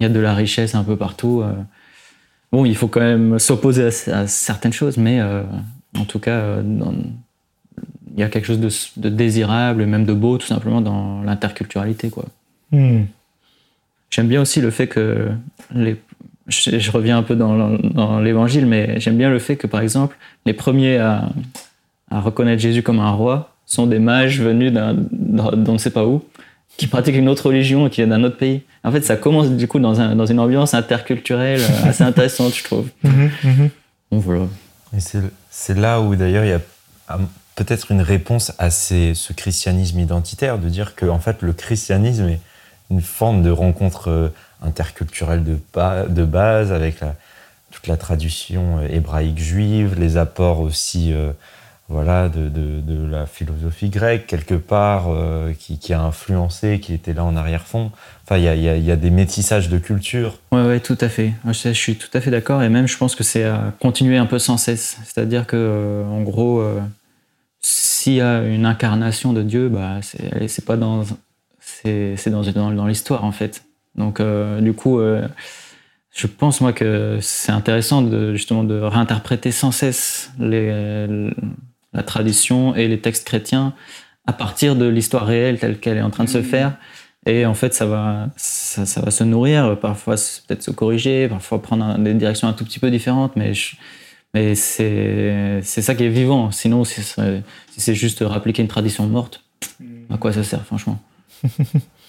il 0.00 0.04
y 0.04 0.06
a 0.06 0.08
de 0.08 0.18
la 0.18 0.34
richesse 0.34 0.74
un 0.74 0.82
peu 0.82 0.96
partout. 0.96 1.44
Bon, 2.52 2.64
il 2.64 2.76
faut 2.76 2.88
quand 2.88 3.00
même 3.00 3.38
s'opposer 3.38 3.88
à, 4.08 4.26
certaines 4.26 4.72
choses, 4.72 4.96
mais 4.96 5.20
euh, 5.20 5.42
en 5.96 6.04
tout 6.04 6.18
cas, 6.18 6.38
euh, 6.38 6.62
il 8.12 8.18
y 8.18 8.22
a 8.22 8.28
quelque 8.28 8.46
chose 8.46 8.60
de, 8.96 9.08
désirable 9.08 9.82
et 9.82 9.86
même 9.86 10.04
de 10.04 10.12
beau, 10.12 10.36
tout 10.36 10.46
simplement, 10.46 10.80
dans 10.80 11.22
l'interculturalité. 11.22 12.10
quoi. 12.10 12.24
Hmm. 12.72 13.02
J'aime 14.10 14.26
bien 14.26 14.42
aussi 14.42 14.60
le 14.60 14.70
fait 14.70 14.88
que 14.88 15.28
les, 15.72 15.96
je, 16.48 16.90
reviens 16.90 17.18
un 17.18 17.22
peu 17.22 17.36
dans, 17.36 18.20
l'évangile, 18.20 18.66
mais 18.66 18.98
j'aime 18.98 19.16
bien 19.16 19.30
le 19.30 19.38
fait 19.38 19.56
que, 19.56 19.66
par 19.66 19.80
exemple, 19.80 20.16
les 20.46 20.52
premiers 20.52 20.98
à, 20.98 21.28
reconnaître 22.10 22.60
Jésus 22.60 22.82
comme 22.82 22.98
un 22.98 23.12
roi 23.12 23.54
sont 23.66 23.86
des 23.86 24.00
mages 24.00 24.40
venus 24.40 24.72
d'on 24.72 25.72
ne 25.72 25.78
sait 25.78 25.90
pas 25.92 26.04
où, 26.04 26.24
qui 26.80 26.86
pratiquent 26.86 27.16
une 27.16 27.28
autre 27.28 27.48
religion 27.48 27.86
et 27.86 27.90
qui 27.90 27.96
viennent 27.96 28.08
d'un 28.08 28.24
autre 28.24 28.38
pays. 28.38 28.62
En 28.84 28.90
fait, 28.90 29.02
ça 29.02 29.16
commence 29.16 29.50
du 29.50 29.68
coup 29.68 29.78
dans, 29.78 30.00
un, 30.00 30.16
dans 30.16 30.24
une 30.24 30.40
ambiance 30.40 30.72
interculturelle 30.72 31.60
euh, 31.60 31.90
assez 31.90 32.02
intéressante, 32.02 32.54
je 32.54 32.64
trouve. 32.64 32.88
Mhm, 33.02 33.30
mhm. 33.44 33.70
voilà. 34.12 34.46
Et 34.96 35.00
c'est 35.50 35.76
là 35.76 36.00
où 36.00 36.16
d'ailleurs 36.16 36.44
il 36.44 36.50
y 36.50 36.54
a 36.54 36.60
ah, 37.08 37.18
peut-être 37.54 37.92
une 37.92 38.00
réponse 38.00 38.52
à 38.58 38.70
ce 38.70 39.32
christianisme 39.34 39.98
identitaire, 40.00 40.58
de 40.58 40.70
dire 40.70 40.94
que 40.94 41.04
en 41.04 41.18
fait 41.18 41.42
le 41.42 41.52
christianisme 41.52 42.28
est 42.30 42.40
une 42.90 43.02
forme 43.02 43.42
de 43.42 43.50
rencontre 43.50 44.08
euh, 44.08 44.28
interculturelle 44.62 45.44
de, 45.44 45.58
de 46.08 46.24
base 46.24 46.72
avec 46.72 47.00
la, 47.00 47.14
toute 47.70 47.88
la 47.88 47.98
tradition 47.98 48.78
euh, 48.78 48.88
hébraïque 48.88 49.38
juive, 49.38 49.96
les 49.98 50.16
apports 50.16 50.60
aussi 50.60 51.12
voilà, 51.90 52.28
de, 52.28 52.48
de, 52.48 53.06
la 53.10 53.26
philosophie 53.26 53.88
grecque, 53.88 54.28
quelque 54.28 54.54
part, 54.54 55.06
euh, 55.08 55.52
qui, 55.58 55.76
qui, 55.76 55.92
a 55.92 56.00
influencé, 56.00 56.78
qui 56.78 56.94
était 56.94 57.12
là 57.12 57.24
en 57.24 57.34
arrière-fond. 57.34 57.90
Enfin, 58.22 58.38
il 58.38 58.44
y 58.44 58.48
a, 58.48 58.54
y 58.54 58.90
a, 58.92 58.96
des 58.96 59.10
métissages 59.10 59.68
de 59.68 59.76
culture. 59.76 60.38
Oui, 60.52 60.62
ouais, 60.62 60.78
tout 60.78 60.96
à 61.00 61.08
fait. 61.08 61.32
Je, 61.44 61.52
je 61.52 61.72
suis 61.72 61.96
tout 61.96 62.08
à 62.14 62.20
fait 62.20 62.30
d'accord. 62.30 62.62
Et 62.62 62.68
même, 62.68 62.86
je 62.86 62.96
pense 62.96 63.16
que 63.16 63.24
c'est 63.24 63.42
à 63.42 63.74
continuer 63.80 64.18
un 64.18 64.26
peu 64.26 64.38
sans 64.38 64.56
cesse. 64.56 64.98
C'est-à-dire 65.04 65.48
que, 65.48 65.56
euh, 65.56 66.04
en 66.04 66.22
gros, 66.22 66.60
euh, 66.60 66.78
s'il 67.60 68.14
y 68.14 68.20
a 68.20 68.44
une 68.44 68.66
incarnation 68.66 69.32
de 69.32 69.42
Dieu, 69.42 69.68
bah, 69.68 69.98
c'est 70.02 70.64
pas 70.64 70.76
dans, 70.76 71.02
c'est 71.58 72.28
dans, 72.28 72.42
dans, 72.42 72.70
dans 72.70 72.86
l'histoire, 72.86 73.24
en 73.24 73.32
fait. 73.32 73.64
Donc, 73.96 74.22
du 74.60 74.72
coup, 74.74 75.00
je 76.14 76.26
pense, 76.28 76.60
moi, 76.60 76.72
que 76.72 77.18
c'est 77.20 77.50
intéressant 77.50 78.00
de, 78.00 78.32
justement 78.32 78.62
de 78.62 78.78
réinterpréter 78.78 79.50
sans 79.50 79.72
cesse 79.72 80.30
les 80.38 81.32
la 81.92 82.02
tradition 82.02 82.74
et 82.74 82.88
les 82.88 83.00
textes 83.00 83.26
chrétiens 83.26 83.74
à 84.26 84.32
partir 84.32 84.76
de 84.76 84.86
l'histoire 84.86 85.26
réelle 85.26 85.58
telle 85.58 85.78
qu'elle 85.78 85.96
est 85.96 86.02
en 86.02 86.10
train 86.10 86.24
de 86.24 86.28
se 86.28 86.38
mmh. 86.38 86.44
faire. 86.44 86.76
Et 87.26 87.44
en 87.44 87.54
fait, 87.54 87.74
ça 87.74 87.84
va, 87.84 88.30
ça, 88.36 89.00
va 89.00 89.10
se 89.10 89.24
nourrir, 89.24 89.78
parfois 89.78 90.14
peut-être 90.14 90.62
se 90.62 90.70
corriger, 90.70 91.28
parfois 91.28 91.60
prendre 91.60 91.98
des 91.98 92.14
directions 92.14 92.48
un 92.48 92.54
tout 92.54 92.64
petit 92.64 92.78
peu 92.78 92.90
différentes, 92.90 93.36
mais, 93.36 93.52
mais 94.32 94.54
c'est 94.54 95.62
ça 95.62 95.94
qui 95.94 96.04
est 96.04 96.08
vivant. 96.08 96.50
Sinon, 96.50 96.84
si 96.84 97.02
c'est 97.76 97.94
juste 97.94 98.24
répliquer 98.26 98.62
une 98.62 98.68
tradition 98.68 99.06
morte, 99.06 99.44
à 100.08 100.16
quoi 100.16 100.32
ça 100.32 100.42
sert, 100.44 100.64
franchement? 100.64 100.98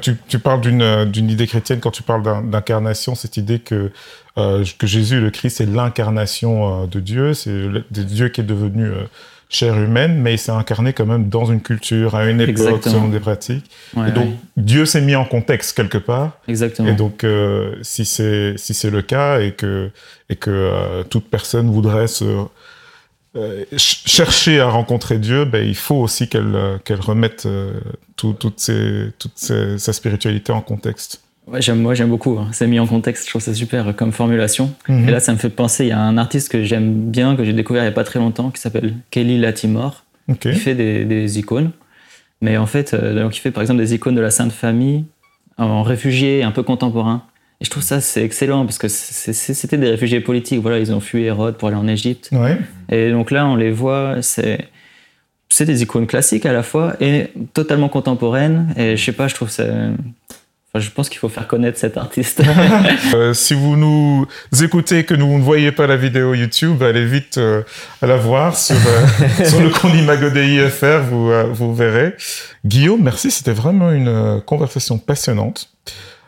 tu, 0.00 0.16
tu, 0.28 0.38
parles 0.38 0.60
d'une 0.60 1.30
idée 1.30 1.46
chrétienne 1.46 1.80
quand 1.80 1.90
tu 1.90 2.02
parles 2.02 2.22
d'incarnation, 2.50 3.14
cette 3.14 3.36
idée 3.36 3.58
que, 3.58 3.90
euh, 4.38 4.64
que 4.78 4.86
Jésus, 4.86 5.20
le 5.20 5.30
Christ, 5.30 5.60
est 5.60 5.66
l'incarnation 5.66 6.84
euh, 6.84 6.86
de 6.86 7.00
Dieu, 7.00 7.34
c'est 7.34 7.52
Dieu 7.90 8.28
qui 8.28 8.40
est 8.40 8.44
devenu 8.44 8.84
euh, 8.84 9.02
chair 9.50 9.78
humaine, 9.78 10.18
mais 10.20 10.34
il 10.34 10.38
s'est 10.38 10.52
incarné 10.52 10.92
quand 10.94 11.06
même 11.06 11.28
dans 11.28 11.44
une 11.44 11.60
culture, 11.60 12.14
à 12.14 12.28
une 12.28 12.40
époque, 12.40 12.82
selon 12.84 13.08
des 13.08 13.20
pratiques. 13.20 13.70
et 13.96 14.10
donc, 14.10 14.30
Dieu 14.56 14.86
s'est 14.86 15.02
mis 15.02 15.14
en 15.14 15.24
contexte 15.24 15.76
quelque 15.76 15.98
part. 15.98 16.38
Exactement. 16.48 16.88
Et 16.88 16.94
donc, 16.94 17.26
si 17.82 18.04
c'est 18.04 18.54
si 18.56 18.90
le 18.90 19.02
cas 19.02 19.40
et 19.40 19.52
que, 19.52 19.90
et 20.30 20.36
que 20.36 21.02
toute 21.10 21.28
personne 21.28 21.70
voudrait 21.70 22.08
se 22.08 22.24
euh, 23.36 23.64
chercher 23.76 24.60
à 24.60 24.68
rencontrer 24.68 25.18
Dieu, 25.18 25.44
ben, 25.44 25.66
il 25.66 25.74
faut 25.74 25.96
aussi 25.96 26.28
qu'elle 26.28 26.54
euh, 26.54 26.78
remette 27.00 27.46
euh, 27.46 27.80
toute, 28.16 28.60
ses, 28.60 29.10
toute 29.18 29.36
sa 29.36 29.92
spiritualité 29.92 30.52
en 30.52 30.60
contexte. 30.60 31.20
Ouais, 31.48 31.60
j'aime, 31.60 31.80
moi 31.80 31.94
j'aime 31.94 32.08
beaucoup. 32.08 32.38
Hein. 32.38 32.48
C'est 32.52 32.66
mis 32.66 32.78
en 32.78 32.86
contexte, 32.86 33.24
je 33.24 33.30
trouve 33.30 33.42
ça 33.42 33.52
super 33.52 33.94
comme 33.96 34.12
formulation. 34.12 34.72
Mhm. 34.88 35.08
Et 35.08 35.10
là, 35.10 35.20
ça 35.20 35.32
me 35.32 35.38
fait 35.38 35.50
penser, 35.50 35.86
il 35.86 35.88
y 35.88 35.92
a 35.92 36.00
un 36.00 36.16
artiste 36.16 36.48
que 36.48 36.62
j'aime 36.62 37.10
bien, 37.10 37.34
que 37.36 37.44
j'ai 37.44 37.52
découvert 37.52 37.82
il 37.82 37.86
n'y 37.86 37.92
a 37.92 37.94
pas 37.94 38.04
très 38.04 38.20
longtemps, 38.20 38.50
qui 38.50 38.60
s'appelle 38.60 38.94
Kelly 39.10 39.38
Latimore, 39.38 40.04
qui 40.40 40.52
fait 40.54 40.74
des, 40.74 41.04
des, 41.04 41.38
icônes. 41.38 41.72
Mais 42.40 42.56
en 42.56 42.66
fait, 42.66 42.94
donc 42.94 43.36
il 43.36 43.40
fait 43.40 43.50
par 43.50 43.62
exemple 43.62 43.80
des 43.80 43.94
icônes 43.94 44.14
de 44.14 44.20
la 44.20 44.30
Sainte 44.30 44.52
Famille 44.52 45.04
en 45.58 45.82
réfugié 45.82 46.44
un 46.44 46.50
peu 46.50 46.62
contemporain. 46.62 47.24
Et 47.64 47.66
je 47.66 47.70
trouve 47.70 47.82
ça 47.82 48.02
c'est 48.02 48.22
excellent 48.22 48.66
parce 48.66 48.76
que 48.76 48.88
c'était 48.88 49.78
des 49.78 49.88
réfugiés 49.88 50.20
politiques. 50.20 50.60
Voilà, 50.60 50.78
ils 50.78 50.92
ont 50.92 51.00
fui 51.00 51.22
Hérode 51.22 51.56
pour 51.56 51.68
aller 51.68 51.78
en 51.78 51.88
Égypte. 51.88 52.28
Et 52.90 53.10
donc 53.10 53.30
là, 53.30 53.46
on 53.46 53.56
les 53.56 53.70
voit, 53.70 54.18
c'est 54.20 54.68
c'est 55.48 55.64
des 55.64 55.82
icônes 55.82 56.06
classiques 56.06 56.44
à 56.44 56.52
la 56.52 56.62
fois 56.62 56.94
et 57.00 57.30
totalement 57.54 57.88
contemporaines. 57.88 58.74
Et 58.76 58.98
je 58.98 59.02
sais 59.02 59.12
pas, 59.12 59.28
je 59.28 59.34
trouve 59.34 59.48
ça. 59.48 59.64
Enfin, 59.64 60.84
je 60.84 60.90
pense 60.90 61.08
qu'il 61.08 61.18
faut 61.18 61.30
faire 61.30 61.48
connaître 61.48 61.78
cet 61.78 61.96
artiste. 61.96 62.42
Euh, 63.14 63.32
si 63.32 63.54
vous 63.54 63.76
nous 63.76 64.26
écoutez 64.62 64.98
et 64.98 65.04
que 65.04 65.14
vous 65.14 65.38
ne 65.38 65.42
voyez 65.42 65.72
pas 65.72 65.86
la 65.86 65.96
vidéo 65.96 66.34
YouTube, 66.34 66.82
allez 66.82 67.06
vite 67.06 67.38
euh, 67.38 67.62
à 68.02 68.06
la 68.06 68.16
voir 68.16 68.58
sur, 68.58 68.76
euh, 68.76 69.44
sur 69.44 69.60
le 69.60 69.70
compte 69.70 69.94
Imago 69.94 70.28
IFR, 70.28 71.00
vous, 71.08 71.30
vous 71.54 71.74
verrez. 71.74 72.14
Guillaume, 72.66 73.02
merci, 73.02 73.30
c'était 73.30 73.52
vraiment 73.52 73.90
une 73.90 74.42
conversation 74.44 74.98
passionnante. 74.98 75.70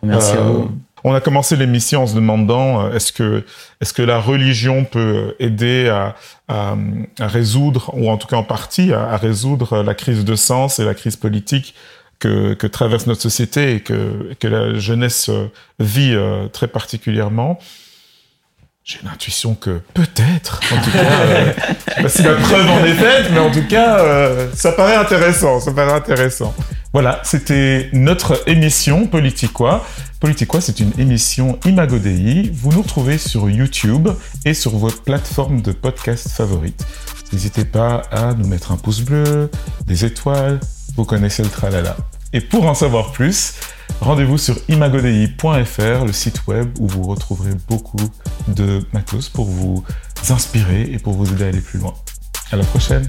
Merci 0.03 0.33
à 0.33 0.41
vous. 0.41 0.71
On 1.05 1.15
a 1.15 1.21
commencé 1.21 1.57
l'émission 1.57 2.03
en 2.03 2.07
se 2.07 2.15
demandant 2.15 2.81
euh, 2.81 2.95
est-ce 2.95 3.13
que 3.13 3.45
est-ce 3.81 3.93
que 3.93 4.03
la 4.03 4.19
religion 4.19 4.85
peut 4.85 5.35
aider 5.39 5.89
à, 5.89 6.17
à, 6.49 6.75
résoudre 7.21 7.91
ou 7.95 8.11
en 8.11 8.17
tout 8.17 8.27
cas 8.27 8.37
en 8.37 8.43
partie 8.43 8.93
à, 8.93 9.17
résoudre 9.17 9.83
la 9.83 9.95
crise 9.95 10.25
de 10.25 10.35
sens 10.35 10.79
et 10.79 10.85
la 10.85 10.95
crise 10.95 11.17
politique 11.17 11.75
que, 12.19 12.55
que 12.55 12.67
traverse 12.67 13.07
notre 13.07 13.23
société 13.23 13.75
et 13.75 13.81
que, 13.81 14.35
que 14.39 14.49
la 14.49 14.79
jeunesse 14.79 15.29
euh, 15.29 15.51
vit 15.79 16.15
euh, 16.15 16.49
très 16.49 16.69
particulièrement. 16.69 17.59
J'ai 18.85 19.01
une 19.03 19.09
intuition 19.09 19.57
que 19.57 19.81
peut-être, 19.95 20.61
en 20.73 20.81
tout 20.81 20.93
cas, 20.93 21.21
euh, 21.21 21.53
la 21.99 22.35
preuve 22.35 22.71
en 22.71 22.85
est 22.85 22.95
faite, 22.95 23.27
mais 23.33 23.41
en 23.41 23.51
tout 23.51 23.67
cas, 23.67 23.99
ça 24.55 24.71
paraît 24.71 24.95
intéressant, 24.95 25.59
ça 25.59 25.73
paraît 25.73 25.95
intéressant. 25.95 26.55
Voilà, 26.97 27.21
c'était 27.25 27.91
notre 27.93 28.49
émission 28.49 29.07
Politiquois. 29.07 29.85
Politiquois, 30.19 30.63
c'est 30.63 30.81
une 30.81 30.93
émission 30.99 31.59
Imago 31.67 31.99
Dei. 31.99 32.51
Vous 32.55 32.73
nous 32.73 32.81
retrouvez 32.81 33.19
sur 33.19 33.51
YouTube 33.51 34.09
et 34.47 34.55
sur 34.55 34.79
votre 34.79 35.03
plateforme 35.03 35.61
de 35.61 35.73
podcast 35.73 36.31
favorite. 36.31 36.87
N'hésitez 37.35 37.67
pas 37.67 37.97
à 38.11 38.33
nous 38.33 38.47
mettre 38.47 38.73
un 38.73 38.79
pouce 38.79 39.03
bleu, 39.03 39.51
des 39.87 40.07
étoiles, 40.07 40.59
vous 40.97 41.05
connaissez 41.05 41.43
le 41.43 41.51
tralala. 41.51 41.99
Et 42.33 42.41
pour 42.41 42.65
en 42.65 42.73
savoir 42.73 43.13
plus, 43.13 43.57
rendez-vous 44.01 44.39
sur 44.39 44.57
imagodei.fr, 44.71 46.07
le 46.07 46.13
site 46.15 46.47
web 46.47 46.71
où 46.81 46.89
vous 46.89 47.03
retrouverez 47.03 47.53
beaucoup 47.69 48.11
de 48.49 48.83
matos 48.95 49.29
pour 49.29 49.45
vous 49.45 49.85
inspirer 50.31 50.89
et 50.91 50.99
pour 50.99 51.13
vous 51.13 51.31
aider 51.31 51.45
à 51.45 51.49
aller 51.49 51.61
plus 51.61 51.79
loin. 51.79 51.93
À 52.51 52.57
la 52.57 52.65
prochaine! 52.65 53.07